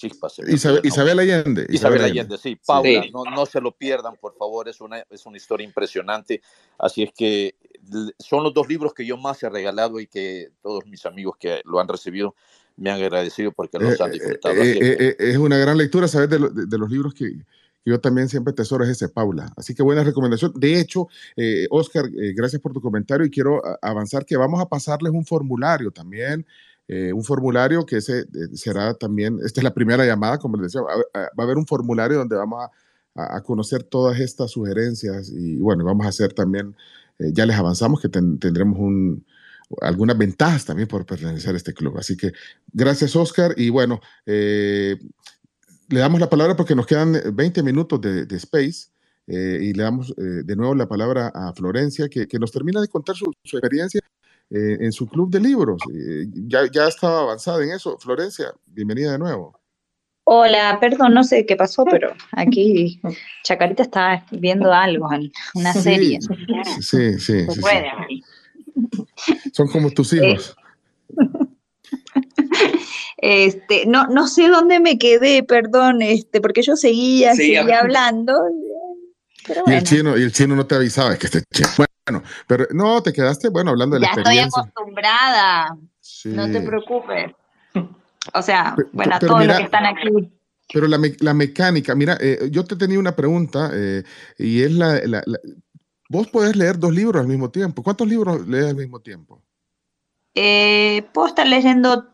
Chispas. 0.00 0.38
Isabel, 0.48 0.80
Isabel, 0.82 1.18
Allende. 1.18 1.66
Isabel, 1.68 2.02
Allende, 2.02 2.38
sí. 2.38 2.56
Paula, 2.56 3.04
No, 3.12 3.24
no, 3.24 3.44
se 3.44 3.60
lo 3.60 3.72
pierdan, 3.72 4.16
por 4.16 4.34
favor, 4.34 4.66
es 4.66 4.80
una, 4.80 5.04
es 5.10 5.26
una 5.26 5.36
historia 5.36 5.66
impresionante. 5.66 6.40
Así 6.78 7.02
es 7.02 7.12
que 7.12 7.54
son 8.18 8.42
los 8.42 8.54
dos 8.54 8.66
libros 8.66 8.94
que 8.94 9.04
yo 9.04 9.18
más 9.18 9.42
he 9.42 9.50
regalado 9.50 10.00
y 10.00 10.06
que 10.06 10.52
todos 10.62 10.86
mis 10.86 11.04
amigos 11.04 11.36
que 11.38 11.60
lo 11.64 11.80
han 11.80 11.88
recibido 11.88 12.34
me 12.76 12.90
han 12.90 12.96
agradecido 12.96 13.52
porque 13.52 13.78
los 13.78 14.00
han 14.00 14.08
eh, 14.08 14.12
disfrutado. 14.14 14.54
Eh, 14.54 14.78
eh, 14.80 15.16
es 15.18 15.36
una 15.36 15.58
gran 15.58 15.76
lectura, 15.76 16.08
¿sabes? 16.08 16.30
De, 16.30 16.38
de 16.38 16.78
los 16.78 16.90
libros 16.90 17.12
que, 17.12 17.34
yo 17.84 18.00
también 18.00 18.28
siempre 18.28 18.52
tesoro 18.52 18.84
es 18.84 18.90
ese, 18.90 19.08
Paula. 19.08 19.52
Así 19.56 19.74
que 19.74 19.82
buena 19.82 20.04
recomendación. 20.04 20.52
De 20.54 20.78
hecho, 20.78 21.08
eh, 21.36 21.66
Oscar, 21.70 22.06
eh, 22.06 22.32
gracias 22.34 22.60
por 22.60 22.72
tu 22.72 22.80
comentario 22.80 23.26
y 23.26 23.30
quiero 23.30 23.62
avanzar 23.82 24.24
que 24.24 24.36
vamos 24.36 24.60
a 24.60 24.68
pasarles 24.68 25.12
un 25.12 25.24
formulario 25.24 25.90
también. 25.90 26.46
Eh, 26.88 27.12
un 27.12 27.22
formulario 27.22 27.86
que 27.86 28.00
será 28.00 28.94
también, 28.94 29.38
esta 29.44 29.60
es 29.60 29.64
la 29.64 29.72
primera 29.72 30.04
llamada, 30.04 30.38
como 30.38 30.56
les 30.56 30.72
decía, 30.72 30.82
va, 30.82 31.28
a 31.36 31.42
haber 31.42 31.56
un 31.56 31.66
formulario 31.66 32.18
donde 32.18 32.34
vamos 32.34 32.64
a, 33.14 33.40
conocer 33.42 33.82
todas 33.82 34.18
estas 34.18 34.52
sugerencias 34.52 35.30
y 35.30 35.56
bueno, 35.58 35.84
vamos 35.84 36.06
a 36.06 36.08
hacer 36.08 36.32
también, 36.32 36.74
ya 37.18 37.44
les 37.44 37.56
avanzamos 37.56 38.00
que 38.00 38.08
tendremos 38.08 38.78
un, 38.78 39.24
algunas 39.82 40.16
ventajas 40.16 40.64
también 40.64 40.88
por 40.88 41.04
pertenecer 41.06 41.54
a 41.54 41.56
este 41.56 41.74
club. 41.74 41.98
Así 41.98 42.16
que 42.16 42.32
gracias, 42.72 43.14
Oscar. 43.14 43.54
Y 43.56 43.68
bueno, 43.70 44.00
le 45.90 46.00
damos 46.00 46.20
la 46.20 46.30
palabra 46.30 46.56
porque 46.56 46.74
nos 46.74 46.86
quedan 46.86 47.20
20 47.32 47.62
minutos 47.62 48.00
de, 48.00 48.36
Space 48.36 48.88
eh, 49.26 49.58
y 49.60 49.72
le 49.72 49.82
damos 49.82 50.10
eh, 50.10 50.42
de 50.44 50.56
nuevo 50.56 50.74
la 50.74 50.88
palabra 50.88 51.30
a 51.34 51.52
Florencia, 51.52 52.08
que, 52.08 52.26
nos 52.38 52.52
termina 52.52 52.80
de 52.80 52.88
contar 52.88 53.16
su, 53.16 53.30
experiencia 53.44 54.00
eh, 54.50 54.78
en 54.80 54.92
su 54.92 55.06
club 55.06 55.30
de 55.30 55.40
libros. 55.40 55.82
ya, 56.46 56.60
ya 56.72 56.86
estaba 56.86 57.22
avanzada 57.22 57.62
en 57.64 57.72
eso. 57.72 57.98
Florencia, 57.98 58.52
bienvenida 58.66 59.12
de 59.12 59.18
nuevo. 59.18 59.58
Hola, 60.24 60.78
perdón, 60.80 61.12
no 61.14 61.24
sé 61.24 61.44
qué 61.44 61.56
pasó, 61.56 61.84
pero 61.84 62.14
aquí 62.32 63.00
Chacarita 63.44 63.82
está 63.82 64.24
viendo 64.30 64.72
algo, 64.72 65.08
una 65.54 65.72
serie. 65.72 66.20
Sí, 66.80 67.18
sí, 67.18 67.46
sí, 67.48 68.22
Son 69.52 69.66
como 69.68 69.90
tus 69.90 70.12
hijos. 70.12 70.56
Este, 73.22 73.84
no, 73.84 74.06
no 74.06 74.26
sé 74.26 74.48
dónde 74.48 74.80
me 74.80 74.96
quedé, 74.96 75.42
perdón, 75.42 76.00
este, 76.00 76.40
porque 76.40 76.62
yo 76.62 76.74
seguía, 76.74 77.34
seguía 77.34 77.80
hablando. 77.80 78.32
y, 79.66 79.72
el 79.74 79.84
chino, 79.84 80.16
y 80.16 80.22
el 80.22 80.32
chino 80.32 80.56
no 80.56 80.66
te 80.66 80.76
avisaba, 80.76 81.18
que 81.18 81.26
este 81.26 81.42
chino. 81.52 81.68
Bueno, 82.06 82.22
pero 82.46 82.66
no, 82.70 83.02
te 83.02 83.12
quedaste, 83.12 83.50
bueno, 83.50 83.72
hablando 83.72 83.96
de 83.96 84.00
la 84.00 84.06
experiencia. 84.06 84.40
Ya 84.40 84.46
estoy 84.46 84.62
acostumbrada, 84.62 85.76
no 86.24 86.50
te 86.50 86.66
preocupes. 86.66 87.32
O 88.32 88.40
sea, 88.40 88.74
bueno, 88.92 89.16
a 89.16 89.18
todos 89.18 89.44
los 89.44 89.56
que 89.58 89.64
están 89.64 89.84
aquí. 89.84 90.32
Pero 90.72 90.88
la, 90.88 90.98
la 91.18 91.34
mecánica, 91.34 91.94
mira, 91.94 92.16
eh, 92.20 92.48
yo 92.50 92.64
te 92.64 92.76
tenía 92.76 92.98
una 92.98 93.14
pregunta 93.14 93.70
eh, 93.74 94.02
y 94.38 94.62
es 94.62 94.72
la, 94.72 94.98
la, 95.04 95.22
Vos 96.10 96.26
podés 96.26 96.56
leer 96.56 96.76
dos 96.76 96.92
libros 96.92 97.20
al 97.20 97.28
mismo 97.28 97.50
tiempo. 97.50 97.84
¿Cuántos 97.84 98.08
libros 98.08 98.44
lees 98.48 98.66
al 98.66 98.74
mismo 98.74 98.98
tiempo? 98.98 99.40
Eh, 100.34 101.06
puedo 101.14 101.28
estar 101.28 101.46
leyendo 101.46 102.08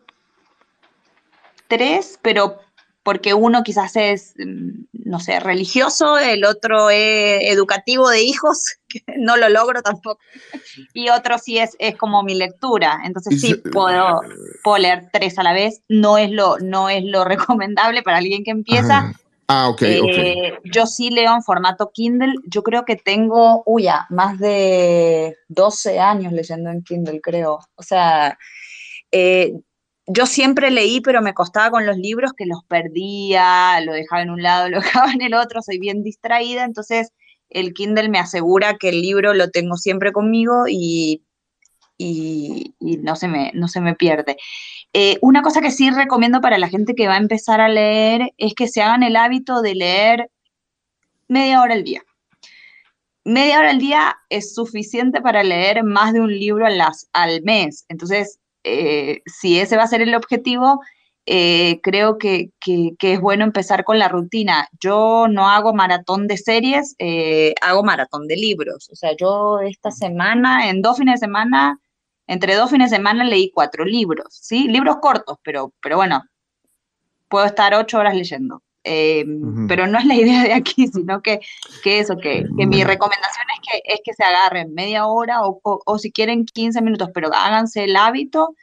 tres, 1.69 2.19
pero 2.23 2.59
porque 3.07 3.35
uno 3.35 3.63
quizás 3.63 3.95
es, 3.95 4.35
mm, 4.37 4.87
no 5.05 5.21
sé, 5.21 5.39
religioso, 5.39 6.19
el 6.19 6.45
otro 6.45 6.91
es 6.91 7.53
educativo 7.53 8.09
de 8.09 8.23
hijos, 8.23 8.65
que 8.89 9.01
no 9.17 9.37
lo 9.37 9.49
logro 9.49 9.81
tampoco, 9.81 10.19
y 10.93 11.09
otro 11.11 11.39
sí 11.39 11.57
es, 11.59 11.77
es 11.79 11.97
como 11.97 12.25
mi 12.25 12.35
lectura. 12.35 12.99
Entonces 13.05 13.41
sí, 13.41 13.55
puedo, 13.55 14.23
puedo 14.65 14.79
leer 14.79 15.09
tres 15.13 15.39
a 15.39 15.45
la 15.45 15.53
vez, 15.53 15.83
no 15.89 16.19
es 16.19 16.33
lo, 16.33 16.59
no 16.59 16.89
es 16.89 17.05
lo 17.05 17.25
recomendable 17.25 18.03
para 18.03 18.17
alguien 18.17 18.43
que 18.43 18.51
empieza. 18.51 19.13
Ah, 19.49 19.69
ok, 19.69 19.83
eh, 19.83 20.59
Yo 20.65 20.87
sí 20.87 21.11
leo 21.11 21.33
en 21.33 21.43
formato 21.45 21.93
Kindle. 21.95 22.35
Yo 22.49 22.65
creo 22.65 22.85
que 22.85 22.97
tengo, 22.97 23.63
uy, 23.67 23.85
ya, 23.85 24.07
más 24.11 24.41
de 24.41 25.37
12 25.47 26.01
años 26.01 26.33
leyendo 26.33 26.71
en 26.71 26.83
Kindle, 26.83 27.21
creo. 27.21 27.61
O 27.77 27.83
sea, 27.85 28.37
eh, 29.13 29.53
yo 30.07 30.27
siempre 30.27 30.71
leí, 30.71 31.01
pero 31.01 31.21
me 31.21 31.35
costaba 31.35 31.71
con 31.71 31.87
los 31.87 31.97
libros 31.97 32.33
que 32.33 32.47
los 32.47 32.63
perdía, 32.65 33.81
lo 33.81 33.93
dejaba 33.93 34.23
en 34.23 34.31
un 34.31 34.43
lado, 34.43 34.69
lo 34.71 34.81
dejaba 34.81 35.13
en 35.13 35.23
el 35.23 35.35
otro, 35.35 35.63
soy 35.63 35.79
bien 35.79 36.03
distraída, 36.03 36.65
entonces 36.65 37.13
el 37.49 37.75
Kindle 37.75 38.09
me 38.09 38.19
asegura 38.19 38.77
que 38.79 38.89
el 38.91 39.03
libro 39.03 39.35
lo 39.35 39.51
tengo 39.51 39.77
siempre 39.77 40.13
conmigo 40.13 40.65
y, 40.69 41.23
y, 41.99 42.75
no, 42.81 43.17
se 43.17 43.29
me, 43.29 43.53
no 43.55 43.69
se 43.69 43.81
me 43.81 43.95
pierde. 43.95 44.37
Eh, 44.93 45.19
una 45.23 45.43
cosa 45.43 45.61
que 45.61 45.71
sí 45.71 45.91
recomiendo 45.91 46.41
para 46.41 46.59
la 46.59 46.69
gente 46.69 46.95
que 46.95 47.07
va 47.07 47.15
a 47.15 47.19
empezar 47.19 47.61
a 47.61 47.69
leer 47.69 48.33
es 48.37 48.55
que 48.55 48.69
se 48.69 48.83
hagan 48.83 49.03
el 49.03 49.17
hábito 49.17 49.63
de 49.63 49.75
leer 49.75 50.31
media 51.29 51.61
hora 51.61 51.75
al 51.75 51.85
día. 51.85 52.03
Media 53.25 53.59
hora 53.59 53.71
al 53.71 53.79
día 53.79 54.17
es 54.29 54.55
suficiente 54.55 55.21
para 55.21 55.43
leer 55.43 55.83
más 55.83 56.13
de 56.13 56.21
un 56.21 56.31
libro 56.31 56.67
al, 56.67 56.81
al 57.13 57.43
mes. 57.43 57.85
Entonces, 57.89 58.39
eh, 58.67 59.23
si 59.27 59.61
ese 59.61 59.77
va 59.77 59.85
a 59.85 59.89
ser 59.89 60.03
el 60.03 60.15
objetivo, 60.15 60.81
eh, 61.27 61.81
creo 61.83 62.19
que, 62.19 62.51
es 62.67 63.21
bueno 63.21 63.45
empezar 63.45 63.85
con 63.85 63.99
la 63.99 64.09
rutina. 64.09 64.69
Yo 64.81 65.27
no 65.29 65.49
hago 65.49 65.75
maratón 65.75 66.27
de 66.29 66.37
series, 66.37 66.95
eh, 66.99 67.55
hago 67.63 67.83
maratón 67.85 68.27
de 68.29 68.37
libros. 68.37 68.89
O 68.91 68.97
sea, 68.97 69.13
yo 69.17 69.61
esta 69.61 69.91
semana, 69.91 70.69
en 70.69 70.83
dos 70.83 70.99
fines 70.99 71.21
de 71.21 71.27
semana, 71.27 71.81
entre 72.27 72.55
dos 72.57 72.71
fines 72.71 72.91
de 72.91 72.97
semana 72.97 73.25
leí 73.25 73.51
cuatro 73.53 73.85
libros, 73.85 74.27
¿sí? 74.31 74.69
Libros 74.69 74.97
cortos, 75.01 75.39
pero, 75.43 75.73
pero 75.83 75.97
bueno, 75.97 76.25
puedo 77.29 77.47
estar 77.47 77.75
ocho 77.75 77.99
horas 77.99 78.15
leyendo. 78.17 78.63
Pero 79.69 79.87
no 79.89 79.99
es 79.99 80.05
la 80.05 80.15
idea 80.15 80.45
de 80.45 80.53
aquí, 80.53 80.87
sino 80.93 81.21
que, 81.21 81.41
que 81.83 81.99
eso, 81.99 82.17
que, 82.17 82.45
que 82.57 82.67
mi 82.67 82.85
recomendación 82.85 83.47
es 83.55 83.61
que, 83.69 83.83
es 83.95 84.01
que 84.05 84.13
se 84.15 84.23
agarren 84.23 84.75
media 84.75 85.07
hora 85.07 85.43
o, 85.43 85.61
o, 85.63 85.99
si 85.99 86.13
quieren 86.13 86.45
15 86.45 86.83
minutos, 86.83 87.11
pero 87.13 87.35
háganse 87.35 87.85
el 87.85 87.97
hábito. 87.97 88.55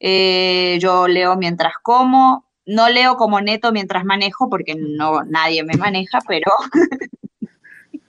Eh, 0.00 0.78
yo 0.80 1.06
leo 1.08 1.36
mientras 1.36 1.74
como, 1.82 2.46
no 2.66 2.88
leo 2.88 3.16
como 3.16 3.40
neto 3.40 3.72
mientras 3.72 4.04
manejo, 4.04 4.48
porque 4.48 4.74
no 4.76 5.22
nadie 5.24 5.62
me 5.64 5.76
maneja, 5.76 6.18
pero... 6.26 6.50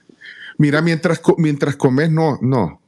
Mira, 0.58 0.82
mientras, 0.82 1.22
mientras 1.38 1.76
comes, 1.76 2.10
no, 2.10 2.38
no. 2.42 2.82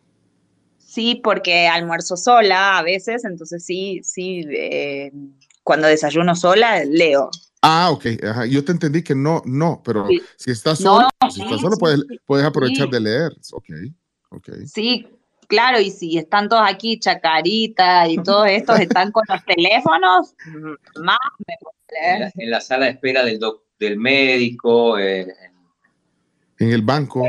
Sí, 0.76 1.20
porque 1.24 1.68
almuerzo 1.68 2.18
sola 2.18 2.76
a 2.76 2.82
veces, 2.82 3.24
entonces 3.24 3.64
sí, 3.64 4.00
sí, 4.04 4.44
eh, 4.50 5.10
cuando 5.62 5.86
desayuno 5.86 6.36
sola, 6.36 6.84
leo. 6.84 7.30
Ah, 7.64 7.90
ok. 7.92 8.06
Yo 8.50 8.64
te 8.64 8.72
entendí 8.72 9.04
que 9.04 9.14
no, 9.14 9.40
no, 9.46 9.80
pero 9.84 10.08
si 10.36 10.50
estás 10.50 10.80
solo, 10.80 11.08
si 11.30 11.42
estás 11.42 11.60
solo 11.60 11.76
puedes, 11.76 12.00
puedes 12.26 12.44
aprovechar 12.44 12.88
de 12.88 13.00
leer. 13.00 13.32
Ok, 13.52 13.68
ok. 14.30 14.48
Sí, 14.66 15.06
claro, 15.46 15.80
y 15.80 15.90
si 15.90 16.18
están 16.18 16.48
todos 16.48 16.64
aquí, 16.68 16.98
Chacarita 16.98 18.08
y 18.08 18.16
todos 18.16 18.48
estos 18.48 18.80
están 18.80 19.12
con 19.12 19.22
los 19.28 19.44
teléfonos, 19.44 20.34
más 21.00 21.18
me 21.46 21.54
leer. 21.92 22.32
En 22.34 22.50
la, 22.50 22.60
sala 22.60 22.86
de 22.86 22.90
espera 22.92 23.24
del, 23.24 23.38
del 23.78 23.96
médico. 23.96 24.98
en 24.98 25.30
el 26.58 26.82
banco. 26.82 27.28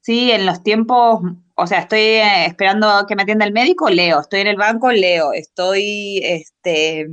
Sí, 0.00 0.30
en 0.30 0.46
los 0.46 0.62
tiempos, 0.62 1.20
o 1.56 1.66
sea, 1.66 1.80
estoy 1.80 1.98
eh, 1.98 2.46
esperando 2.46 3.04
que 3.06 3.16
me 3.16 3.24
atienda 3.24 3.44
el 3.44 3.52
médico, 3.52 3.90
leo. 3.90 4.20
Estoy 4.20 4.40
en 4.40 4.46
el 4.46 4.56
banco, 4.56 4.90
leo. 4.92 5.34
Estoy, 5.34 6.20
este 6.22 7.06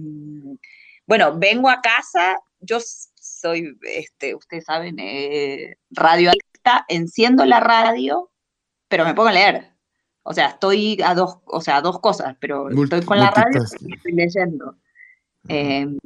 bueno, 1.05 1.37
vengo 1.37 1.69
a 1.69 1.81
casa, 1.81 2.37
yo 2.59 2.79
soy, 3.15 3.77
este, 3.81 4.35
ustedes 4.35 4.65
saben, 4.65 4.97
eh, 4.99 5.77
radioacta, 5.91 6.85
enciendo 6.87 7.45
la 7.45 7.59
radio, 7.59 8.31
pero 8.87 9.05
me 9.05 9.13
pongo 9.13 9.29
a 9.29 9.33
leer. 9.33 9.73
O 10.23 10.33
sea, 10.33 10.47
estoy 10.47 10.99
a 11.03 11.13
dos, 11.13 11.39
o 11.45 11.59
sea, 11.59 11.81
dos 11.81 11.99
cosas, 11.99 12.37
pero 12.39 12.69
estoy 12.69 13.03
con 13.03 13.19
la 13.19 13.31
radio 13.31 13.61
y 13.81 13.93
estoy 13.93 14.11
leyendo. 14.13 14.75
Em, 15.49 15.97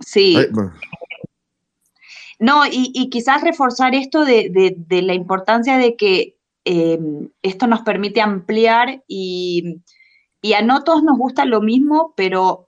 sí. 0.00 0.36
No, 2.40 2.66
y, 2.66 3.08
quizás 3.10 3.42
reforzar 3.42 3.94
esto 3.94 4.24
de, 4.24 4.76
la 4.90 5.14
importancia 5.14 5.78
de 5.78 5.94
que 5.96 6.36
em, 6.64 7.30
esto 7.42 7.68
nos 7.68 7.82
permite 7.82 8.20
ampliar 8.20 9.04
y, 9.06 9.80
y 10.42 10.54
a 10.54 10.62
no 10.62 10.82
todos 10.82 11.04
nos 11.04 11.16
gusta 11.16 11.44
lo 11.44 11.60
mismo, 11.60 12.12
pero 12.16 12.65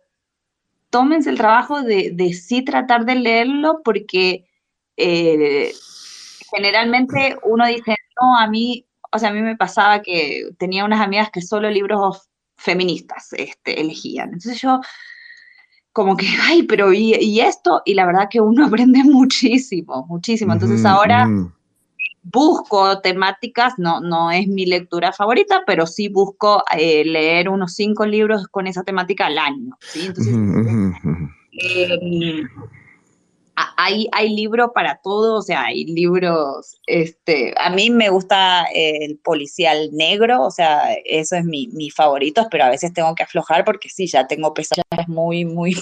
tómense 0.91 1.31
el 1.31 1.39
trabajo 1.39 1.83
de, 1.83 2.11
de 2.13 2.33
sí 2.33 2.63
tratar 2.63 3.05
de 3.05 3.15
leerlo 3.15 3.81
porque 3.85 4.47
eh, 4.97 5.73
generalmente 6.51 7.37
uno 7.45 7.67
dice, 7.67 7.97
no, 8.21 8.37
a 8.37 8.47
mí, 8.49 8.87
o 9.13 9.19
sea, 9.19 9.31
a 9.31 9.33
mí 9.33 9.41
me 9.41 9.57
pasaba 9.57 10.03
que 10.03 10.49
tenía 10.59 10.85
unas 10.85 11.01
amigas 11.01 11.31
que 11.31 11.43
solo 11.43 11.71
libros 11.71 12.29
feministas 12.57 13.33
este, 13.33 13.81
elegían. 13.81 14.29
Entonces 14.29 14.61
yo 14.61 14.81
como 15.93 16.17
que, 16.17 16.27
ay, 16.43 16.63
pero 16.63 16.93
¿y, 16.93 17.41
esto? 17.41 17.83
Y 17.85 17.95
la 17.95 18.07
verdad 18.07 18.29
que 18.31 18.41
uno 18.41 18.67
aprende 18.67 19.03
muchísimo, 19.05 20.07
muchísimo. 20.09 20.53
Entonces 20.53 20.85
ahora 20.85 21.29
busco 22.33 23.01
temáticas, 23.01 23.75
no, 23.79 24.01
no 24.01 24.31
es 24.31 24.47
mi 24.47 24.67
lectura 24.67 25.13
favorita, 25.13 25.63
pero 25.67 25.87
sí 25.87 26.09
busco 26.09 26.63
eh, 26.77 27.05
leer 27.05 27.49
unos 27.49 27.75
cinco 27.75 28.07
libros 28.07 28.47
con 28.49 28.67
esa 28.67 28.83
temática 28.83 29.27
al 29.27 29.39
año. 29.39 29.77
Entonces, 29.95 30.35
em, 30.35 30.95
hay, 33.77 34.09
hay 34.13 34.35
libros 34.35 34.71
para 34.75 35.01
todo, 35.03 35.39
o 35.39 35.43
sea, 35.43 35.65
hay 35.65 35.85
libros, 35.87 36.79
este, 36.87 37.55
a 37.59 37.71
mí 37.71 37.91
me 37.91 38.09
gusta 38.09 38.65
el 38.73 39.19
policial 39.19 39.91
negro, 39.93 40.45
o 40.45 40.51
sea, 40.51 40.95
eso 41.05 41.37
es 41.37 41.45
mi, 41.45 41.69
mi 41.69 41.91
favorito, 41.91 42.47
pero 42.51 42.65
a 42.65 42.71
veces 42.71 42.93
tengo 42.93 43.15
que 43.15 43.25
aflojar 43.25 43.65
porque 43.65 43.89
sí, 43.89 44.07
ya 44.07 44.27
tengo 44.27 44.55
pesadillas 44.55 45.09
muy, 45.09 45.45
muy... 45.45 45.77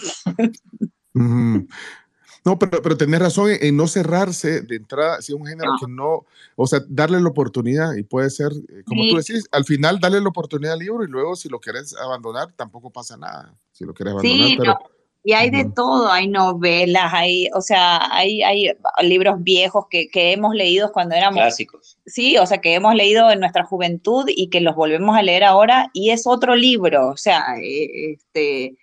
No, 2.46 2.60
pero, 2.60 2.80
pero 2.80 2.96
tenés 2.96 3.18
razón 3.18 3.50
en, 3.60 3.76
no 3.76 3.88
cerrarse 3.88 4.60
de 4.60 4.76
entrada, 4.76 5.20
si 5.20 5.32
es 5.32 5.38
un 5.38 5.44
género 5.44 5.72
que 5.80 5.90
no, 5.90 6.24
o 6.54 6.66
sea, 6.68 6.78
darle 6.88 7.20
la 7.20 7.28
oportunidad 7.28 7.94
y 7.96 8.04
puede 8.04 8.30
ser, 8.30 8.52
eh, 8.52 8.84
como 8.86 9.02
tú 9.08 9.16
decís, 9.16 9.48
al 9.50 9.64
final 9.64 9.98
darle 9.98 10.20
la 10.20 10.28
oportunidad 10.28 10.74
al 10.74 10.78
libro 10.78 11.02
y 11.02 11.08
luego 11.08 11.34
si 11.34 11.48
lo 11.48 11.58
quieres 11.58 11.96
abandonar, 11.96 12.52
tampoco 12.54 12.90
pasa 12.90 13.16
nada, 13.16 13.52
si 13.72 13.84
lo 13.84 13.92
quieres 13.92 14.12
abandonar. 14.12 14.48
Sí, 14.48 14.56
pero, 14.60 14.78
y 15.24 15.32
hay 15.32 15.50
de 15.50 15.68
todo, 15.74 16.08
hay 16.08 16.28
novelas, 16.28 17.12
hay, 17.12 17.48
o 17.52 17.60
sea, 17.60 18.14
hay, 18.14 18.44
hay 18.44 18.70
libros 19.02 19.42
viejos 19.42 19.86
que, 19.90 20.06
que 20.06 20.30
hemos 20.32 20.54
leído 20.54 20.92
cuando 20.92 21.16
éramos... 21.16 21.40
Clásicos. 21.40 21.98
Sí, 22.06 22.38
o 22.38 22.46
sea, 22.46 22.58
que 22.58 22.74
hemos 22.74 22.94
leído 22.94 23.28
en 23.28 23.40
nuestra 23.40 23.64
juventud 23.64 24.26
y 24.28 24.50
que 24.50 24.60
los 24.60 24.76
volvemos 24.76 25.16
a 25.16 25.22
leer 25.22 25.42
ahora 25.42 25.90
y 25.92 26.10
es 26.10 26.28
otro 26.28 26.54
libro, 26.54 27.08
o 27.08 27.16
sea, 27.16 27.56
eh, 27.60 28.12
este 28.12 28.76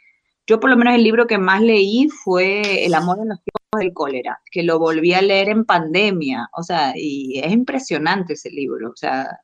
yo 0.45 0.59
por 0.59 0.69
lo 0.69 0.77
menos 0.77 0.95
el 0.95 1.03
libro 1.03 1.27
que 1.27 1.37
más 1.37 1.61
leí 1.61 2.09
fue 2.09 2.85
El 2.85 2.93
amor 2.93 3.19
en 3.19 3.29
los 3.29 3.39
tiempos 3.43 3.79
del 3.79 3.93
cólera, 3.93 4.39
que 4.51 4.63
lo 4.63 4.77
volví 4.77 5.13
a 5.13 5.21
leer 5.21 5.49
en 5.49 5.65
pandemia, 5.65 6.49
o 6.53 6.63
sea, 6.63 6.93
y 6.95 7.39
es 7.39 7.51
impresionante 7.51 8.33
ese 8.33 8.49
libro, 8.49 8.91
o 8.91 8.95
sea, 8.95 9.39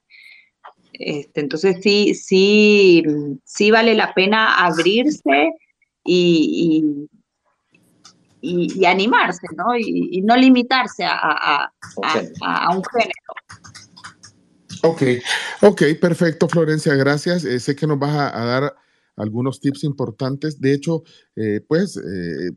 este, 0.93 1.39
entonces 1.39 1.77
sí, 1.81 2.13
sí, 2.13 3.03
sí 3.45 3.71
vale 3.71 3.95
la 3.95 4.13
pena 4.13 4.55
abrirse 4.65 5.53
y, 6.03 7.07
y, 8.41 8.85
animarse, 8.85 9.47
¿no? 9.55 9.77
Y, 9.77 10.21
no 10.21 10.35
limitarse 10.35 11.05
a, 11.05 11.71
un 12.71 12.83
género. 12.83 13.33
Ok, 14.83 15.03
ok, 15.61 15.81
perfecto, 15.99 16.47
Florencia, 16.47 16.95
gracias. 16.95 17.45
Eh, 17.45 17.59
sé 17.59 17.75
que 17.75 17.87
nos 17.87 17.99
vas 17.99 18.33
a 18.33 18.45
dar 18.45 18.75
algunos 19.19 19.59
tips 19.59 19.83
importantes. 19.83 20.59
De 20.59 20.73
hecho, 20.73 21.03
eh, 21.35 21.61
pues 21.67 21.97
eh, 21.97 22.51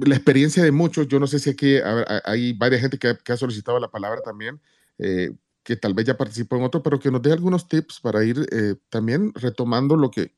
la 0.00 0.16
experiencia 0.16 0.62
de 0.62 0.72
muchos, 0.72 1.08
yo 1.08 1.18
no 1.20 1.26
sé 1.26 1.38
si 1.38 1.50
aquí 1.50 1.76
hay 2.24 2.52
varias 2.54 2.82
gente 2.82 2.98
que 2.98 3.32
ha, 3.32 3.36
solicitado 3.36 3.78
la 3.78 3.90
palabra 3.90 4.20
también, 4.20 4.60
eh, 4.98 5.30
que 5.62 5.76
tal 5.76 5.94
vez 5.94 6.06
ya 6.06 6.16
participó 6.16 6.56
en 6.56 6.64
otro, 6.64 6.82
pero 6.82 6.98
que 6.98 7.10
nos 7.10 7.22
dé 7.22 7.32
algunos 7.32 7.68
tips 7.68 8.00
para 8.00 8.24
ir 8.24 8.46
también 8.88 9.32
retomando 9.34 9.96
lo 9.96 10.10
que, 10.10 10.34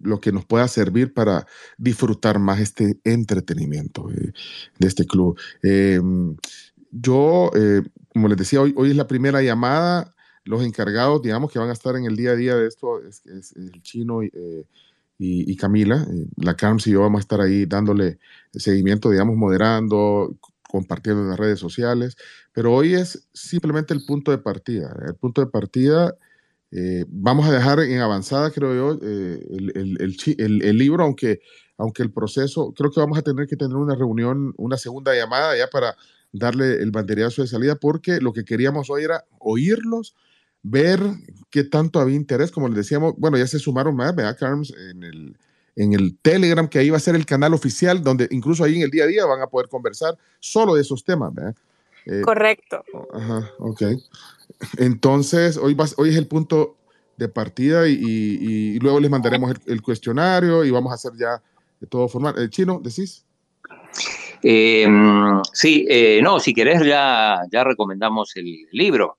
lo 0.00 0.20
que 0.20 0.32
nos 0.32 0.44
pueda 0.44 0.66
servir 0.66 1.14
para 1.14 1.46
disfrutar 1.78 2.38
más 2.38 2.60
este 2.60 2.98
entretenimiento 3.04 4.08
de 4.08 4.88
este 4.88 5.06
club. 5.06 5.38
yo, 6.90 7.50
como 8.12 8.28
les 8.28 8.38
decía, 8.38 8.60
hoy, 8.60 8.74
hoy 8.76 8.90
es 8.90 8.96
la 8.96 9.06
primera 9.06 9.42
llamada. 9.42 10.14
Los 10.44 10.64
encargados, 10.64 11.22
digamos, 11.22 11.50
que 11.50 11.58
van 11.58 11.70
a 11.70 11.72
estar 11.72 11.96
en 11.96 12.04
el 12.04 12.16
día 12.16 12.30
a 12.30 12.36
día 12.36 12.54
de 12.54 12.68
esto 12.68 13.02
es, 13.02 13.22
el 13.56 13.82
chino 13.82 14.22
y 15.18 15.50
y, 15.50 15.56
Camila. 15.56 16.06
La 16.36 16.56
CARMS 16.56 16.86
y 16.86 16.92
yo 16.92 17.00
vamos 17.00 17.20
a 17.20 17.22
estar 17.22 17.40
ahí 17.40 17.66
dándole 17.66 18.18
seguimiento, 18.52 19.10
digamos, 19.10 19.36
moderando, 19.36 20.36
compartiendo 20.68 21.22
en 21.22 21.30
las 21.30 21.38
redes 21.38 21.58
sociales, 21.58 22.16
pero 22.52 22.72
hoy 22.74 22.94
es 22.94 23.26
simplemente 23.32 23.94
el 23.94 24.04
punto 24.04 24.30
de 24.30 24.38
partida. 24.38 24.94
El 25.06 25.14
punto 25.14 25.40
de 25.40 25.46
partida, 25.46 26.14
eh, 26.70 27.04
vamos 27.08 27.46
a 27.46 27.52
dejar 27.52 27.80
en 27.80 28.00
avanzada, 28.00 28.50
creo 28.50 28.74
yo, 28.74 28.98
eh, 29.02 29.40
el, 30.38 30.78
libro, 30.78 31.04
aunque, 31.04 31.40
aunque 31.78 32.02
el 32.02 32.12
proceso, 32.12 32.72
creo 32.76 32.90
que 32.90 33.00
vamos 33.00 33.18
a 33.18 33.22
tener 33.22 33.46
que 33.46 33.56
tener 33.56 33.76
una 33.76 33.94
reunión, 33.94 34.54
una 34.56 34.76
segunda 34.76 35.14
llamada 35.14 35.56
ya 35.56 35.68
para 35.68 35.96
darle 36.32 36.82
el 36.82 36.90
banderillazo 36.90 37.42
de 37.42 37.48
salida, 37.48 37.76
porque 37.76 38.20
lo 38.20 38.32
que 38.32 38.44
queríamos 38.44 38.90
hoy 38.90 39.04
era 39.04 39.24
oírlos, 39.38 40.14
ver 40.68 41.00
qué 41.50 41.64
tanto 41.64 42.00
había 42.00 42.16
interés, 42.16 42.50
como 42.50 42.68
les 42.68 42.76
decíamos, 42.76 43.14
bueno, 43.16 43.38
ya 43.38 43.46
se 43.46 43.58
sumaron 43.58 43.94
más, 43.94 44.14
¿verdad, 44.14 44.36
Carms? 44.38 44.74
En 44.90 45.04
el, 45.04 45.36
en 45.76 45.92
el 45.92 46.18
Telegram, 46.18 46.68
que 46.68 46.78
ahí 46.78 46.90
va 46.90 46.96
a 46.96 47.00
ser 47.00 47.14
el 47.14 47.24
canal 47.24 47.54
oficial, 47.54 48.02
donde 48.02 48.26
incluso 48.30 48.64
ahí 48.64 48.76
en 48.76 48.82
el 48.82 48.90
día 48.90 49.04
a 49.04 49.06
día 49.06 49.24
van 49.26 49.40
a 49.40 49.46
poder 49.46 49.68
conversar 49.68 50.16
solo 50.40 50.74
de 50.74 50.82
esos 50.82 51.04
temas. 51.04 51.32
Eh, 52.06 52.20
Correcto. 52.22 52.82
Ajá, 53.12 53.50
ok. 53.58 53.82
Entonces, 54.78 55.56
hoy, 55.56 55.76
hoy 55.96 56.08
es 56.08 56.16
el 56.16 56.26
punto 56.26 56.76
de 57.16 57.28
partida 57.28 57.86
y, 57.88 58.78
luego 58.80 59.00
les 59.00 59.10
mandaremos 59.10 59.54
el, 59.66 59.82
cuestionario 59.82 60.64
y 60.64 60.70
vamos 60.70 60.90
a 60.92 60.96
hacer 60.96 61.12
ya 61.16 61.40
todo 61.88 62.08
formal. 62.08 62.34
¿El 62.38 62.50
chino, 62.50 62.80
decís? 62.82 63.24
Eh, 64.42 64.86
sí, 65.52 65.86
eh, 65.88 66.20
no, 66.22 66.40
si 66.40 66.52
querés 66.52 66.84
ya, 66.84 67.40
ya 67.50 67.64
recomendamos 67.64 68.36
el 68.36 68.66
libro. 68.72 69.16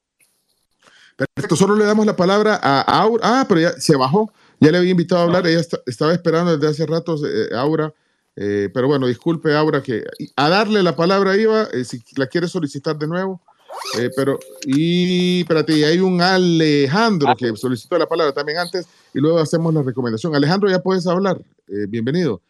Perfecto, 1.17 1.55
solo 1.55 1.75
le 1.75 1.83
damos 1.85 2.05
la 2.05 2.15
palabra 2.15 2.59
a 2.61 2.81
Aura. 3.01 3.21
Ah, 3.23 3.45
pero 3.47 3.59
ya 3.59 3.71
se 3.79 3.95
bajó. 3.95 4.31
Ya 4.59 4.71
le 4.71 4.77
había 4.79 4.91
invitado 4.91 5.21
a 5.21 5.23
hablar, 5.25 5.45
ella 5.45 5.61
estaba 5.85 6.13
esperando 6.13 6.57
desde 6.57 6.67
hace 6.67 6.85
rato, 6.85 7.15
eh, 7.25 7.55
Aura. 7.55 7.93
Eh, 8.35 8.69
pero 8.73 8.87
bueno, 8.87 9.07
disculpe, 9.07 9.55
Aura, 9.55 9.81
que 9.81 10.03
a 10.35 10.49
darle 10.49 10.81
la 10.83 10.95
palabra 10.95 11.35
iba, 11.37 11.63
eh, 11.73 11.83
si 11.83 12.01
la 12.15 12.27
quiere 12.27 12.47
solicitar 12.47 12.97
de 12.97 13.07
nuevo. 13.07 13.41
pero, 14.15 14.39
y 14.65 15.41
espérate, 15.41 15.85
hay 15.85 15.99
un 15.99 16.19
Alejandro 16.21 17.35
que 17.37 17.55
solicitó 17.55 17.97
la 17.97 18.07
palabra 18.07 18.33
también 18.33 18.57
antes 18.57 18.87
y 19.13 19.19
luego 19.19 19.37
hacemos 19.39 19.73
la 19.73 19.83
recomendación. 19.83 20.35
Alejandro, 20.35 20.69
ya 20.69 20.81
puedes 20.81 21.05
hablar. 21.05 21.39
bienvenido. 21.67 22.41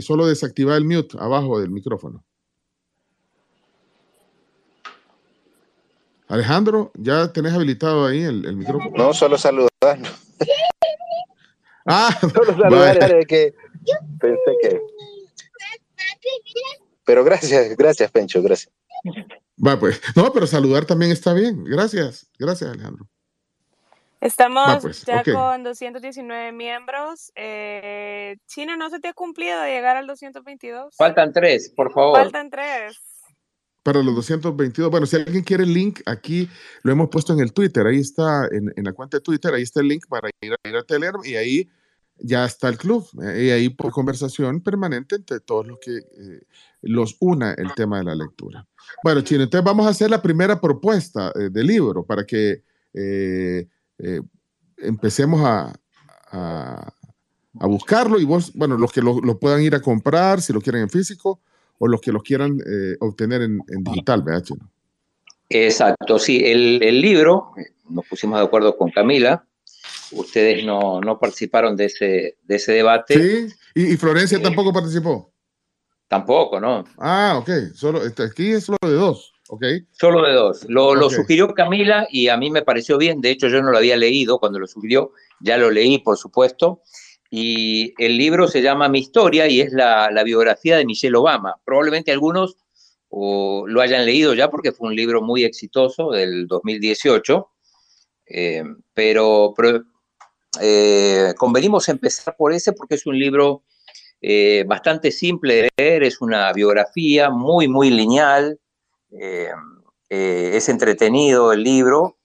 solo 0.00 0.26
desactivar 0.26 0.76
el 0.76 0.84
mute 0.84 1.16
abajo 1.18 1.60
del 1.60 1.70
micrófono. 1.70 2.24
Alejandro, 6.30 6.92
¿ya 6.94 7.32
tenés 7.32 7.52
habilitado 7.52 8.06
ahí 8.06 8.22
el, 8.22 8.56
micrófono? 8.56 8.92
No, 8.96 9.12
solo 9.12 9.36
saludar. 9.38 9.68
Ah, 11.84 12.16
solo 12.20 12.56
saludar 12.56 13.26
que 13.26 13.52
pensé 14.20 14.52
que. 14.62 14.80
Pero 17.04 17.24
gracias, 17.24 17.76
gracias, 17.76 18.12
Pencho, 18.12 18.40
gracias. 18.42 18.72
Va, 19.66 19.78
pues. 19.78 20.00
No, 20.14 20.32
pero 20.32 20.46
saludar 20.46 20.84
también 20.84 21.10
está 21.10 21.32
bien. 21.34 21.64
Gracias, 21.64 22.30
gracias, 22.38 22.70
Alejandro. 22.70 23.08
Estamos 24.20 24.82
pues, 24.82 25.04
ya 25.04 25.24
con 25.24 25.64
219 25.64 26.52
miembros. 26.52 27.32
Eh, 27.34 28.36
China, 28.46 28.76
¿no 28.76 28.88
se 28.88 29.00
te 29.00 29.08
ha 29.08 29.14
cumplido 29.14 29.60
de 29.62 29.70
llegar 29.70 29.96
al 29.96 30.06
222? 30.06 30.94
Faltan 30.94 31.32
tres, 31.32 31.70
por 31.70 31.92
favor. 31.92 32.16
Faltan 32.18 32.50
tres 32.50 33.09
para 33.82 34.02
los 34.02 34.14
222. 34.14 34.90
Bueno, 34.90 35.06
si 35.06 35.16
alguien 35.16 35.42
quiere 35.42 35.64
el 35.64 35.72
link, 35.72 36.00
aquí 36.06 36.48
lo 36.82 36.92
hemos 36.92 37.08
puesto 37.08 37.32
en 37.32 37.40
el 37.40 37.52
Twitter. 37.52 37.86
Ahí 37.86 37.98
está, 37.98 38.46
en, 38.50 38.72
la 38.76 38.92
cuenta 38.92 39.18
de 39.18 39.22
Twitter, 39.22 39.54
ahí 39.54 39.62
está 39.62 39.80
el 39.80 39.88
link 39.88 40.06
para 40.08 40.28
ir 40.40 40.52
a, 40.52 40.68
ir 40.68 40.76
a 40.76 40.82
Telegram 40.82 41.20
y 41.24 41.36
ahí 41.36 41.70
ya 42.18 42.44
está 42.44 42.68
el 42.68 42.76
club. 42.76 43.08
Eh, 43.22 43.44
y 43.44 43.50
ahí 43.50 43.68
por 43.70 43.92
conversación 43.92 44.60
permanente 44.60 45.16
entre 45.16 45.40
todos 45.40 45.66
los 45.66 45.78
que 45.78 45.96
eh, 45.96 46.42
los 46.82 47.16
una 47.20 47.52
el 47.54 47.72
tema 47.74 47.98
de 47.98 48.04
la 48.04 48.14
lectura. 48.14 48.66
Bueno, 49.02 49.22
Chino, 49.22 49.44
entonces 49.44 49.64
vamos 49.64 49.86
a 49.86 49.90
hacer 49.90 50.10
la 50.10 50.20
primera 50.20 50.60
propuesta 50.60 51.32
eh, 51.34 51.48
de 51.50 51.64
libro 51.64 52.04
para 52.04 52.24
que 52.24 52.62
empecemos 54.78 55.42
a, 55.44 55.72
a, 56.32 56.92
buscarlo 57.66 58.18
y 58.18 58.24
vos, 58.24 58.52
bueno, 58.54 58.76
los 58.76 58.90
que 58.90 59.00
lo, 59.00 59.20
lo 59.20 59.38
puedan 59.38 59.62
ir 59.62 59.74
a 59.74 59.80
comprar, 59.80 60.40
si 60.40 60.52
lo 60.52 60.60
quieren 60.60 60.82
en 60.82 60.90
físico, 60.90 61.40
o 61.80 61.88
los 61.88 62.00
que 62.00 62.12
los 62.12 62.22
quieran 62.22 62.58
eh, 62.60 62.96
obtener 63.00 63.40
en, 63.42 63.60
digital, 63.80 64.22
¿verdad, 64.22 64.44
Exacto, 65.48 66.18
sí, 66.18 66.42
el, 66.44 67.00
libro, 67.00 67.52
nos 67.88 68.06
pusimos 68.06 68.38
de 68.38 68.44
acuerdo 68.44 68.76
con 68.76 68.90
Camila, 68.90 69.44
ustedes 70.12 70.64
no, 70.64 71.18
participaron 71.18 71.76
de 71.76 71.86
ese, 71.86 72.36
de 72.42 72.54
ese 72.54 72.72
debate. 72.72 73.48
Sí, 73.48 73.54
y, 73.74 73.96
Florencia 73.96 74.38
eh, 74.38 74.42
tampoco 74.42 74.72
participó. 74.72 75.32
Tampoco, 76.06 76.60
¿no? 76.60 76.84
Ah, 76.98 77.38
ok, 77.40 77.72
solo, 77.74 78.04
este, 78.04 78.24
aquí 78.24 78.52
es 78.52 78.64
solo 78.64 78.78
de 78.82 78.94
dos. 78.94 79.32
ok. 79.48 79.64
Solo 79.90 80.22
de 80.22 80.34
dos. 80.34 80.66
Lo, 80.68 80.94
lo, 80.94 81.08
sugirió 81.08 81.54
Camila 81.54 82.06
y 82.10 82.28
a 82.28 82.36
mí 82.36 82.50
me 82.50 82.62
pareció 82.62 82.98
bien. 82.98 83.20
De 83.20 83.30
hecho, 83.30 83.48
yo 83.48 83.62
no 83.62 83.70
lo 83.70 83.78
había 83.78 83.96
leído 83.96 84.38
cuando 84.38 84.58
lo 84.58 84.66
sugirió. 84.66 85.12
Ya 85.40 85.56
lo 85.56 85.70
leí, 85.70 85.98
por 85.98 86.18
supuesto. 86.18 86.82
Y 87.30 87.94
el 88.04 88.18
libro 88.18 88.48
se 88.48 88.60
llama 88.60 88.88
Mi 88.88 88.98
historia 88.98 89.46
y 89.46 89.60
es 89.60 89.72
la, 89.72 90.10
biografía 90.24 90.76
de 90.76 90.84
Michelle 90.84 91.16
Obama. 91.16 91.56
Probablemente 91.64 92.10
algunos 92.10 92.56
lo 93.12 93.80
hayan 93.80 94.04
leído 94.04 94.34
ya 94.34 94.50
porque 94.50 94.72
fue 94.72 94.88
un 94.88 94.96
libro 94.96 95.22
muy 95.22 95.44
exitoso 95.44 96.10
del 96.10 96.46
2018, 96.48 97.48
eh, 98.26 98.64
pero, 98.92 99.54
eh, 100.60 101.32
convenimos 101.36 101.88
empezar 101.88 102.36
por 102.36 102.52
ese 102.52 102.72
porque 102.72 102.96
es 102.96 103.06
un 103.06 103.18
libro 103.18 103.62
eh, 104.20 104.64
bastante 104.66 105.12
simple 105.12 105.54
de 105.54 105.68
leer, 105.76 106.02
es 106.02 106.20
una 106.20 106.52
biografía 106.52 107.30
muy, 107.30 107.68
muy 107.68 107.90
lineal, 107.90 108.60
es 110.08 110.68
entretenido 110.68 111.52
el 111.52 111.62
libro 111.62 112.18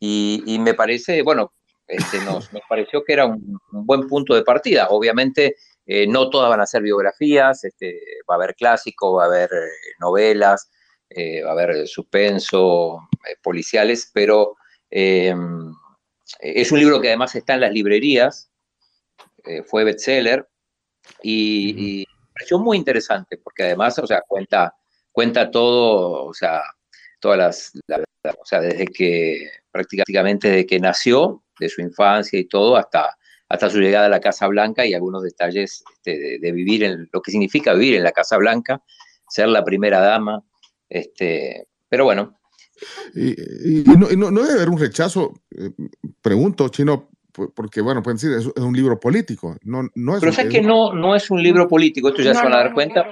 y 0.00 0.58
me 0.60 0.74
parece, 0.74 1.22
bueno, 1.22 1.52
este, 1.86 2.18
nos, 2.24 2.50
pareció 2.68 3.04
que 3.04 3.12
era 3.12 3.26
un, 3.26 3.58
buen 3.70 4.08
punto 4.08 4.34
de 4.34 4.42
partida. 4.42 4.88
Obviamente, 4.90 5.56
eh, 5.86 6.06
no 6.06 6.30
todas 6.30 6.50
van 6.50 6.60
a 6.60 6.66
ser 6.66 6.82
biografías, 6.82 7.64
este, 7.64 8.00
va 8.28 8.34
a 8.34 8.38
haber 8.38 8.54
clásicos, 8.54 9.18
va 9.18 9.24
a 9.24 9.26
haber 9.26 9.50
eh, 9.52 9.94
novelas, 10.00 10.70
eh, 11.08 11.42
va 11.42 11.50
a 11.50 11.52
haber 11.52 11.86
suspenso, 11.86 13.08
policiales, 13.42 14.10
pero 14.12 14.56
es 14.88 15.32
un 15.34 16.78
libro 16.78 17.00
que 17.00 17.08
además 17.08 17.34
está 17.34 17.54
en 17.54 17.60
las 17.60 17.72
librerías, 17.72 18.50
fue 19.66 19.84
bestseller 19.84 20.48
y, 21.22 22.00
y 22.02 22.06
pareció 22.32 22.58
muy 22.58 22.76
interesante 22.76 23.36
porque 23.36 23.64
además, 23.64 23.98
o 23.98 24.06
sea, 24.06 24.22
cuenta, 24.26 24.74
cuenta 25.12 25.50
todo, 25.50 26.24
o 26.26 26.34
sea, 26.34 26.62
todas 27.20 27.38
las, 27.38 27.72
o 28.38 28.44
sea, 28.44 28.60
desde 28.60 28.86
que 28.86 29.50
prácticamente 29.76 30.48
desde 30.48 30.66
que 30.66 30.80
nació 30.80 31.42
de 31.58 31.68
su 31.68 31.80
infancia 31.80 32.38
y 32.38 32.46
todo 32.46 32.76
hasta, 32.76 33.16
hasta 33.48 33.70
su 33.70 33.78
llegada 33.78 34.06
a 34.06 34.10
la 34.10 34.20
Casa 34.20 34.46
Blanca 34.46 34.86
y 34.86 34.94
algunos 34.94 35.22
detalles 35.22 35.84
este, 35.96 36.38
de, 36.40 36.52
vivir 36.52 36.84
en 36.84 37.08
lo 37.12 37.20
que 37.20 37.30
significa 37.30 37.74
vivir 37.74 37.96
en 37.96 38.04
la 38.04 38.12
Casa 38.12 38.36
Blanca, 38.36 38.82
ser 39.28 39.48
la 39.48 39.64
primera 39.64 40.00
dama. 40.00 40.42
Este, 40.88 41.66
pero 41.88 42.04
bueno. 42.04 42.38
Y, 43.14 43.84
no, 43.86 44.30
debe 44.30 44.52
haber 44.52 44.68
un 44.68 44.78
rechazo, 44.78 45.32
eh, 45.50 45.70
pregunto, 46.20 46.68
Chino, 46.68 47.08
porque 47.54 47.80
bueno, 47.80 48.02
pueden 48.02 48.16
decir, 48.16 48.32
es, 48.32 48.46
un 48.62 48.74
libro 48.74 48.98
político. 48.98 49.56
No, 49.62 49.82
no 49.94 50.14
es 50.14 50.20
Pero 50.20 50.32
es 50.32 50.48
que 50.48 50.62
no, 50.62 50.92
no 50.92 51.14
es 51.14 51.30
un 51.30 51.42
libro 51.42 51.68
político, 51.68 52.08
esto 52.08 52.22
ya 52.22 52.34
se 52.34 52.42
van 52.42 52.52
a 52.52 52.58
dar 52.58 52.74
cuenta. 52.74 53.06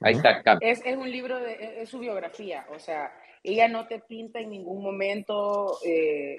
Ahí 0.00 0.14
está. 0.14 0.58
Es, 0.60 0.80
es, 0.84 0.96
un 0.96 1.10
libro, 1.10 1.38
de, 1.38 1.82
es 1.82 1.88
su 1.88 1.98
biografía, 1.98 2.66
o 2.74 2.78
sea, 2.78 3.10
ella 3.42 3.68
no 3.68 3.86
te 3.86 4.00
pinta 4.00 4.40
en 4.40 4.50
ningún 4.50 4.82
momento 4.82 5.78
eh, 5.84 6.36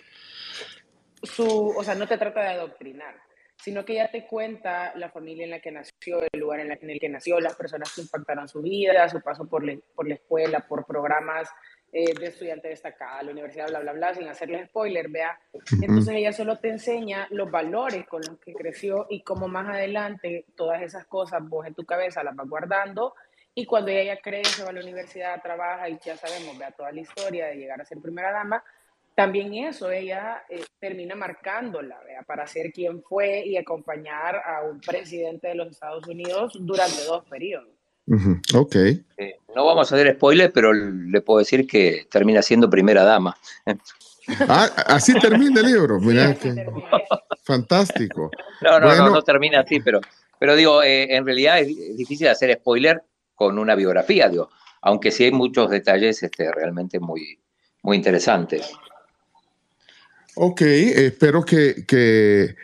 su, 1.23 1.69
o 1.69 1.83
sea, 1.83 1.95
no 1.95 2.07
te 2.07 2.17
trata 2.17 2.41
de 2.41 2.49
adoctrinar, 2.49 3.15
sino 3.57 3.83
que 3.83 3.93
ella 3.93 4.09
te 4.09 4.25
cuenta 4.25 4.93
la 4.95 5.09
familia 5.09 5.43
en 5.43 5.51
la 5.51 5.59
que 5.59 5.71
nació, 5.71 6.21
el 6.21 6.39
lugar 6.39 6.61
en, 6.61 6.71
el 6.71 6.99
que 6.99 7.09
nació, 7.09 7.39
las 7.39 7.55
personas 7.55 7.93
que 7.93 8.01
impactaron 8.01 8.47
su 8.47 8.61
vida, 8.61 9.09
su 9.09 9.21
paso 9.21 9.47
por, 9.47 9.63
por 9.93 10.07
la 10.07 10.15
escuela, 10.15 10.65
por 10.67 10.85
programas 10.85 11.49
eh, 11.91 12.13
de 12.13 12.27
estudiante 12.27 12.67
destacada, 12.67 13.23
la 13.23 13.31
universidad, 13.31 13.67
bla, 13.67 13.79
bla, 13.79 13.93
bla, 13.93 14.13
sin 14.13 14.27
hacerle 14.27 14.65
spoiler, 14.67 15.09
vea. 15.09 15.39
Entonces 15.81 16.15
ella 16.15 16.31
solo 16.31 16.59
te 16.59 16.69
enseña 16.69 17.27
los 17.31 17.49
valores 17.49 18.05
con 18.07 18.21
los 18.21 18.39
que 18.39 18.53
creció 18.53 19.07
y 19.09 19.23
cómo 19.23 19.47
más 19.47 19.67
adelante 19.67 20.45
todas 20.55 20.83
esas 20.83 21.05
cosas 21.07 21.41
vos 21.49 21.65
en 21.65 21.73
tu 21.73 21.85
cabeza 21.85 22.23
las 22.23 22.35
vas 22.35 22.47
guardando 22.47 23.15
y 23.55 23.65
cuando 23.65 23.91
ella 23.91 24.15
ya 24.15 24.21
crece, 24.21 24.63
va 24.63 24.69
a 24.69 24.73
la 24.73 24.81
universidad, 24.81 25.41
trabaja 25.41 25.89
y 25.89 25.99
ya 26.03 26.15
sabemos, 26.17 26.57
vea 26.57 26.71
toda 26.71 26.91
la 26.91 27.01
historia 27.01 27.47
de 27.47 27.55
llegar 27.55 27.81
a 27.81 27.85
ser 27.85 27.99
primera 27.99 28.31
dama, 28.31 28.63
también 29.15 29.53
eso, 29.53 29.91
ella 29.91 30.43
eh, 30.49 30.63
termina 30.79 31.13
marcándola 31.13 31.99
¿vea? 32.05 32.23
para 32.23 32.47
ser 32.47 32.71
quien 32.71 33.03
fue 33.03 33.45
y 33.45 33.57
acompañar 33.57 34.37
a 34.37 34.63
un 34.63 34.79
presidente 34.79 35.49
de 35.49 35.55
los 35.55 35.67
Estados 35.71 36.07
Unidos 36.07 36.53
durante 36.59 37.03
dos 37.03 37.25
periodos. 37.25 37.67
Ok. 38.55 38.75
Eh, 38.75 39.35
no 39.55 39.65
vamos 39.65 39.91
a 39.91 39.95
hacer 39.95 40.15
spoiler, 40.15 40.51
pero 40.51 40.73
le 40.73 41.21
puedo 41.21 41.39
decir 41.39 41.67
que 41.67 42.07
termina 42.09 42.41
siendo 42.41 42.69
primera 42.69 43.03
dama. 43.03 43.35
Ah, 44.47 44.69
así 44.85 45.13
termina 45.19 45.59
el 45.61 45.65
libro. 45.65 45.99
Fantástico. 47.43 48.29
No, 48.61 48.79
no, 48.79 48.95
no, 48.95 49.09
no 49.09 49.21
termina 49.23 49.61
así, 49.61 49.79
pero, 49.79 50.01
pero 50.39 50.55
digo, 50.55 50.83
eh, 50.83 51.15
en 51.15 51.25
realidad 51.25 51.59
es, 51.59 51.97
difícil 51.97 52.27
hacer 52.27 52.55
spoiler 52.59 53.01
con 53.39 53.57
una 53.57 53.73
biografía, 53.73 54.27
digo, 54.27 54.49
aunque 54.81 55.11
sí 55.11 55.23
hay 55.23 55.31
muchos 55.31 55.71
detalles 55.71 56.21
este, 56.21 56.51
realmente 56.51 56.99
muy, 56.99 57.39
muy 57.81 57.95
interesantes. 57.95 58.69
Ok, 60.35 60.59
espero 60.59 61.45
que, 61.45 61.85
que, 61.87 62.57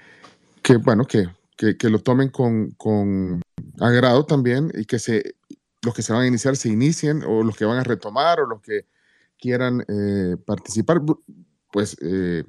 que 0.62 0.76
bueno, 0.76 1.06
que, 1.06 1.30
que, 1.56 1.90
lo 1.90 2.00
tomen 2.00 2.28
con, 2.28 2.72
con, 2.72 3.42
agrado 3.80 4.26
también 4.26 4.70
y 4.74 4.84
que 4.84 5.00
se, 5.00 5.36
los 5.82 5.94
que 5.96 6.02
se 6.02 6.12
van 6.12 6.24
a 6.24 6.28
iniciar 6.28 6.58
se 6.58 6.68
inicien 6.68 7.24
o 7.26 7.42
los 7.42 7.56
que 7.56 7.64
van 7.64 7.78
a 7.78 7.84
retomar 7.86 8.42
o 8.42 8.46
los 8.46 8.62
que 8.62 8.86
quieran 9.40 9.82
eh, 9.88 10.36
participar, 10.46 11.00
pues 11.72 11.96
eh, 12.02 12.44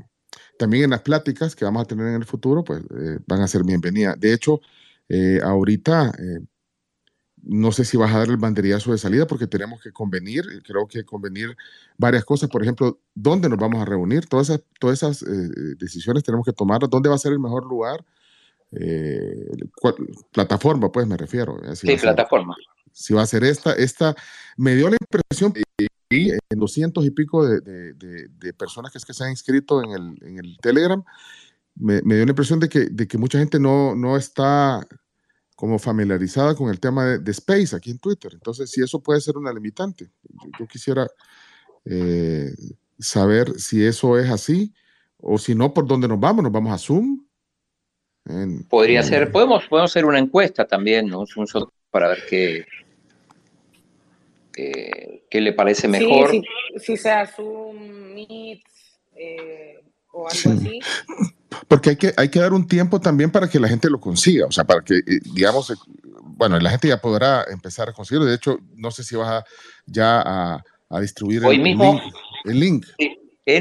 también 0.58 0.82
en 0.82 0.90
las 0.90 1.02
pláticas 1.02 1.54
que 1.54 1.64
vamos 1.64 1.82
a 1.82 1.86
tener 1.86 2.08
en 2.08 2.14
el 2.14 2.24
futuro, 2.24 2.64
pues 2.64 2.80
eh, 2.80 3.20
van 3.28 3.40
a 3.40 3.46
ser 3.46 3.62
bienvenidas. 3.62 4.18
De 4.18 4.32
hecho, 4.32 4.60
ahorita 5.44 6.10
no 7.48 7.70
sé 7.72 7.84
si 7.84 7.96
vas 7.96 8.12
a 8.14 8.18
dar 8.18 8.28
el 8.28 8.36
banderillazo 8.36 8.92
de 8.92 8.98
salida 8.98 9.26
porque 9.26 9.46
tenemos 9.46 9.80
que 9.80 9.92
convenir, 9.92 10.44
creo 10.64 10.86
que 10.86 11.04
convenir 11.04 11.56
varias 11.96 12.24
cosas, 12.24 12.50
por 12.50 12.62
ejemplo, 12.62 12.98
dónde 13.14 13.48
nos 13.48 13.58
vamos 13.58 13.80
a 13.80 13.84
reunir, 13.84 14.26
todas 14.26 14.50
esas, 14.50 14.64
todas 14.80 15.02
esas 15.02 15.24
decisiones 15.78 16.24
tenemos 16.24 16.44
que 16.44 16.52
tomar, 16.52 16.80
dónde 16.88 17.08
va 17.08 17.14
a 17.14 17.18
ser 17.18 17.32
el 17.32 17.38
mejor 17.38 17.64
lugar, 17.64 18.04
plataforma, 20.32 20.90
pues 20.90 21.06
me 21.06 21.16
refiero. 21.16 21.56
sí, 21.74 21.96
plataforma. 21.96 22.56
Si 22.92 23.14
va 23.14 23.22
a 23.22 23.26
ser 23.26 23.44
esta, 23.44 23.72
esta, 23.74 24.14
me 24.56 24.74
dio 24.74 24.88
la 24.90 24.96
impresión, 25.00 25.52
y 26.08 26.30
en 26.30 26.58
200 26.58 27.04
y 27.04 27.10
pico 27.10 27.46
de, 27.46 27.60
de, 27.60 28.52
personas 28.54 28.92
que, 28.92 28.98
es 28.98 29.04
que 29.04 29.12
se 29.12 29.24
han 29.24 29.30
inscrito 29.30 29.82
en 29.82 29.90
el, 29.90 30.18
en 30.22 30.38
el 30.38 30.56
Telegram, 30.58 31.02
me, 31.74 32.00
me, 32.02 32.14
dio 32.16 32.24
la 32.24 32.30
impresión 32.30 32.60
de 32.60 32.68
que, 32.68 32.86
de 32.90 33.06
que 33.06 33.18
mucha 33.18 33.38
gente 33.38 33.58
no, 33.58 33.94
no 33.94 34.16
está 34.16 34.86
como 35.56 35.78
familiarizada 35.78 36.54
con 36.54 36.68
el 36.68 36.78
tema 36.78 37.18
de, 37.18 37.30
Space 37.32 37.74
aquí 37.74 37.90
en 37.90 37.98
Twitter. 37.98 38.30
Entonces, 38.34 38.70
si 38.70 38.82
eso 38.82 39.02
puede 39.02 39.20
ser 39.22 39.38
una 39.38 39.52
limitante, 39.52 40.10
yo, 40.58 40.66
quisiera 40.66 41.08
eh, 41.86 42.52
saber 42.98 43.58
si 43.58 43.84
eso 43.84 44.18
es 44.18 44.30
así 44.30 44.72
o 45.16 45.38
si 45.38 45.54
no, 45.54 45.72
por 45.72 45.86
dónde 45.86 46.08
nos 46.08 46.20
vamos, 46.20 46.44
nos 46.44 46.52
vamos 46.52 46.72
a 46.72 46.78
Zoom. 46.78 47.24
Podría 48.68 49.02
ser, 49.02 49.32
podemos, 49.32 49.66
podemos 49.66 49.90
hacer 49.90 50.04
una 50.04 50.18
encuesta 50.18 50.66
también, 50.66 51.06
¿no? 51.06 51.24
para 51.90 52.08
ver 52.08 52.24
qué, 52.28 52.66
qué, 54.52 55.40
le 55.40 55.52
parece 55.54 55.88
mejor. 55.88 56.30
Sí, 56.30 56.42
si, 56.78 56.96
sea 56.98 57.26
Zoom, 57.26 58.14
Meet 58.14 58.62
eh, 59.14 59.80
o 60.16 60.28
algo 60.28 60.60
así. 60.60 60.80
Porque 61.68 61.90
hay 61.90 61.96
que, 61.96 62.12
hay 62.16 62.28
que 62.28 62.40
dar 62.40 62.52
un 62.52 62.66
tiempo 62.66 63.00
también 63.00 63.30
para 63.30 63.48
que 63.48 63.60
la 63.60 63.68
gente 63.68 63.88
lo 63.90 64.00
consiga, 64.00 64.46
o 64.46 64.52
sea, 64.52 64.64
para 64.64 64.82
que, 64.82 64.96
eh, 64.98 65.20
digamos, 65.32 65.70
eh, 65.70 65.74
bueno, 66.22 66.58
la 66.58 66.70
gente 66.70 66.88
ya 66.88 67.00
podrá 67.00 67.44
empezar 67.50 67.88
a 67.88 67.92
conseguirlo. 67.92 68.26
De 68.26 68.34
hecho, 68.34 68.58
no 68.74 68.90
sé 68.90 69.04
si 69.04 69.16
vas 69.16 69.28
a, 69.28 69.44
ya 69.86 70.20
a, 70.20 70.64
a 70.90 71.00
distribuir 71.00 71.44
el, 71.44 71.62
link. 71.62 72.00
El 72.44 72.60
link. 72.60 72.86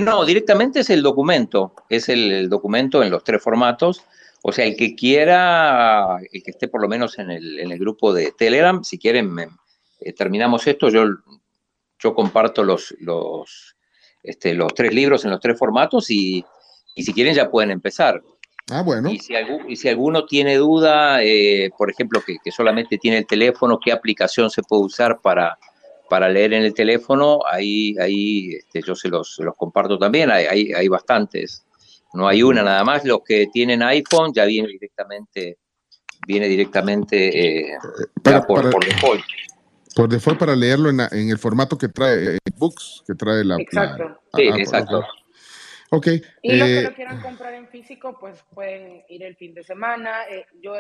no, 0.01 0.25
directamente 0.25 0.79
es 0.79 0.89
el 0.89 1.01
documento, 1.01 1.73
es 1.89 2.09
el, 2.09 2.49
documento 2.49 3.03
en 3.03 3.11
los 3.11 3.23
tres 3.23 3.41
formatos. 3.41 4.03
O 4.47 4.51
sea, 4.51 4.65
el 4.65 4.75
que 4.75 4.95
quiera, 4.95 6.17
el 6.31 6.43
que 6.43 6.51
esté 6.51 6.67
por 6.67 6.81
lo 6.81 6.87
menos 6.87 7.17
en 7.17 7.31
el, 7.31 7.59
en 7.59 7.71
el 7.71 7.79
grupo 7.79 8.13
de 8.13 8.31
Telegram, 8.31 8.83
si 8.83 8.99
quieren, 8.99 9.33
me, 9.33 9.47
eh, 9.99 10.13
terminamos 10.13 10.67
esto, 10.67 10.89
yo, 10.89 11.05
yo 11.97 12.13
comparto 12.13 12.63
los, 12.63 12.93
los, 12.99 13.74
este, 14.25 14.53
los 14.53 14.73
tres 14.73 14.93
libros 14.93 15.23
en 15.25 15.31
los 15.31 15.39
tres 15.39 15.57
formatos 15.57 16.09
y, 16.09 16.43
y 16.95 17.03
si 17.03 17.13
quieren 17.13 17.33
ya 17.33 17.49
pueden 17.49 17.71
empezar. 17.71 18.21
Ah, 18.71 18.81
bueno. 18.81 19.11
Y 19.11 19.19
si, 19.19 19.33
y 19.67 19.75
si 19.75 19.89
alguno 19.89 20.25
tiene 20.25 20.55
duda, 20.55 21.21
eh, 21.21 21.69
por 21.77 21.91
ejemplo, 21.91 22.21
que, 22.25 22.37
que, 22.43 22.51
solamente 22.51 22.97
tiene 22.97 23.19
el 23.19 23.27
teléfono, 23.27 23.79
qué 23.83 23.91
aplicación 23.91 24.49
se 24.49 24.63
puede 24.63 24.83
usar 24.83 25.19
para, 25.21 25.57
para 26.09 26.29
leer 26.29 26.53
en 26.53 26.63
el 26.63 26.73
teléfono, 26.73 27.41
ahí, 27.47 27.95
ahí 27.99 28.55
este, 28.55 28.81
yo 28.81 28.95
se 28.95 29.07
los, 29.07 29.37
los 29.39 29.55
comparto 29.55 29.99
también, 29.99 30.31
hay, 30.31 30.45
hay, 30.45 30.73
hay, 30.73 30.87
bastantes. 30.87 31.63
No 32.13 32.27
hay 32.27 32.41
una 32.41 32.63
nada 32.63 32.83
más, 32.83 33.05
los 33.05 33.19
que 33.23 33.47
tienen 33.53 33.83
iPhone 33.83 34.31
ya 34.33 34.45
viene 34.45 34.69
directamente, 34.69 35.57
viene 36.25 36.47
directamente 36.47 37.73
eh, 37.73 37.77
por, 38.47 38.71
por 38.71 38.85
default. 38.85 39.21
Por 39.95 40.09
default 40.09 40.37
para 40.37 40.55
leerlo 40.55 40.89
en, 40.89 40.99
en 40.99 41.29
el 41.29 41.37
formato 41.37 41.77
que 41.77 41.87
trae 41.87 42.35
eh, 42.35 42.39
Books, 42.57 43.03
que 43.07 43.15
trae 43.15 43.45
la... 43.45 43.55
Exacto. 43.55 44.19
sí, 44.35 44.43
exacto. 44.43 45.05
Ok. 45.91 46.07
Y 46.41 46.55
los 46.57 46.67
que 46.67 46.79
eh, 46.79 46.83
lo 46.83 46.93
quieran 46.93 47.21
comprar 47.21 47.53
en 47.53 47.67
físico, 47.69 48.17
pues 48.19 48.43
pueden 48.53 49.03
ir 49.07 49.23
el 49.23 49.35
fin 49.35 49.53
de 49.53 49.63
semana. 49.63 50.23
Eh, 50.29 50.45
yo 50.61 50.73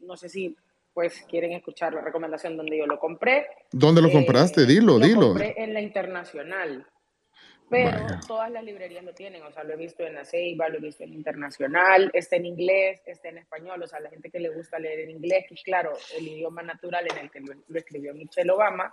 no 0.00 0.16
sé 0.16 0.28
si 0.28 0.54
pues 0.92 1.24
quieren 1.28 1.52
escuchar 1.52 1.94
la 1.94 2.02
recomendación 2.02 2.56
donde 2.56 2.76
yo 2.76 2.86
lo 2.86 2.98
compré. 2.98 3.46
¿Dónde 3.72 4.02
lo 4.02 4.10
compraste? 4.10 4.66
Dilo, 4.66 4.98
lo 4.98 5.06
dilo. 5.06 5.28
compré 5.28 5.54
en 5.56 5.72
la 5.72 5.80
internacional. 5.80 6.86
Pero 7.70 8.18
todas 8.26 8.50
las 8.50 8.64
librerías 8.64 9.04
lo 9.04 9.14
tienen, 9.14 9.44
o 9.44 9.52
sea, 9.52 9.62
lo 9.62 9.74
he 9.74 9.76
visto 9.76 10.02
en 10.04 10.18
Aceiba, 10.18 10.68
lo 10.68 10.78
he 10.78 10.80
visto 10.80 11.04
en 11.04 11.12
Internacional, 11.12 12.10
está 12.12 12.34
en 12.34 12.46
inglés, 12.46 13.00
está 13.06 13.28
en 13.28 13.38
español, 13.38 13.80
o 13.80 13.86
sea, 13.86 14.00
la 14.00 14.10
gente 14.10 14.28
que 14.28 14.40
le 14.40 14.48
gusta 14.48 14.80
leer 14.80 15.00
en 15.00 15.10
inglés, 15.10 15.44
que 15.48 15.54
claro, 15.54 15.92
el 16.18 16.26
idioma 16.26 16.62
natural 16.62 17.06
en 17.12 17.18
el 17.18 17.30
que 17.30 17.40
lo, 17.40 17.78
escribió 17.78 18.12
Michelle 18.12 18.50
Obama, 18.50 18.92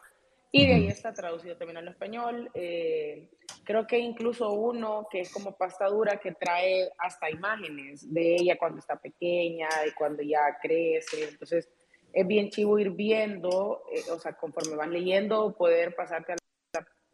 y 0.51 0.67
de 0.67 0.75
ahí 0.75 0.87
está 0.87 1.11
traducido 1.11 1.57
también 1.57 1.77
al 1.77 1.87
español. 1.89 2.49
Eh, 2.53 3.27
creo 3.65 3.85
que 3.85 3.97
incluso 3.97 4.49
uno 4.53 5.07
que 5.11 5.21
es 5.21 5.33
como 5.33 5.57
pasta 5.57 5.87
dura 5.87 6.17
que 6.17 6.31
trae 6.31 6.89
hasta 6.99 7.29
imágenes 7.29 8.13
de 8.13 8.35
ella 8.35 8.57
cuando 8.57 8.79
está 8.79 8.95
pequeña, 8.95 9.67
y 9.87 9.91
cuando 9.91 10.21
ya 10.21 10.57
crece, 10.61 11.29
entonces 11.29 11.67
es 12.13 12.27
bien 12.27 12.49
chivo 12.49 12.77
ir 12.77 12.91
viendo, 12.91 13.83
eh, 13.91 14.11
o 14.11 14.19
sea, 14.19 14.33
conforme 14.33 14.75
van 14.75 14.93
leyendo, 14.93 15.55
poder 15.55 15.95
pasarte 15.95 16.33
a 16.33 16.35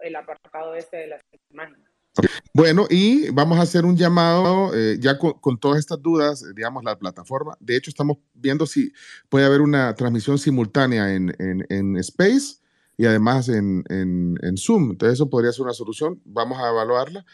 el 0.04 0.16
apartado 0.16 0.76
este 0.76 0.98
de 0.98 1.08
las 1.08 1.22
imágenes. 1.50 1.94
Bueno, 2.54 2.86
y 2.90 3.32
vamos 3.32 3.58
a 3.58 3.64
hacer 3.64 3.86
un 3.86 3.98
llamado 3.98 4.72
eh, 4.76 4.98
ya 5.00 5.18
con, 5.18 5.60
todas 5.60 5.80
estas 5.80 6.00
dudas, 6.00 6.44
eh, 6.44 6.54
digamos, 6.56 6.84
la 6.84 6.98
plataforma. 7.00 7.58
De 7.60 7.76
hecho, 7.76 7.90
estamos 7.90 8.18
viendo 8.36 8.68
si 8.68 8.92
puede 9.30 9.46
haber 9.46 9.62
una 9.62 9.96
transmisión 9.96 10.38
simultánea 10.38 11.14
en, 11.16 11.36
en, 11.40 11.98
Space 11.98 12.58
y 12.98 13.06
además 13.06 13.50
en, 13.50 13.84
en, 13.90 14.58
Zoom. 14.58 14.92
Entonces, 14.92 15.16
eso 15.16 15.30
podría 15.30 15.52
ser 15.52 15.64
una 15.64 15.74
solución. 15.74 16.22
Vamos 16.26 16.60
a 16.60 16.70
evaluarla. 16.70 17.26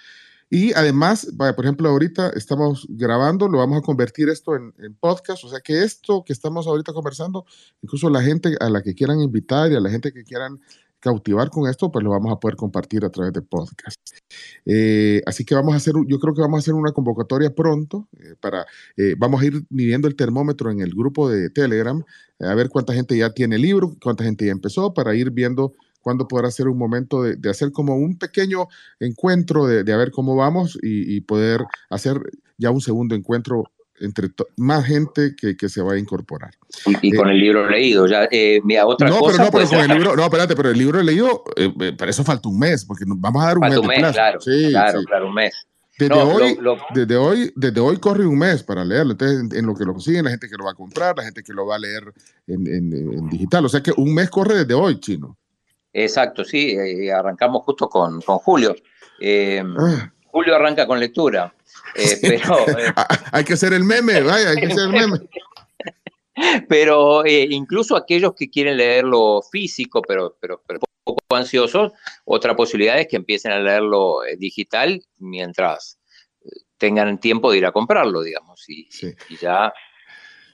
Y 0.50 0.74
además, 0.74 1.28
por 1.38 1.66
ejemplo, 1.66 1.90
ahorita 1.90 2.30
estamos 2.30 2.88
grabando, 2.90 3.50
lo 3.50 3.58
vamos 3.60 3.80
a 3.80 3.82
convertir 3.82 4.30
esto 4.30 4.56
en, 4.56 4.74
en, 4.80 4.96
podcast, 4.96 5.44
o 5.44 5.50
sea 5.50 5.60
que 5.60 5.84
esto 5.84 6.24
que 6.26 6.34
estamos 6.34 6.66
ahorita 6.66 6.92
conversando, 6.92 7.46
incluso 7.84 8.10
la 8.10 8.24
gente 8.24 8.56
a 8.60 8.68
la 8.70 8.82
que 8.82 8.96
quieran 8.96 9.20
invitar 9.20 9.72
y 9.72 9.76
a 9.76 9.80
la 9.80 9.92
gente 9.92 10.12
que 10.12 10.24
quieran 10.24 10.60
cautivar 11.00 11.50
con 11.50 11.70
esto, 11.70 11.92
pues 11.92 12.04
lo 12.04 12.12
vamos 12.12 12.32
a 12.32 12.40
poder 12.40 12.56
compartir 12.56 13.06
a 13.06 13.10
través 13.10 13.34
de 13.34 13.42
podcast. 13.42 14.00
Eh, 14.66 15.22
así 15.26 15.46
que 15.46 15.56
vamos 15.56 15.74
a 15.74 15.78
hacer, 15.78 15.94
yo 16.08 16.20
creo 16.20 16.34
que 16.34 16.42
vamos 16.42 16.58
a 16.58 16.60
hacer 16.60 16.74
una 16.74 16.92
convocatoria 16.92 17.54
pronto 17.54 18.08
eh, 18.20 18.36
para, 18.40 18.66
eh, 18.98 19.16
vamos 19.18 19.42
a 19.42 19.46
ir 19.46 19.64
midiendo 19.70 20.08
el 20.08 20.16
termómetro 20.16 20.72
en 20.72 20.82
el 20.82 20.92
grupo 20.92 21.30
de 21.30 21.50
Telegram, 21.50 22.04
a 22.40 22.56
ver 22.56 22.70
cuánta 22.70 22.94
gente 22.94 23.18
ya 23.18 23.32
tiene 23.32 23.56
el 23.56 23.62
libro, 23.62 23.96
cuánta 24.02 24.24
gente 24.24 24.46
ya 24.46 24.52
empezó, 24.52 24.94
para 24.94 25.16
ir 25.16 25.32
viendo 25.32 25.74
cuándo 26.02 26.28
podrá 26.28 26.50
ser 26.52 26.68
un 26.68 26.78
momento 26.78 27.24
de, 27.24 27.50
hacer 27.50 27.72
como 27.72 27.96
un 27.96 28.18
pequeño 28.18 28.68
encuentro, 29.00 29.68
de, 29.68 29.92
a 29.92 29.98
ver 29.98 30.12
cómo 30.12 30.36
vamos 30.36 30.78
y 30.82 31.20
poder 31.22 31.66
hacer 31.90 32.22
ya 32.58 32.72
un 32.72 32.82
segundo 32.82 33.16
encuentro 33.16 33.66
entre 34.00 34.30
más 34.58 34.86
gente 34.86 35.36
que, 35.36 35.56
que, 35.56 35.70
se 35.70 35.82
va 35.82 35.94
a 35.94 35.98
incorporar. 35.98 36.52
Y, 37.02 37.12
con 37.16 37.28
eh, 37.28 37.32
el 37.32 37.40
libro 37.40 37.70
leído, 37.70 38.08
ya, 38.08 38.28
eh, 38.32 38.62
mira, 38.64 38.86
otra 38.86 39.10
no, 39.10 39.20
cosa. 39.20 39.32
Pero 39.32 39.46
no, 39.46 39.52
pero 39.52 39.68
con 39.68 39.80
el 39.80 39.98
libro, 39.98 40.16
no, 40.16 40.24
espérate, 40.24 40.56
pero 40.56 40.70
el 40.70 40.78
libro 40.78 41.02
leído, 41.02 41.44
eh, 41.56 41.94
para 41.98 42.12
eso 42.12 42.24
falta 42.24 42.50
un 42.50 42.60
mes, 42.60 42.86
porque 42.86 43.04
vamos 43.08 43.44
a 43.44 43.48
dar 43.48 43.58
un 43.58 43.68
mes, 43.68 43.78
un 43.78 43.88
mes 43.88 44.12
Claro, 44.12 44.42
sí, 44.42 44.70
claro, 44.70 45.04
claro, 45.04 45.28
un 45.28 45.34
mes. 45.34 45.68
Desde, 45.98 46.14
hoy, 46.16 46.58
desde, 46.94 47.18
hoy, 47.18 47.52
desde 47.58 47.82
hoy 47.82 47.98
corre 47.98 48.26
un 48.26 48.38
mes 48.38 48.64
para 48.64 48.86
leerlo. 48.86 49.12
Entonces, 49.12 49.60
en, 49.60 49.66
lo 49.66 49.76
que 49.76 49.84
lo 49.84 49.92
consiguen, 49.92 50.24
la 50.24 50.32
gente 50.32 50.48
que 50.48 50.56
lo 50.56 50.64
va 50.64 50.72
a 50.72 50.76
comprar, 50.76 51.18
la 51.18 51.24
gente 51.24 51.44
que 51.44 51.52
lo 51.52 51.66
va 51.66 51.76
a 51.76 51.80
leer 51.80 52.14
en, 52.48 52.68
en, 52.68 53.28
digital. 53.28 53.66
O 53.66 53.70
sea 53.70 53.84
que 53.84 53.92
un 53.98 54.14
mes 54.14 54.30
corre 54.30 54.60
desde 54.60 54.74
hoy, 54.74 54.98
chino. 55.02 55.38
Exacto, 55.92 56.46
sí. 56.46 57.10
arrancamos 57.10 57.64
justo 57.64 57.90
con, 57.90 58.22
con 58.22 58.38
Julio. 58.38 58.74
Ah. 59.22 60.10
Julio 60.40 60.56
arranca 60.56 60.88
con 60.88 61.02
lectura. 61.02 61.54
Eh, 61.96 62.18
pero, 62.22 62.60
eh, 62.80 62.94
ah, 62.96 63.08
hay 63.34 63.44
que 63.44 63.54
hacer 63.54 63.74
el 63.74 63.84
meme, 63.84 64.22
vaya, 64.22 64.52
hay 64.52 64.56
que 64.56 64.68
hacer 64.68 64.86
el 64.86 64.92
meme. 64.92 65.20
Pero 66.70 67.26
eh, 67.26 67.48
incluso 67.50 67.98
aquellos 67.98 68.34
que 68.34 68.50
quieren 68.50 68.78
leerlo 68.78 69.42
físico, 69.52 70.02
pero, 70.02 70.38
pero, 70.40 70.64
pero 70.66 70.80
poco 71.04 71.20
ansiosos, 71.32 71.92
otra 72.24 72.56
posibilidad 72.56 72.98
es 72.98 73.10
que 73.10 73.18
empiecen 73.18 73.52
a 73.52 73.60
leerlo 73.60 74.20
digital 74.38 75.04
mientras 75.18 75.98
tengan 76.78 77.20
tiempo 77.20 77.52
de 77.52 77.58
ir 77.58 77.66
a 77.66 77.74
comprarlo, 77.74 78.22
digamos, 78.22 78.64
y, 78.70 78.88
ya, 79.42 79.74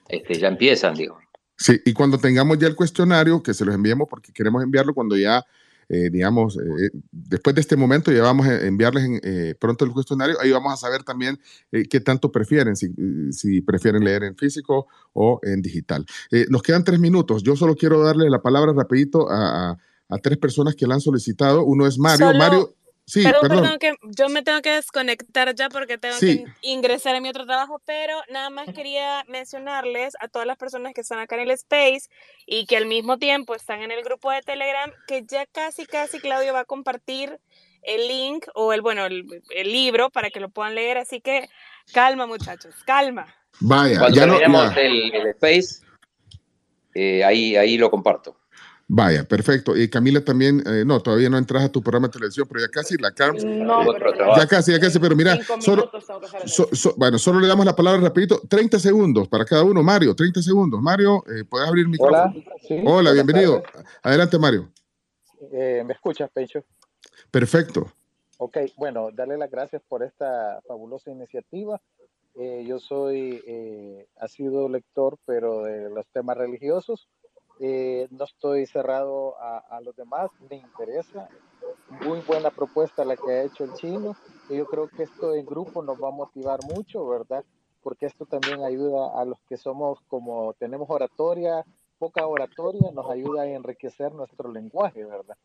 este, 0.10 0.40
ya 0.40 0.48
empiezan, 0.48 0.96
digo. 0.96 1.20
Sí, 1.56 1.80
y 1.86 1.94
cuando 1.94 2.18
tengamos 2.18 2.58
ya 2.58 2.66
el 2.66 2.76
cuestionario, 2.76 3.44
que 3.44 3.54
se 3.54 3.64
los 3.64 3.76
enviemos 3.76 4.08
porque 4.10 4.34
queremos 4.34 4.64
enviarlo 4.64 4.96
cuando 4.96 5.16
ya 5.16 5.46
eh, 5.90 6.10
digamos, 6.12 6.58
eh, 6.58 6.92
después 7.12 7.56
de 7.56 7.62
este 7.62 7.76
momento 7.76 8.12
ya 8.12 8.22
vamos 8.22 8.48
a 8.48 8.66
enviarles 8.66 9.22
pronto 9.60 9.86
el 9.86 9.92
cuestionario, 9.92 10.36
ahí 10.42 10.52
vamos 10.52 10.74
a 10.74 10.78
saber 10.78 11.04
también 11.04 11.40
qué 11.72 12.00
tanto 12.00 12.32
prefieren, 12.32 12.76
si, 12.76 12.94
si, 13.32 13.62
prefieren 13.62 14.04
leer 14.04 14.24
en 14.24 14.36
físico 14.36 14.88
o 15.14 15.40
en 15.44 15.62
digital. 15.62 16.06
nos 16.50 16.62
quedan 16.62 16.84
tres 16.84 17.00
minutos, 17.00 17.44
yo 17.44 17.56
solo 17.56 17.76
quiero 17.76 18.04
darle 18.04 18.30
la 18.30 18.42
palabra 18.42 18.74
rapidito 18.74 19.30
a, 19.30 19.78
a, 20.10 20.18
tres 20.20 20.38
personas 20.38 20.76
que 20.76 20.88
la 20.88 20.96
han 20.96 21.02
solicitado. 21.02 21.64
Uno 21.64 21.88
es 21.88 21.98
Mario. 21.98 22.34
Mario 22.34 22.76
Sí, 23.08 23.24
perdón, 23.24 23.48
perdón. 23.48 23.80
que 23.80 23.96
yo 24.02 24.30
me 24.30 24.42
tengo 24.42 24.62
que 24.62 24.72
desconectar 24.72 25.54
ya 25.54 25.70
porque 25.70 26.00
tengo 26.00 26.18
que 26.20 26.46
ingresar 26.62 27.16
en 27.16 27.22
mi 27.22 27.30
otro 27.30 27.46
trabajo, 27.46 27.80
pero 27.86 28.16
nada 28.32 28.50
más 28.50 28.68
quería 28.74 29.24
mencionarles 29.28 30.16
a 30.20 30.28
todas 30.28 30.48
las 30.48 30.58
personas 30.58 30.94
que 30.94 31.02
están 31.02 31.20
acá 31.20 31.36
en 31.36 31.42
el 31.42 31.52
Space 31.52 32.10
y 32.48 32.66
que 32.66 32.78
al 32.78 32.88
mismo 32.88 33.20
tiempo 33.20 33.54
están 33.54 33.84
en 33.84 33.92
el 33.92 34.04
grupo 34.04 34.32
de 34.32 34.42
Telegram, 34.42 34.92
que 35.08 35.24
ya 35.24 35.46
casi, 35.46 35.86
casi 35.86 36.20
Claudio 36.20 36.54
va 36.54 36.62
a 36.62 36.66
compartir 36.66 37.40
el 37.84 38.08
link 38.08 38.48
o 38.56 38.74
el, 38.74 38.82
bueno, 38.82 39.06
el, 39.06 39.28
libro 39.64 40.10
para 40.10 40.32
que 40.32 40.40
lo 40.40 40.50
puedan 40.50 40.74
leer, 40.74 40.98
así 40.98 41.22
que 41.22 41.48
calma 41.94 42.26
muchachos, 42.26 42.74
calma. 42.86 43.28
Vaya, 43.60 44.00
Cuando 44.00 44.18
ya 44.18 44.48
no, 44.48 44.72
El, 44.72 45.14
el, 45.14 45.28
Space, 45.28 45.86
eh, 46.96 47.24
ahí, 47.24 47.56
ahí 47.56 47.78
lo 47.78 47.92
comparto. 47.92 48.36
Vaya, 48.88 49.24
perfecto. 49.24 49.76
Y 49.76 49.90
Camila 49.90 50.24
también, 50.24 50.62
eh, 50.68 50.84
no, 50.86 51.00
todavía 51.02 51.28
no 51.28 51.40
entras 51.40 51.64
a 51.64 51.72
tu 51.72 51.82
programa 51.82 52.08
de 52.08 52.14
televisión, 52.14 52.48
pero 52.48 52.62
ya 52.62 52.70
casi, 52.70 52.98
la 52.98 53.12
Carms. 53.12 53.44
No, 53.44 53.84
ya 54.38 54.48
casi, 54.48 54.72
ya 54.74 54.80
casi, 54.80 55.00
pero 55.00 55.16
mira, 55.16 55.40
solo, 55.60 55.90
bueno, 56.96 57.18
solo 57.18 57.40
le 57.40 57.48
damos 57.48 57.66
la 57.66 57.76
palabra 57.76 58.00
rapidito, 58.00 58.42
30 58.48 58.78
segundos 58.78 59.28
para 59.28 59.44
cada 59.44 59.64
uno. 59.64 59.82
Mario, 59.82 60.16
30 60.16 60.40
segundos. 60.44 60.80
Mario, 60.82 61.24
eh, 61.28 61.44
¿puedes 61.50 61.68
abrir 61.68 61.86
mi 61.86 61.94
micrófono? 61.94 62.36
Hola, 62.70 62.92
Hola 62.92 63.12
bienvenido. 63.14 63.64
Adelante, 64.04 64.38
Mario. 64.38 64.72
Eh, 65.52 65.84
¿Me 65.84 65.94
escuchas, 65.94 66.30
Pecho? 66.32 66.64
Perfecto. 67.32 67.92
Ok, 68.38 68.58
bueno, 68.78 69.10
darle 69.12 69.38
las 69.38 69.50
gracias 69.50 69.82
por 69.88 70.04
esta 70.04 70.62
fabulosa 70.68 71.10
iniciativa. 71.10 71.82
yo 72.36 72.80
soy, 72.80 73.42
ha 74.20 74.28
sido 74.28 74.70
lector, 74.70 75.18
pero 75.26 75.64
de 75.64 75.90
los 75.90 76.06
temas 76.14 76.38
religiosos 76.38 77.08
eh, 77.60 78.08
no 78.12 78.26
estoy 78.26 78.66
cerrado 78.66 79.36
a, 79.40 79.80
los 79.82 79.96
demás, 79.96 80.30
me 80.50 80.58
interesa. 80.58 81.30
Muy 81.88 82.20
buena 82.22 82.52
propuesta 82.52 83.06
la 83.06 83.16
que 83.16 83.32
ha 83.32 83.44
hecho 83.44 83.64
el 83.64 83.74
chino. 83.74 84.18
Y 84.48 84.58
yo 84.58 84.66
creo 84.68 84.90
que 84.90 85.04
esto 85.04 85.34
en 85.34 85.46
grupo 85.46 85.82
nos 85.84 86.02
va 86.02 86.10
a 86.10 86.12
motivar 86.12 86.62
mucho, 86.64 87.08
¿verdad? 87.08 87.46
Porque 87.82 88.06
esto 88.06 88.26
también 88.26 88.64
ayuda 88.64 89.20
a 89.20 89.26
los 89.26 89.40
que 89.48 89.58
somos 89.58 90.00
como 90.08 90.54
tenemos 90.54 90.90
oratoria, 90.90 91.66
poca 91.98 92.26
oratoria, 92.26 92.92
nos 92.94 93.10
ayuda 93.10 93.44
a 93.44 93.48
enriquecer 93.48 94.14
nuestro 94.14 94.52
lenguaje, 94.52 95.06
¿verdad? 95.06 95.36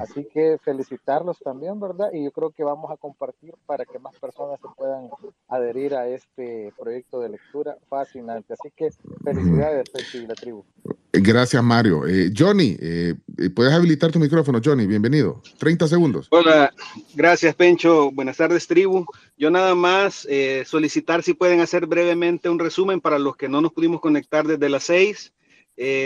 Así 0.00 0.26
que 0.32 0.58
felicitarlos 0.62 1.38
también, 1.38 1.80
¿verdad? 1.80 2.10
Y 2.12 2.24
yo 2.24 2.32
creo 2.32 2.50
que 2.50 2.64
vamos 2.64 2.90
a 2.90 2.96
compartir 2.96 3.54
para 3.66 3.84
que 3.84 3.98
más 3.98 4.14
personas 4.18 4.60
se 4.60 4.68
puedan 4.76 5.08
adherir 5.48 5.94
a 5.94 6.08
este 6.08 6.72
proyecto 6.78 7.20
de 7.20 7.30
lectura 7.30 7.76
fascinante. 7.88 8.54
Así 8.54 8.70
que 8.74 8.90
felicidades, 9.22 9.88
uh 9.94 10.26
la 10.26 10.34
tribu. 10.34 10.64
Gracias, 11.12 11.62
Mario. 11.62 12.06
Eh, 12.06 12.32
Johnny, 12.36 12.76
eh, 12.80 13.14
puedes 13.54 13.72
habilitar 13.72 14.10
tu 14.10 14.18
micrófono, 14.18 14.60
Johnny, 14.64 14.86
bienvenido. 14.86 15.40
30 15.58 15.86
segundos. 15.86 16.26
Hola, 16.30 16.72
gracias, 17.14 17.54
Pencho. 17.54 18.10
Buenas 18.10 18.36
tardes, 18.36 18.66
tribu. 18.66 19.06
Yo 19.36 19.50
nada 19.50 19.76
más 19.76 20.26
eh, 20.28 20.64
solicitar 20.66 21.22
si 21.22 21.34
pueden 21.34 21.60
hacer 21.60 21.86
brevemente 21.86 22.48
un 22.48 22.58
resumen 22.58 23.00
para 23.00 23.20
los 23.20 23.36
que 23.36 23.48
no 23.48 23.60
nos 23.60 23.72
pudimos 23.72 24.00
conectar 24.00 24.46
desde 24.46 24.68
las 24.68 24.84
6. 24.84 25.32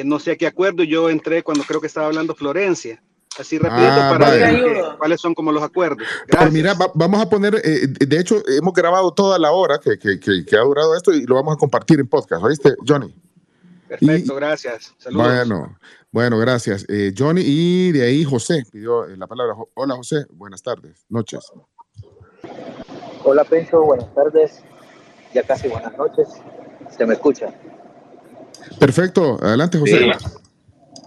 No 0.04 0.18
sé 0.18 0.32
a 0.32 0.36
qué 0.36 0.46
acuerdo, 0.46 0.82
yo 0.84 1.10
entré 1.10 1.42
cuando 1.42 1.64
creo 1.64 1.80
que 1.80 1.86
estaba 1.86 2.06
hablando 2.06 2.34
Florencia. 2.34 3.02
Así 3.38 3.56
rapidito 3.56 3.92
ah, 3.92 4.16
para 4.18 4.30
ver 4.30 4.64
cuáles 4.98 5.20
son 5.20 5.32
como 5.32 5.52
los 5.52 5.62
acuerdos. 5.62 6.04
Pues 6.28 6.52
mira, 6.52 6.74
vamos 6.94 7.20
a 7.20 7.28
poner, 7.28 7.62
de 7.62 8.18
hecho, 8.18 8.42
hemos 8.48 8.74
grabado 8.74 9.12
toda 9.12 9.38
la 9.38 9.52
hora 9.52 9.78
que, 9.78 9.96
que, 9.96 10.18
que 10.18 10.56
ha 10.56 10.62
durado 10.62 10.96
esto 10.96 11.12
y 11.12 11.24
lo 11.24 11.36
vamos 11.36 11.54
a 11.54 11.56
compartir 11.56 12.00
en 12.00 12.08
podcast, 12.08 12.42
¿oíste, 12.42 12.74
Johnny? 12.86 13.14
Perfecto, 13.88 14.34
gracias. 14.34 14.94
Saludos. 14.98 15.26
Bueno, 15.26 15.78
bueno, 16.12 16.38
gracias. 16.38 16.84
Eh, 16.88 17.12
Johnny 17.16 17.42
y 17.44 17.92
de 17.92 18.02
ahí 18.02 18.24
José 18.24 18.62
pidió 18.70 19.06
eh, 19.06 19.16
la 19.16 19.26
palabra. 19.26 19.54
Hola 19.74 19.96
José, 19.96 20.26
buenas 20.30 20.62
tardes, 20.62 21.04
noches. 21.08 21.40
Hola 23.24 23.44
Pencho, 23.44 23.82
buenas 23.82 24.12
tardes. 24.14 24.62
Ya 25.34 25.42
casi 25.42 25.68
buenas 25.68 25.96
noches. 25.96 26.28
¿Se 26.96 27.06
me 27.06 27.14
escucha? 27.14 27.52
Perfecto, 28.78 29.38
adelante 29.42 29.78
José. 29.78 30.10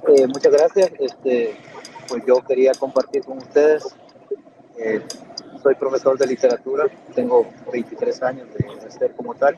Eh, 0.08 0.28
muchas 0.28 0.52
gracias. 0.52 0.92
Este, 1.00 1.56
pues 2.08 2.24
yo 2.28 2.42
quería 2.44 2.74
compartir 2.74 3.24
con 3.24 3.38
ustedes. 3.38 3.84
soy 5.62 5.76
profesor 5.76 6.18
de 6.18 6.28
literatura, 6.28 6.86
tengo 7.14 7.48
23 7.72 8.24
años 8.24 8.48
de 8.54 8.92
ser 8.92 9.16
como 9.16 9.36
tal 9.36 9.58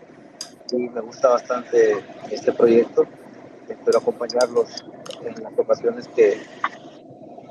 y 0.72 0.90
me 0.90 1.02
gusta 1.02 1.30
bastante 1.30 2.04
este 2.30 2.52
proyecto. 2.52 3.06
Espero 3.68 4.00
acompañarlos 4.00 4.84
en 5.24 5.42
las 5.42 5.58
ocasiones 5.58 6.08
que, 6.10 6.42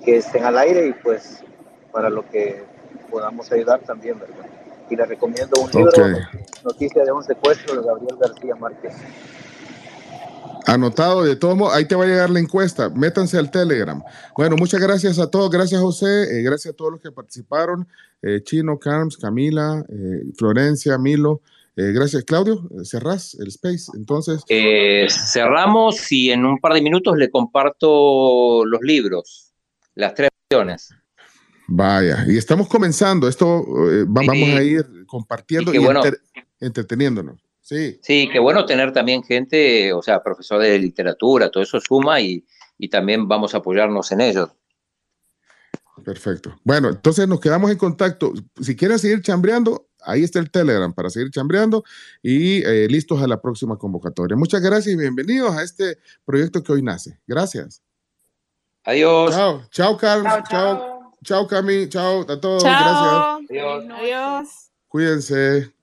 que 0.05 0.17
estén 0.17 0.45
al 0.45 0.59
aire 0.59 0.89
y 0.89 0.93
pues 0.93 1.43
para 1.91 2.11
lo 2.11 2.29
que 2.29 2.65
podamos 3.11 3.51
ayudar 3.53 3.81
también, 3.81 4.19
¿verdad? 4.19 4.47
Y 4.91 4.97
les 4.97 5.09
recomiendo 5.09 5.61
un 5.61 5.71
libro, 5.71 5.93
Noticia 6.65 7.05
de 7.05 7.13
un 7.13 7.23
secuestro 7.25 7.81
de 7.81 7.87
Gabriel 7.87 8.17
García 8.19 8.55
Márquez. 8.57 8.95
Anotado, 10.67 11.25
de 11.25 11.37
todo 11.37 11.57
modo, 11.57 11.73
ahí 11.73 11.87
te 11.87 11.95
va 11.95 12.05
a 12.05 12.07
llegar 12.07 12.31
la 12.31 12.39
encuesta. 12.39 12.89
Métanse 12.91 13.37
al 13.39 13.51
Telegram. 13.51 14.03
Bueno, 14.37 14.57
muchas 14.57 14.81
gracias 14.81 15.19
a 15.19 15.31
todos. 15.31 15.51
Gracias, 15.51 15.81
José. 15.81 16.39
Eh, 16.39 16.43
gracias 16.43 16.73
a 16.73 16.77
todos 16.77 16.93
los 16.93 17.01
que 17.01 17.11
participaron. 17.11 17.89
Eh, 18.23 18.41
Chino, 18.45 18.79
Carms, 18.79 19.17
Camila, 19.17 19.85
eh, 19.89 20.23
Florencia, 20.37 20.99
Milo. 20.99 21.41
Gracias, 21.75 22.25
Claudio. 22.25 22.69
Cerrás 22.85 23.35
el 23.41 23.49
space. 23.49 23.93
Entonces. 23.95 24.43
Cerramos 25.09 26.13
y 26.13 26.31
en 26.31 26.45
un 26.45 26.59
par 26.59 26.75
de 26.75 26.83
minutos 26.83 27.17
le 27.17 27.31
comparto 27.31 28.65
los 28.67 28.81
libros, 28.83 29.55
las 29.95 30.15
tres 30.15 30.29
opciones. 30.45 30.91
Vaya, 31.67 32.27
y 32.29 32.37
estamos 32.37 32.69
comenzando. 32.69 33.27
Esto 33.27 33.65
vamos 34.07 34.35
a 34.35 34.63
ir 34.63 35.07
compartiendo 35.07 35.73
y, 35.73 35.79
entreteniéndonos. 36.61 37.41
Sí. 37.63 37.99
Sí, 38.03 38.29
qué 38.31 38.39
bueno 38.39 38.67
tener 38.67 38.93
también 38.93 39.23
gente, 39.23 39.93
o 39.93 40.03
sea, 40.03 40.23
profesor 40.23 40.61
de 40.61 40.79
literatura, 40.79 41.51
todo 41.51 41.63
eso 41.63 41.81
suma 41.81 42.21
y, 42.21 42.45
y 42.77 42.89
también 42.89 43.29
vamos 43.29 43.55
a 43.55 43.59
apoyarnos 43.59 44.11
en 44.13 44.21
ellos. 44.21 44.51
Perfecto. 46.05 46.59
Bueno, 46.65 46.89
entonces 46.89 47.29
nos 47.29 47.41
quedamos 47.41 47.71
en 47.71 47.79
contacto. 47.79 48.33
Si 48.61 48.75
quieren 48.77 48.99
seguir 48.99 49.23
chambreando, 49.23 49.87
ahí 50.05 50.25
está 50.25 50.39
el 50.39 50.51
Telegram 50.51 50.93
para 50.93 51.11
seguir 51.11 51.31
chambreando 51.31 51.85
y 52.23 52.65
eh, 52.65 52.89
listos 52.89 53.23
a 53.23 53.27
la 53.27 53.41
próxima 53.41 53.77
convocatoria. 53.77 54.37
Muchas 54.37 54.61
gracias 54.61 54.95
y 54.95 54.99
bienvenidos 54.99 55.55
a 55.55 55.63
este 55.63 55.99
proyecto 56.25 56.63
que 56.63 56.73
hoy 56.73 56.83
nace. 56.83 57.19
Gracias. 57.27 57.83
Adiós. 58.85 59.33
Chao, 59.33 59.63
chao, 59.71 59.97
Carlos. 59.97 60.33
Chao, 60.51 61.13
chao, 61.23 61.47
Cami. 61.47 61.89
Chao 61.89 62.23
a 62.23 62.41
todos. 62.41 62.65
Gracias. 62.65 63.51
Adiós. 63.51 63.85
Adiós. 63.91 64.49
Cuídense. 64.89 65.82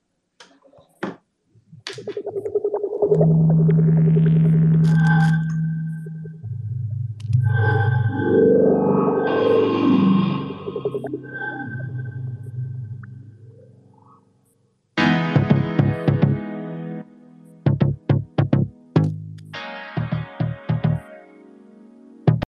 Thank 2.06 2.16
you. 3.84 3.89